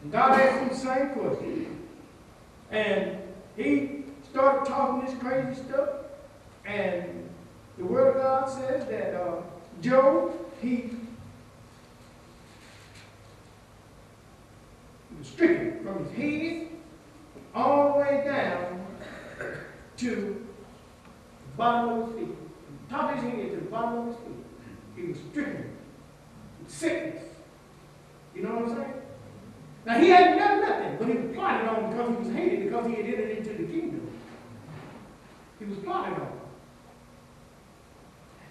And 0.01 0.11
God 0.11 0.39
asked 0.39 0.59
him 0.59 0.69
the 0.69 0.75
same 0.75 1.09
question. 1.09 1.87
And 2.71 3.17
he 3.55 4.05
started 4.31 4.67
talking 4.67 5.05
this 5.05 5.17
crazy 5.19 5.61
stuff. 5.63 5.89
And 6.65 7.29
the 7.77 7.85
Word 7.85 8.15
of 8.15 8.23
God 8.23 8.49
says 8.49 8.87
that 8.87 9.15
uh, 9.15 9.41
Job, 9.81 10.33
he 10.61 10.91
was 15.17 15.27
stricken 15.27 15.83
from 15.83 16.05
his 16.05 16.17
head 16.17 16.67
all 17.53 17.93
the 17.93 17.99
way 17.99 18.23
down 18.25 18.85
to 19.97 20.09
the 20.09 21.57
bottom 21.57 22.01
of 22.01 22.07
his 22.07 22.27
feet. 22.27 22.42
His 22.93 24.15
feet. 24.17 24.45
He 24.95 25.03
was 25.07 25.17
stricken 25.31 25.75
with 26.61 26.71
sickness. 26.71 27.23
You 28.35 28.43
know 28.43 28.55
what 28.55 28.69
I'm 28.69 28.75
saying? 28.75 28.93
Now 29.85 29.99
he 29.99 30.09
hadn't 30.09 30.37
done 30.37 30.61
nothing, 30.61 30.97
but 30.99 31.07
he 31.07 31.13
was 31.15 31.35
plotted 31.35 31.67
on 31.67 31.89
because 31.89 32.09
he 32.09 32.15
was 32.15 32.35
hated, 32.35 32.63
because 32.63 32.87
he 32.87 32.95
had 32.95 33.05
entered 33.05 33.37
into 33.37 33.49
the 33.49 33.63
kingdom. 33.63 34.11
He 35.59 35.65
was 35.65 35.77
plotted 35.79 36.19
on. 36.19 36.39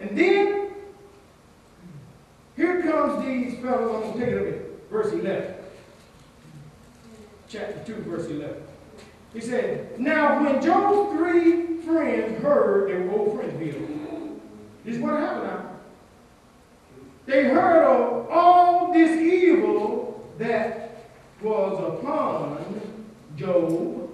And 0.00 0.18
then 0.18 0.70
here 2.56 2.82
comes 2.82 3.24
these 3.24 3.58
fellows, 3.60 3.94
I'm 3.94 4.02
going 4.02 4.18
to 4.18 4.18
take 4.18 4.34
it 4.34 4.38
up 4.38 4.54
at 4.54 4.90
verse 4.90 5.12
11 5.12 5.54
chapter 7.48 7.84
2, 7.84 7.94
verse 8.02 8.26
11. 8.26 8.56
He 9.34 9.40
said, 9.40 10.00
Now 10.00 10.42
when 10.42 10.60
Job's 10.60 11.16
three 11.16 11.78
friends 11.82 12.42
heard, 12.42 12.90
they 12.90 12.94
were 13.06 13.12
old 13.12 13.36
friends, 13.36 13.58
Bill. 13.58 14.01
This 14.84 14.96
is 14.96 15.02
what 15.02 15.20
happened 15.20 15.46
now. 15.46 15.70
They 17.26 17.44
heard 17.44 17.84
of 17.84 18.28
all 18.30 18.92
this 18.92 19.20
evil 19.20 20.28
that 20.38 21.06
was 21.40 21.98
upon 21.98 22.80
Job. 23.36 24.10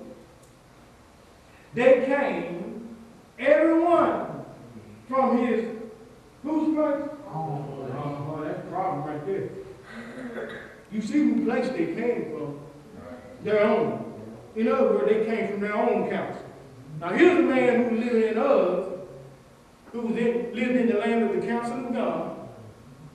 They 1.74 2.04
came, 2.06 2.96
everyone 3.38 4.44
from 5.08 5.46
his, 5.46 5.64
whose 6.42 6.74
place? 6.74 7.08
Oh, 7.28 8.42
that's 8.44 8.58
a 8.58 8.70
problem 8.70 9.04
right 9.04 9.26
there. 9.26 9.48
You 10.90 11.02
see 11.02 11.18
who 11.18 11.44
place 11.44 11.68
they 11.70 11.94
came 11.94 12.30
from 12.32 12.60
their 13.42 13.64
own. 13.64 14.04
In 14.56 14.68
other 14.68 14.92
words, 14.92 15.08
they 15.08 15.24
came 15.24 15.52
from 15.52 15.60
their 15.60 15.76
own 15.76 16.10
council. 16.10 16.42
Now 17.00 17.10
here's 17.10 17.38
a 17.38 17.42
man 17.42 17.84
who 17.84 17.96
lived 17.96 18.14
in 18.14 18.38
us, 18.38 18.87
who 19.92 20.00
was 20.02 20.16
in, 20.16 20.54
lived 20.54 20.76
in 20.76 20.86
the 20.88 20.98
land 20.98 21.22
of 21.24 21.40
the 21.40 21.46
council 21.46 21.86
of 21.86 21.92
God. 21.92 22.36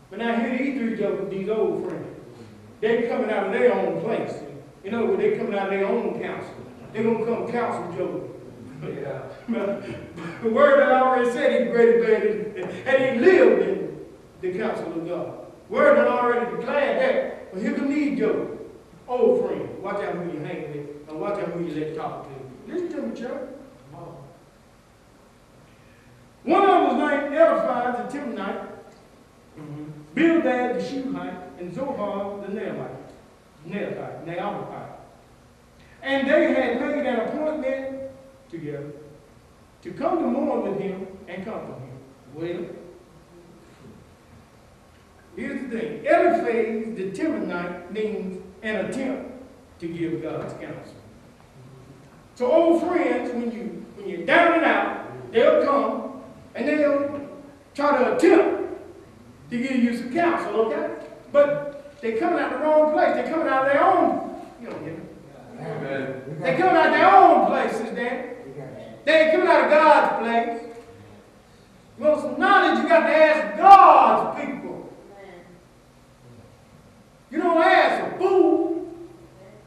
But 0.09 0.19
now 0.19 0.35
here 0.39 0.57
these 0.57 0.77
three 0.77 1.29
these 1.29 1.49
old 1.49 1.87
friends. 1.87 2.07
They're 2.81 3.07
coming 3.07 3.31
out 3.31 3.47
of 3.47 3.53
their 3.53 3.73
own 3.73 4.01
place. 4.01 4.33
In 4.83 4.93
other 4.93 5.05
words, 5.05 5.19
they're 5.19 5.37
coming 5.37 5.55
out 5.55 5.67
of 5.67 5.79
their 5.79 5.87
own 5.87 6.21
council. 6.21 6.53
They're 6.91 7.03
gonna 7.03 7.25
come 7.25 7.51
council 7.51 7.97
Job. 7.97 8.29
Yeah. 8.83 9.21
the 10.43 10.49
word 10.49 10.81
that 10.81 10.91
I 10.91 10.99
already 10.99 11.31
said 11.31 11.61
he's 11.61 11.71
greater 11.71 12.53
than 12.53 12.69
and 12.85 13.21
he 13.21 13.25
lived 13.25 13.61
in 13.61 14.05
the 14.41 14.59
council 14.59 14.87
of 14.87 15.07
God. 15.07 15.51
Word 15.69 15.97
that 15.97 16.07
already 16.07 16.57
declared 16.57 17.01
that. 17.01 17.53
But 17.53 17.61
here 17.61 17.73
come 17.73 17.89
these 17.89 18.19
jokers. 18.19 18.59
Old 19.07 19.45
friend, 19.45 19.81
watch 19.81 20.03
out 20.03 20.15
who 20.15 20.31
you 20.31 20.39
hang 20.39 20.71
with, 20.71 21.09
and 21.09 21.19
watch 21.19 21.39
out 21.39 21.49
who 21.49 21.65
you 21.65 21.75
let 21.75 21.95
talk 21.95 22.27
to. 22.27 22.71
Listen 22.71 22.89
to 22.89 23.01
me, 23.07 23.19
church. 23.19 23.52
Was 26.83 26.97
named 26.97 27.33
Eliphaz 27.33 28.11
the 28.11 28.17
Timnite, 28.17 28.67
Bildad 30.13 30.75
the 30.75 30.83
Shuhite, 30.83 31.59
and 31.59 31.73
Zohar 31.73 32.41
the 32.41 32.47
Naamite, 32.47 32.97
Naamite, 33.67 34.25
Naamite. 34.25 34.89
And 36.01 36.29
they 36.29 36.53
had 36.53 36.81
made 36.81 37.05
an 37.05 37.19
appointment 37.21 38.11
together 38.49 38.91
to 39.81 39.91
come 39.93 40.19
to 40.19 40.25
mourn 40.25 40.69
with 40.69 40.81
him 40.81 41.07
and 41.29 41.45
comfort 41.45 41.79
him. 41.79 41.99
Well, 42.33 42.65
here's 45.37 45.61
the 45.61 45.79
thing. 45.79 46.05
Eliphaz 46.05 46.97
the 46.97 47.11
Timnite 47.11 47.91
means 47.91 48.43
an 48.61 48.87
attempt 48.87 49.31
to 49.79 49.87
give 49.87 50.21
God's 50.21 50.53
counsel. 50.53 50.95
So 52.35 52.51
old 52.51 52.81
friends, 52.81 53.31
when 53.31 53.51
you 53.51 53.85
when 53.95 54.09
you're 54.09 54.25
down 54.25 54.55
and 54.55 54.65
out, 54.65 55.31
they'll 55.31 55.63
come 55.63 56.02
and 56.55 56.67
they'll 56.67 57.29
try 57.73 57.97
to 57.97 58.15
attempt 58.15 58.79
to 59.49 59.57
give 59.57 59.83
you 59.83 59.97
some 59.97 60.13
counsel, 60.13 60.61
okay? 60.61 60.95
But 61.31 61.99
they're 62.01 62.17
coming 62.17 62.39
out 62.39 62.51
the 62.51 62.57
wrong 62.57 62.93
place. 62.93 63.13
They're 63.15 63.29
coming 63.29 63.47
out 63.47 63.65
of 63.65 63.73
their 63.73 63.83
own, 63.83 64.41
you 64.61 64.69
don't 64.69 64.85
get 64.85 64.97
me. 64.97 65.03
Amen. 65.59 66.37
They're 66.39 66.57
coming 66.57 66.75
out 66.75 66.87
of 66.87 66.93
their 66.93 67.15
own 67.15 67.45
places, 67.47 67.95
Dan. 67.95 68.29
They 69.05 69.21
ain't 69.21 69.31
coming 69.31 69.47
out 69.47 69.63
of 69.65 69.69
God's 69.69 70.19
place. 70.19 70.75
You 71.97 72.05
want 72.05 72.21
some 72.21 72.39
knowledge, 72.39 72.83
you 72.83 72.89
got 72.89 73.07
to 73.07 73.15
ask 73.15 73.57
God's 73.57 74.41
people. 74.41 74.93
You 77.29 77.37
don't 77.41 77.63
ask 77.63 78.13
a 78.13 78.17
fool. 78.17 78.87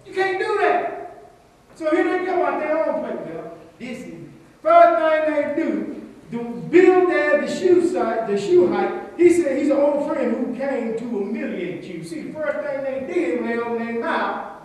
You 0.06 0.14
can't 0.14 0.38
do 0.38 0.58
that. 0.60 1.32
So 1.74 1.90
here 1.90 2.04
they 2.04 2.24
come 2.24 2.40
out 2.40 2.60
their 2.60 2.86
own 2.86 3.00
place. 3.02 3.34
Well, 3.34 3.58
this 3.78 3.98
is 3.98 4.14
first 4.62 5.26
thing 5.26 5.34
they 5.34 5.62
do. 5.62 5.95
To 6.30 6.38
Bildad 6.70 7.46
the 7.46 7.48
Shuhite, 7.48 8.26
the 8.26 8.38
Shuhite. 8.38 9.16
He 9.16 9.32
said 9.32 9.58
he's 9.58 9.70
an 9.70 9.76
old 9.76 10.08
friend 10.08 10.32
who 10.32 10.54
came 10.56 10.98
to 10.98 11.08
humiliate 11.08 11.84
you. 11.84 12.02
See, 12.02 12.22
the 12.22 12.32
first 12.32 12.66
thing 12.66 12.82
they 12.84 13.12
did 13.12 13.40
when 13.40 13.50
they 13.50 13.58
opened 13.58 13.88
their 13.88 14.00
mouth, 14.00 14.62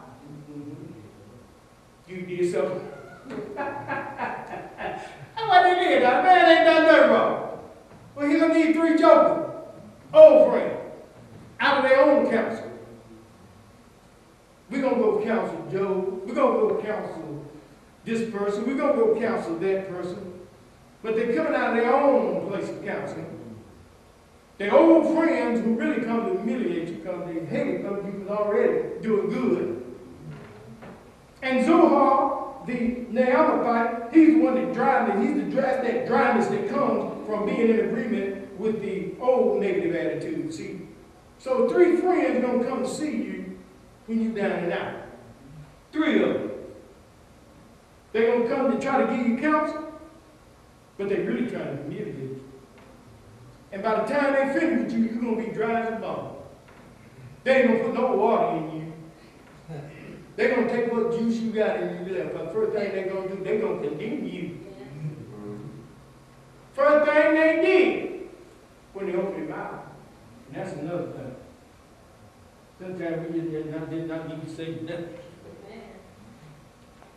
you 2.07 2.21
did 2.23 2.51
something. 2.51 2.91
That's 3.55 5.07
what 5.35 5.63
they 5.63 5.75
did. 5.75 6.03
That 6.03 6.23
man 6.23 6.57
ain't 6.57 6.65
done 6.65 6.83
nothing 6.85 7.11
wrong. 7.11 7.59
Well, 8.15 8.27
he 8.27 8.39
gonna 8.39 8.53
need 8.53 8.73
three 8.73 8.97
jokers, 8.97 9.55
old 10.13 10.51
friend, 10.51 10.77
out 11.59 11.83
of 11.83 11.89
their 11.89 12.01
own 12.03 12.29
council. 12.29 12.71
We're 14.69 14.81
gonna 14.81 14.95
go 14.95 15.23
counsel 15.23 15.67
Joe. 15.71 16.21
We're 16.25 16.33
gonna 16.33 16.59
go 16.59 16.81
counsel 16.81 17.45
this 18.03 18.29
person. 18.31 18.65
We're 18.65 18.77
gonna 18.77 18.93
go 18.93 19.19
counsel 19.19 19.57
that 19.59 19.89
person. 19.89 20.40
But 21.03 21.15
they're 21.15 21.35
coming 21.35 21.55
out 21.55 21.71
of 21.71 21.83
their 21.83 21.93
own 21.93 22.47
place 22.47 22.69
of 22.69 22.85
counseling. 22.85 23.37
They're 24.57 24.73
old 24.73 25.17
friends 25.17 25.59
who 25.61 25.73
really 25.73 26.05
come 26.05 26.25
to 26.25 26.43
humiliate 26.43 26.87
you 26.87 26.95
because 26.95 27.25
they 27.25 27.45
hate 27.45 27.81
because 27.81 28.05
you 28.05 28.19
was 28.19 28.29
already 28.29 29.01
doing 29.01 29.29
good. 29.29 29.83
And 31.41 31.65
Zohar, 31.65 32.63
the 32.67 33.05
Naamathite, 33.11 34.13
he's 34.13 34.35
the 34.35 34.41
one 34.41 34.55
that 34.55 34.73
drives. 34.73 35.19
He's 35.19 35.33
the 35.33 35.49
dry, 35.49 35.81
that 35.81 36.07
dryness 36.07 36.47
that 36.47 36.69
comes 36.69 37.25
from 37.25 37.47
being 37.47 37.69
in 37.69 37.79
agreement 37.79 38.59
with 38.59 38.81
the 38.81 39.13
old 39.19 39.61
negative 39.61 39.95
attitude. 39.95 40.53
See, 40.53 40.81
so 41.39 41.67
three 41.67 41.97
friends 41.97 42.45
gonna 42.45 42.63
come 42.63 42.85
see 42.85 43.11
you 43.11 43.57
when 44.05 44.21
you're 44.21 44.33
down 44.33 44.63
and 44.63 44.73
out. 44.73 44.93
Three 45.91 46.21
of 46.21 46.33
them. 46.33 46.51
They're 48.13 48.37
gonna 48.37 48.55
come 48.55 48.71
to 48.73 48.79
try 48.79 49.05
to 49.05 49.17
give 49.17 49.27
you 49.27 49.37
counsel, 49.37 49.90
but 51.01 51.09
they 51.09 51.23
really 51.23 51.49
trying 51.49 51.65
to 51.65 51.81
humiliate 51.81 52.15
you. 52.15 52.43
And 53.71 53.81
by 53.81 54.01
the 54.01 54.13
time 54.13 54.33
they 54.33 54.59
finish 54.59 54.83
with 54.83 54.93
you, 54.93 54.99
you're 54.99 55.15
gonna 55.15 55.47
be 55.47 55.51
dry 55.51 55.81
as 55.81 55.93
a 55.93 55.95
bone. 55.95 56.35
They 57.43 57.63
ain't 57.63 57.71
gonna 57.71 57.83
put 57.85 57.93
no 57.95 58.15
water 58.15 58.57
in 58.57 58.75
you. 58.75 58.93
They're 60.35 60.55
gonna 60.55 60.69
take 60.69 60.93
what 60.93 61.11
juice 61.11 61.37
you 61.37 61.51
got 61.53 61.79
in 61.79 62.05
you 62.05 62.13
left. 62.13 62.35
But 62.35 62.53
first 62.53 62.73
thing 62.73 62.91
they're 62.91 63.09
gonna 63.09 63.35
do, 63.35 63.43
they're 63.43 63.59
gonna 63.59 63.81
condemn 63.81 64.27
you. 64.27 64.59
First 66.73 67.11
thing 67.11 67.33
they 67.33 67.61
did 67.65 68.29
when 68.93 69.07
they 69.07 69.15
opened 69.15 69.49
their 69.49 69.57
mouth. 69.57 69.79
And 70.47 70.55
that's 70.55 70.73
another 70.77 71.11
thing. 71.13 71.35
Sometimes 72.79 73.27
we 73.27 73.39
just 73.39 73.51
did 73.51 73.71
not, 73.71 73.89
did 73.89 74.07
not 74.07 74.29
need 74.29 74.47
to 74.47 74.55
say 74.55 74.77
nothing. 74.81 75.17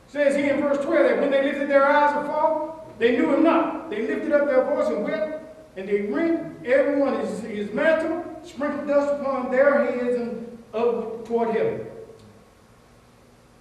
Says 0.09 0.37
here 0.37 0.55
in 0.55 0.63
verse 0.63 0.83
12 0.83 0.89
that 0.89 1.21
when 1.21 1.31
they 1.31 1.43
lifted 1.43 1.69
their 1.69 1.87
eyes 1.87 2.13
afar, 2.13 2.84
they 2.99 3.17
knew 3.17 3.35
him 3.35 3.43
not. 3.43 3.91
They 3.91 4.07
lifted 4.07 4.33
up 4.33 4.47
their 4.47 4.65
voice 4.65 4.89
and 4.89 5.05
wept, 5.05 5.43
and 5.77 5.89
they 5.89 6.03
rent 6.03 6.65
everyone 6.65 7.21
his, 7.21 7.41
his 7.41 7.73
mantle, 7.73 8.25
sprinkled 8.45 8.87
dust 8.87 9.21
upon 9.21 9.51
their 9.51 9.85
heads 9.85 10.17
and 10.17 10.59
up 10.73 11.27
toward 11.27 11.55
heaven. 11.55 11.87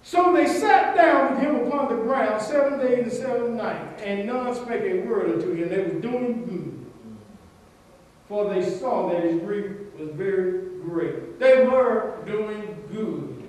So 0.02 0.34
they 0.34 0.46
sat 0.46 0.94
down 0.94 1.34
with 1.34 1.42
him 1.42 1.66
upon 1.66 1.88
the 1.88 2.02
ground 2.02 2.40
seven 2.42 2.78
days 2.78 3.04
and 3.04 3.12
seven 3.12 3.56
nights, 3.56 4.02
and 4.02 4.26
none 4.26 4.54
spake 4.54 4.82
a 4.82 5.00
word 5.00 5.32
unto 5.32 5.52
him. 5.52 5.68
They 5.68 5.82
were 5.82 6.00
doing 6.00 6.44
good. 6.44 6.86
For 8.28 8.52
they 8.52 8.68
saw 8.68 9.08
that 9.10 9.24
his 9.24 9.40
grief 9.40 9.72
was 9.98 10.10
very 10.10 10.80
great. 10.82 11.38
They 11.38 11.66
were 11.66 12.18
doing 12.26 12.84
good. 12.92 13.48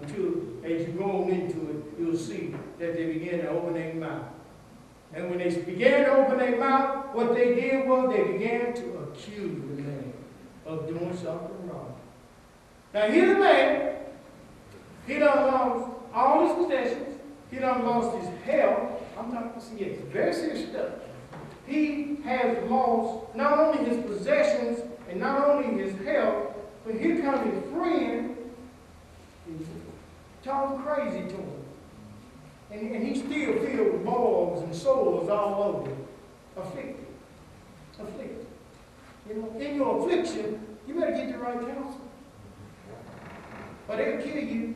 Until, 0.00 0.32
as 0.64 0.86
you 0.86 0.94
go 0.98 1.22
on 1.22 1.30
into 1.30 1.70
it, 1.70 1.84
you'll 1.98 2.16
see 2.16 2.54
that 2.80 2.94
they 2.94 3.12
began 3.12 3.40
to 3.40 3.50
open 3.50 3.74
their 3.74 3.94
mouth. 3.94 4.26
And 5.14 5.30
when 5.30 5.38
they 5.38 5.54
began 5.56 6.04
to 6.04 6.10
open 6.16 6.38
their 6.38 6.58
mouth, 6.58 7.14
what 7.14 7.34
they 7.34 7.54
did 7.54 7.88
was 7.88 8.12
they 8.14 8.32
began 8.32 8.74
to 8.74 8.98
accuse 8.98 9.60
the 9.60 9.82
man 9.82 10.12
of 10.66 10.88
doing 10.88 11.16
something 11.16 11.68
wrong. 11.68 11.94
Now 12.92 13.06
here's 13.08 13.36
a 13.36 13.40
man, 13.40 13.96
he 15.06 15.18
done 15.18 15.52
lost 15.52 15.90
all 16.12 16.46
his 16.46 16.66
possessions, 16.66 17.20
he 17.50 17.58
done 17.58 17.84
lost 17.84 18.16
his 18.18 18.28
health. 18.42 19.02
I'm 19.16 19.32
not, 19.32 19.50
gonna 19.50 19.60
see, 19.60 19.84
it's 19.84 20.02
very 20.12 20.32
serious 20.32 20.68
stuff. 20.68 20.90
He 21.66 22.18
has 22.24 22.68
lost 22.68 23.34
not 23.36 23.58
only 23.58 23.88
his 23.88 24.04
possessions 24.04 24.80
and 25.08 25.20
not 25.20 25.48
only 25.48 25.80
his 25.82 25.94
health, 26.04 26.54
but 26.84 26.96
here 26.96 27.20
comes 27.22 27.54
his 27.54 27.72
friend 27.72 28.36
talking 30.42 30.82
crazy 30.82 31.22
to 31.28 31.36
him. 31.36 31.63
And, 32.74 32.96
and 32.96 33.06
he 33.06 33.14
still 33.14 33.54
filled 33.60 33.92
with 33.92 34.04
boils 34.04 34.62
and 34.64 34.74
sores 34.74 35.28
all 35.28 35.62
over. 35.62 35.90
Afflicted. 36.56 37.06
Afflicted. 38.00 38.46
You 39.28 39.34
know, 39.36 39.60
in 39.60 39.76
your 39.76 40.00
affliction, 40.00 40.60
you 40.86 40.94
better 40.94 41.12
get 41.12 41.32
the 41.32 41.38
right 41.38 41.60
counsel. 41.60 42.00
Or 43.88 43.96
they'll 43.96 44.20
kill 44.22 44.42
you 44.42 44.74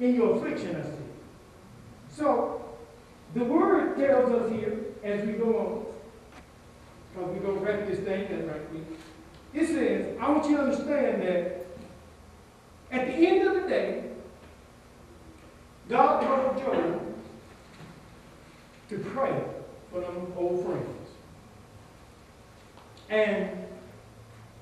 in 0.00 0.14
your 0.16 0.36
affliction, 0.36 0.74
I 0.74 0.82
see. 0.82 2.16
So, 2.16 2.64
the 3.34 3.44
word 3.44 3.96
tells 3.96 4.32
us 4.32 4.50
here, 4.50 4.78
as 5.04 5.24
we 5.24 5.34
go 5.34 5.58
on, 5.58 5.86
because 7.14 7.34
we 7.34 7.40
go 7.40 7.52
wrap 7.52 7.86
this 7.86 8.00
thing 8.00 8.24
up 8.24 8.52
right 8.52 8.70
quick. 8.70 8.82
It 9.54 9.66
says, 9.66 10.16
I 10.20 10.30
want 10.30 10.48
you 10.48 10.56
to 10.56 10.62
understand 10.64 11.22
that 11.22 11.66
at 12.90 13.06
the 13.06 13.14
end 13.14 13.46
of 13.46 13.62
the 13.62 13.68
day, 13.68 14.04
God 15.88 16.22
told 16.22 16.58
Job 16.58 17.01
to 18.92 18.98
pray 18.98 19.42
for 19.90 20.00
them 20.00 20.32
old 20.36 20.64
friends. 20.66 21.08
And 23.08 23.50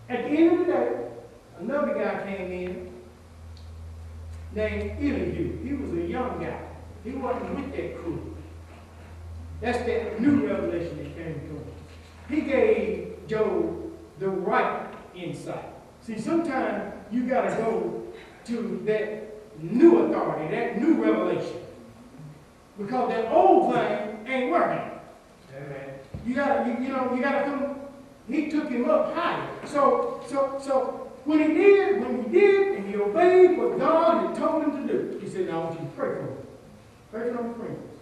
at 0.09 0.25
the 0.25 0.31
end 0.31 0.53
of 0.53 0.67
the 0.67 0.73
day, 0.73 1.09
another 1.59 1.95
guy 1.95 2.25
came 2.25 2.53
in 2.53 2.93
named 4.55 4.91
Elihu. 4.99 5.65
He 5.65 5.75
was 5.75 5.93
a 5.93 6.07
young 6.07 6.41
guy. 6.41 6.61
He 7.03 7.11
wasn't 7.11 7.57
with 7.57 7.73
that 7.73 7.99
crew. 7.99 8.37
That's 9.61 9.79
that 9.79 10.21
new 10.21 10.47
revelation 10.47 10.97
that 10.99 11.17
came 11.17 11.35
to 11.35 11.49
him. 11.49 11.65
He 12.29 12.41
gave 12.43 13.27
Job 13.27 13.93
the 14.21 14.29
right 14.29 14.87
insight. 15.15 15.65
See, 16.03 16.19
sometimes 16.19 16.95
you 17.11 17.25
got 17.25 17.43
to 17.43 17.57
go 17.57 18.05
to 18.47 18.83
that 18.87 19.61
new 19.61 19.99
authority, 19.99 20.55
that 20.55 20.81
new 20.81 21.03
revelation. 21.03 21.59
Because 22.79 23.11
that 23.11 23.31
old 23.33 23.75
thing 23.75 24.10
ain't 24.31 24.51
working. 24.51 24.91
Amen. 25.57 25.91
You 26.27 26.35
gotta, 26.35 26.71
you, 26.71 26.85
you 26.85 26.89
know, 26.89 27.15
you 27.15 27.23
gotta 27.23 27.45
come. 27.45 27.77
He 28.29 28.49
took 28.49 28.71
him 28.71 28.89
up 28.89 29.15
higher. 29.15 29.49
So, 29.67 30.23
so, 30.29 30.61
so 30.63 31.11
when 31.25 31.41
he 31.41 31.55
did, 31.55 32.01
when 32.01 32.25
he 32.25 32.31
did, 32.31 32.77
and 32.77 32.89
he 32.89 32.97
obeyed 32.97 33.59
what 33.59 33.79
God 33.79 34.27
had 34.27 34.37
told 34.37 34.65
him 34.65 34.87
to 34.87 34.93
do, 34.93 35.19
he 35.19 35.29
said, 35.29 35.49
"Now 35.49 35.63
I 35.63 35.65
want 35.65 35.81
you 35.81 35.87
to 35.87 35.93
pray 35.93 36.09
for 36.11 36.21
him. 36.21 36.37
Pray 37.11 37.33
for 37.33 37.43
my 37.43 37.55
friends." 37.55 37.99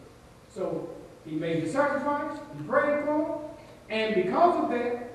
So 0.54 0.90
he 1.24 1.36
made 1.36 1.64
the 1.64 1.70
sacrifice. 1.70 2.38
He 2.56 2.64
prayed 2.64 3.04
for 3.04 3.16
him, 3.16 3.50
and 3.88 4.14
because 4.14 4.64
of 4.64 4.70
that, 4.70 5.10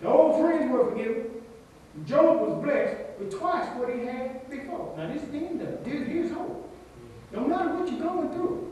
the 0.00 0.08
old 0.08 0.40
friends 0.40 0.70
were 0.70 0.90
forgiven. 0.90 1.30
Job 2.06 2.40
was 2.40 2.64
blessed 2.64 2.96
with 3.18 3.38
twice 3.38 3.66
what 3.76 3.94
he 3.94 4.04
had 4.04 4.48
before. 4.50 4.94
Now 4.96 5.12
this 5.12 5.22
is 5.22 5.30
the 5.30 5.38
end 5.38 5.60
of 5.62 5.68
it. 5.68 5.86
Here's 5.86 6.32
hope. 6.32 6.70
No 7.32 7.46
matter 7.46 7.74
what 7.74 7.90
you're 7.90 8.00
going 8.00 8.30
through. 8.30 8.71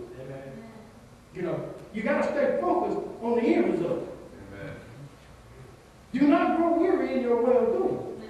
You 1.34 1.42
know, 1.42 1.68
you 1.94 2.02
got 2.02 2.22
to 2.22 2.28
stay 2.28 2.58
focused 2.60 2.98
on 3.22 3.36
the 3.36 3.42
end 3.42 3.72
result. 3.72 4.16
Amen. 4.52 4.74
Do 6.12 6.20
not 6.22 6.56
grow 6.56 6.78
weary 6.78 7.14
in 7.14 7.22
your 7.22 7.42
well 7.42 7.66
doing, 7.66 8.22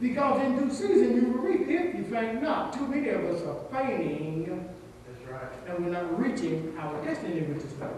because 0.00 0.40
in 0.42 0.58
due 0.58 0.72
season 0.72 1.16
you 1.16 1.32
will 1.32 1.40
reap 1.42 1.68
if 1.68 1.94
you 1.96 2.04
faint 2.04 2.42
not. 2.42 2.72
Too 2.72 2.86
many 2.86 3.08
of 3.08 3.24
us 3.24 3.42
are 3.42 3.58
fainting, 3.72 4.68
That's 5.06 5.30
right. 5.30 5.52
and 5.68 5.84
we're 5.84 5.92
not 5.92 6.18
reaching 6.18 6.76
our 6.78 7.04
destiny, 7.04 7.42
which 7.42 7.64
is 7.64 7.72
God. 7.72 7.90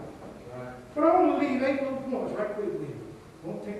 Right. 0.55 0.73
But 0.95 1.03
I 1.03 1.19
want 1.21 1.41
to 1.41 1.47
leave 1.47 1.61
eight 1.63 1.81
little 1.83 1.97
points 1.99 2.33
right 2.37 2.53
quick 2.55 2.73
with 2.73 2.81
you. 2.81 2.97
Won't 3.43 3.63
take 3.63 3.75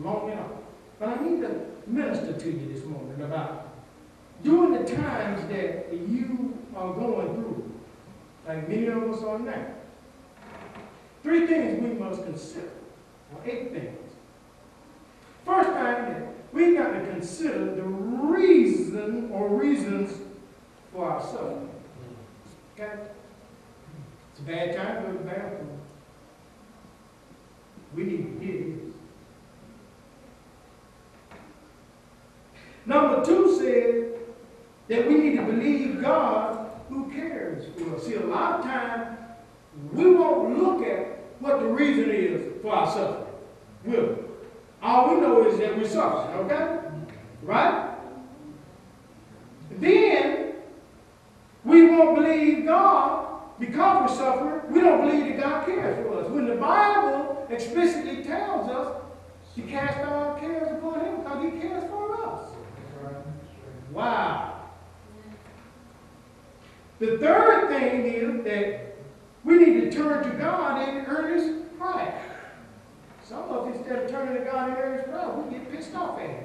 long 0.00 0.30
enough. 0.32 0.50
But 0.98 1.08
I 1.10 1.22
need 1.22 1.40
to 1.42 1.66
minister 1.86 2.32
to 2.32 2.50
you 2.50 2.72
this 2.72 2.84
morning 2.84 3.20
about 3.22 3.68
during 4.42 4.72
the 4.72 4.96
times 4.96 5.46
that 5.48 5.92
you 5.92 6.56
are 6.76 6.92
going 6.94 7.34
through, 7.34 7.72
like 8.46 8.68
many 8.68 8.86
of 8.86 9.02
us 9.04 9.22
are 9.22 9.38
now. 9.38 9.66
Three 11.28 11.46
things 11.46 11.82
we 11.82 11.90
must 11.90 12.24
consider, 12.24 12.70
or 13.34 13.42
eight 13.44 13.70
things. 13.70 14.12
First 15.44 15.68
thing, 15.68 15.76
that 15.76 16.34
we 16.54 16.74
got 16.74 16.92
to 16.92 17.00
consider 17.00 17.74
the 17.74 17.82
reason 17.82 19.30
or 19.30 19.50
reasons 19.50 20.18
for 20.90 21.10
our 21.10 21.20
suffering. 21.20 21.68
Okay? 22.72 22.92
It's 24.30 24.40
a 24.40 24.42
bad 24.42 24.74
time 24.74 24.96
to 24.96 25.02
go 25.02 25.12
to 25.12 25.18
the 25.18 25.24
bathroom. 25.24 25.80
We 27.94 28.04
need 28.04 28.40
to 28.40 28.46
hear 28.46 28.76
this. 28.76 28.94
Number 32.86 33.22
two 33.22 33.54
said 33.58 34.14
that 34.88 35.06
we 35.06 35.18
need 35.18 35.36
to 35.36 35.42
believe 35.42 36.00
God 36.00 36.70
who 36.88 37.10
cares 37.10 37.66
for 37.76 37.96
us. 37.96 38.06
See, 38.06 38.14
a 38.14 38.24
lot 38.24 38.60
of 38.60 38.64
times 38.64 39.18
we 39.92 40.14
won't 40.14 40.58
look 40.58 40.82
at 40.82 41.07
what 41.40 41.60
the 41.60 41.66
reason 41.66 42.10
is 42.10 42.62
for 42.62 42.72
our 42.72 42.90
suffering. 42.90 43.34
Will? 43.84 44.18
All 44.82 45.14
we 45.14 45.20
know 45.20 45.46
is 45.48 45.58
that 45.58 45.76
we're 45.76 45.88
suffering, 45.88 46.36
okay? 46.46 46.78
Right? 47.42 47.94
Then 49.72 50.54
we 51.64 51.86
won't 51.86 52.16
believe 52.16 52.66
God 52.66 53.40
because 53.58 54.10
we're 54.10 54.16
suffering. 54.16 54.72
We 54.72 54.80
don't 54.80 55.08
believe 55.08 55.36
that 55.36 55.40
God 55.40 55.66
cares 55.66 56.06
for 56.06 56.20
us. 56.20 56.30
When 56.30 56.46
the 56.46 56.56
Bible 56.56 57.46
explicitly 57.50 58.24
tells 58.24 58.70
us 58.70 59.02
to 59.56 59.62
cast 59.62 59.98
our 59.98 60.38
cares 60.38 60.70
upon 60.78 61.00
Him 61.00 61.16
because 61.16 61.44
He 61.44 61.60
cares 61.60 61.84
for 61.90 62.24
us. 62.24 62.50
Wow. 63.92 64.54
The 66.98 67.18
third 67.18 67.68
thing 67.68 68.04
is 68.06 68.44
that 68.44 68.87
we 69.48 69.56
need 69.56 69.80
to 69.80 69.90
turn 69.90 70.22
to 70.30 70.36
God 70.36 70.86
in 70.86 71.06
earnest 71.06 71.78
prayer. 71.78 72.22
Some 73.24 73.44
of 73.44 73.66
us, 73.66 73.76
instead 73.76 74.04
of 74.04 74.10
turning 74.10 74.34
to 74.34 74.50
God 74.50 74.68
in 74.68 74.76
earnest 74.76 75.08
prayer, 75.08 75.30
we 75.30 75.56
get 75.56 75.72
pissed 75.72 75.94
off 75.94 76.18
at 76.18 76.28
Him. 76.28 76.44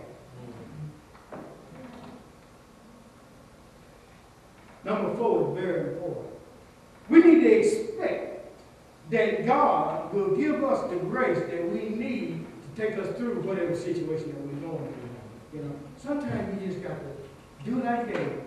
Number 4.85 5.15
four 5.17 5.49
is 5.49 5.61
very 5.61 5.93
important. 5.93 6.27
We 7.09 7.19
need 7.19 7.41
to 7.41 7.51
expect 7.51 8.53
that 9.09 9.45
God 9.45 10.13
will 10.13 10.37
give 10.37 10.63
us 10.63 10.89
the 10.89 10.95
grace 10.95 11.39
that 11.39 11.69
we 11.69 11.89
need 11.89 12.45
to 12.75 12.81
take 12.81 12.97
us 12.97 13.17
through 13.17 13.41
whatever 13.41 13.75
situation 13.75 14.27
that 14.27 14.41
we're 14.41 14.69
going 14.69 14.93
through. 14.93 15.59
You 15.59 15.65
know, 15.65 15.75
sometimes 15.97 16.61
you 16.61 16.67
just 16.69 16.81
got 16.81 16.95
to 16.95 17.69
do 17.69 17.83
like 17.83 18.07
David. 18.07 18.43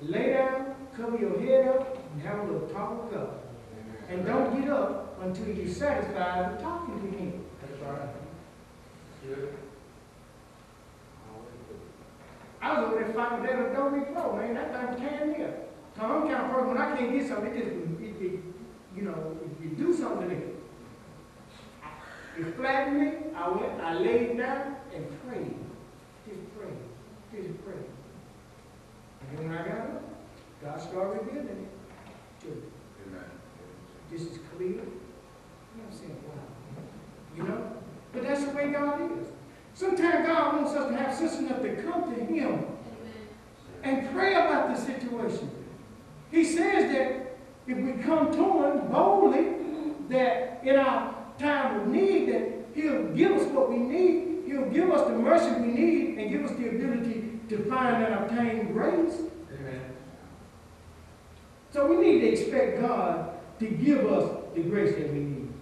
Lay 0.00 0.32
down, 0.32 0.74
cover 0.96 1.18
your 1.18 1.38
head 1.40 1.68
up, 1.68 1.98
and 2.14 2.22
have 2.22 2.38
a 2.38 2.42
little 2.44 2.68
talk 2.68 3.04
with 3.04 3.12
God. 3.12 3.47
And 4.08 4.24
don't 4.24 4.60
get 4.60 4.70
up 4.70 5.20
until 5.22 5.48
you're 5.48 5.72
satisfied 5.72 6.52
with 6.52 6.62
talking 6.62 7.00
to 7.00 7.18
Him. 7.18 7.44
That's 7.60 7.82
right. 7.82 8.08
Good. 9.26 9.54
I 12.60 12.80
was 12.80 12.90
over 12.90 13.04
there 13.04 13.12
fighting 13.12 13.40
with 13.40 13.50
that 13.50 13.72
don't 13.74 14.14
flow, 14.14 14.36
man. 14.36 14.54
That 14.54 14.98
thing 14.98 15.08
came 15.08 15.32
me 15.32 15.44
up. 15.44 15.68
So 15.96 16.02
I'm 16.02 16.22
kind 16.28 16.44
of 16.44 16.50
person, 16.50 16.68
when 16.68 16.78
I 16.78 16.96
can't 16.96 17.12
get 17.12 17.28
something, 17.28 17.54
it 17.54 17.64
just, 17.64 18.00
it, 18.00 18.24
it, 18.24 18.40
you 18.96 19.02
know, 19.02 19.36
it, 19.44 19.64
it 19.64 19.78
do 19.78 19.94
something 19.94 20.28
to 20.28 20.34
me. 20.34 20.42
It 22.38 22.56
flattened 22.56 23.00
me. 23.00 23.12
I 23.34 23.48
went, 23.48 23.80
I 23.80 23.94
laid 23.94 24.38
down 24.38 24.76
and 24.94 25.06
prayed. 25.28 25.56
Just 26.26 26.40
prayed. 26.56 26.78
Just 27.32 27.64
prayed. 27.64 27.84
And 29.20 29.38
then 29.38 29.48
when 29.48 29.58
I 29.58 29.68
got 29.68 29.78
up, 29.78 30.02
God 30.62 30.80
started 30.80 31.26
revealing 31.26 31.48
it. 31.48 32.42
church. 32.42 32.52
Amen. 32.54 32.77
This 34.10 34.22
is 34.22 34.38
clear. 34.56 34.78
What 34.78 34.86
I'm 35.74 35.84
not 35.84 35.98
saying? 35.98 36.16
Wow. 36.26 36.42
You 37.36 37.42
know? 37.42 37.72
But 38.12 38.22
that's 38.22 38.44
the 38.44 38.50
way 38.50 38.72
God 38.72 39.00
is. 39.18 39.28
Sometimes 39.74 40.26
God 40.26 40.56
wants 40.56 40.72
us 40.72 40.90
to 40.90 40.96
have 40.96 41.14
sense 41.14 41.38
enough 41.38 41.62
to 41.62 41.76
come 41.82 42.14
to 42.14 42.24
Him 42.24 42.66
and 43.82 44.10
pray 44.12 44.34
about 44.34 44.74
the 44.74 44.80
situation. 44.80 45.50
He 46.30 46.44
says 46.44 46.90
that 46.92 47.36
if 47.66 47.76
we 47.76 48.02
come 48.02 48.32
to 48.32 48.64
Him 48.64 48.88
boldly, 48.90 49.54
that 50.08 50.60
in 50.64 50.76
our 50.76 51.14
time 51.38 51.80
of 51.80 51.88
need, 51.88 52.32
that 52.32 52.42
He'll 52.74 53.08
give 53.08 53.32
us 53.32 53.46
what 53.52 53.70
we 53.70 53.78
need. 53.78 54.44
He'll 54.46 54.70
give 54.70 54.90
us 54.90 55.06
the 55.06 55.14
mercy 55.14 55.60
we 55.60 55.66
need 55.68 56.18
and 56.18 56.30
give 56.30 56.44
us 56.44 56.52
the 56.52 56.70
ability 56.70 57.40
to 57.50 57.58
find 57.68 58.02
and 58.02 58.14
obtain 58.14 58.72
grace. 58.72 59.20
Amen. 59.52 59.80
So 61.70 61.86
we 61.86 61.96
need 61.96 62.20
to 62.20 62.28
expect 62.28 62.80
God 62.80 63.37
to 63.58 63.66
give 63.68 64.06
us 64.06 64.30
the 64.54 64.62
grace 64.62 64.94
that 64.94 65.12
we 65.12 65.18
need. 65.20 65.52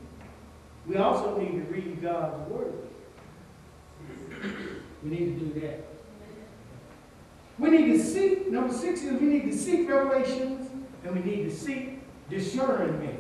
We 0.87 0.97
also 0.97 1.39
need 1.39 1.53
to 1.53 1.73
read 1.73 2.03
God's 2.03 2.49
Word. 2.51 2.75
We 5.03 5.11
need 5.11 5.39
to 5.39 5.47
do 5.47 5.61
that. 5.61 5.87
We 7.59 7.71
need 7.71 7.87
to 7.87 8.03
seek, 8.03 8.51
number 8.51 8.73
six 8.73 9.03
is 9.03 9.21
we 9.21 9.27
need 9.27 9.51
to 9.51 9.57
seek 9.57 9.89
revelations 9.89 10.69
and 11.05 11.15
we 11.15 11.31
need 11.31 11.45
to 11.45 11.55
seek 11.55 12.01
here. 13.01 13.17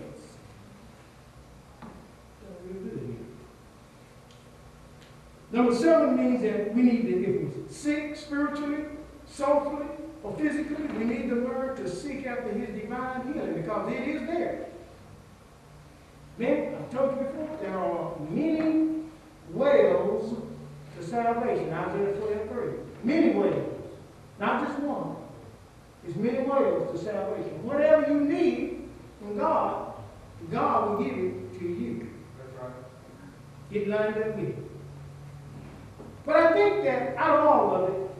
Number 5.52 5.74
seven 5.74 6.16
means 6.16 6.42
that 6.42 6.74
we 6.74 6.82
need 6.82 7.02
to, 7.02 7.24
if 7.24 7.54
we're 7.54 7.72
sick 7.72 8.16
spiritually, 8.16 8.84
soulfully, 9.26 9.86
or 10.22 10.36
physically, 10.36 10.86
we 10.98 11.04
need 11.04 11.30
to 11.30 11.36
learn 11.36 11.76
to 11.76 11.88
seek 11.88 12.26
after 12.26 12.52
his 12.52 12.78
divine 12.78 13.32
healing 13.32 13.62
because 13.62 13.92
it 13.92 14.08
is 14.08 14.26
there. 14.26 14.65
Man, 16.38 16.74
I've 16.74 16.90
told 16.90 17.16
you 17.16 17.24
before, 17.24 17.58
there 17.62 17.78
are 17.78 18.12
many 18.30 19.04
wells 19.50 20.36
to 20.96 21.06
salvation. 21.06 21.72
Isaiah 21.72 22.12
12, 22.12 22.48
3. 22.50 22.62
Many 23.04 23.30
wells. 23.30 23.82
Not 24.38 24.66
just 24.66 24.78
one. 24.80 25.16
There's 26.02 26.16
many 26.16 26.46
wells 26.46 26.92
to 26.92 27.04
salvation. 27.04 27.64
Whatever 27.64 28.12
you 28.12 28.20
need 28.20 28.88
from 29.18 29.38
God, 29.38 29.94
God 30.50 30.90
will 30.90 31.04
give 31.04 31.16
it 31.16 31.58
to 31.58 31.64
you. 31.64 32.10
That's 32.38 32.62
right. 32.62 32.72
Get 33.72 33.88
lined 33.88 34.18
up 34.18 34.36
with 34.36 34.48
it. 34.50 34.56
But 36.26 36.36
I 36.36 36.52
think 36.52 36.84
that 36.84 37.16
out 37.16 37.38
of 37.38 37.46
all 37.46 37.74
of 37.76 37.94
it, 37.94 38.10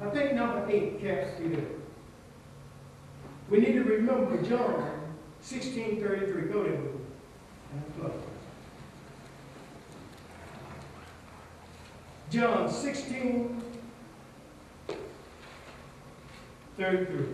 I 0.00 0.10
think 0.10 0.32
number 0.34 0.66
eight 0.70 1.00
caps 1.00 1.38
it 1.40 1.58
up. 1.58 1.64
We 3.50 3.58
need 3.58 3.72
to 3.72 3.84
remember 3.84 4.42
John 4.42 4.93
16 5.44 6.00
33. 6.00 6.42
Go 6.50 6.62
there 6.62 6.72
with 6.72 6.80
me. 6.80 7.00
And 7.74 8.00
close. 8.00 8.12
John 12.30 12.70
16 12.70 13.62
33. 16.78 17.26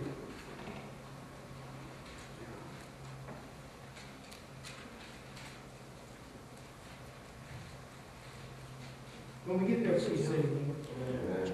When 9.45 9.61
we 9.61 9.67
get 9.67 9.83
there, 9.85 9.99
please 9.99 10.27
say 10.27 10.35
it. 10.35 11.53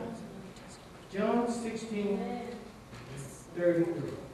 John 1.14 1.48
16 1.48 2.20
33. 3.56 4.27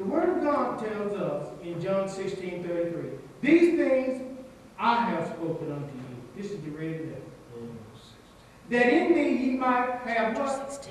The 0.00 0.06
Word 0.06 0.30
of 0.30 0.42
God 0.42 0.78
tells 0.78 1.12
us 1.12 1.48
in 1.62 1.78
John 1.78 2.08
16 2.08 2.64
33, 2.64 3.10
These 3.42 3.76
things 3.76 4.38
I 4.78 5.04
have 5.10 5.26
spoken 5.26 5.72
unto 5.72 5.94
you. 5.94 6.16
This 6.34 6.52
is 6.52 6.60
the 6.62 6.70
red 6.70 7.00
letter. 7.00 7.20
That 8.70 8.90
in 8.90 9.14
me 9.14 9.36
ye 9.36 9.50
might 9.58 9.98
have 10.06 10.38
what? 10.38 10.88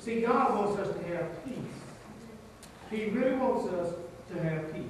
See, 0.00 0.22
God 0.22 0.58
wants 0.58 0.80
us 0.80 0.96
to 0.96 1.02
have 1.14 1.44
peace. 1.44 1.54
He 2.90 3.04
really 3.10 3.36
wants 3.36 3.72
us 3.72 3.94
to 4.32 4.42
have 4.42 4.74
peace. 4.74 4.82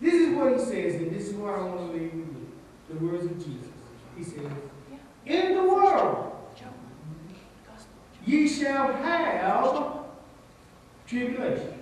This 0.00 0.14
is 0.14 0.36
what 0.36 0.52
he 0.52 0.58
says, 0.60 0.94
and 1.02 1.10
this 1.10 1.26
is 1.26 1.34
where 1.34 1.56
I 1.56 1.64
want 1.64 1.78
to 1.78 1.86
leave 1.86 2.14
you 2.14 2.20
with 2.20 2.36
you. 2.36 2.52
The 2.88 3.04
words 3.04 3.24
of 3.24 3.36
Jesus. 3.38 3.68
He 4.16 4.22
says, 4.22 4.52
In 5.26 5.56
the 5.56 5.64
world 5.64 6.36
ye 8.24 8.48
shall 8.48 8.92
have 8.92 10.04
tribulation. 11.08 11.81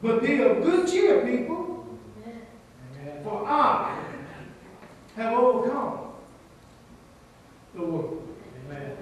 But 0.00 0.22
be 0.22 0.40
of 0.42 0.62
good 0.62 0.86
cheer, 0.86 1.26
people, 1.26 1.86
Amen. 2.24 3.24
for 3.24 3.44
I 3.46 3.98
have 5.16 5.34
overcome 5.34 6.12
the 7.74 7.82
world. 7.82 8.28
Amen. 8.66 8.96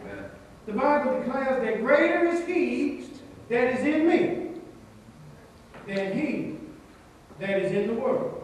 The 0.66 0.72
Bible 0.72 1.20
declares 1.20 1.62
that 1.62 1.80
greater 1.84 2.26
is 2.26 2.44
he 2.46 3.04
that 3.48 3.78
is 3.78 3.86
in 3.86 4.08
me 4.08 4.48
than 5.86 6.18
he 6.18 6.58
that 7.38 7.62
is 7.62 7.72
in 7.72 7.86
the 7.86 7.94
world. 7.94 8.35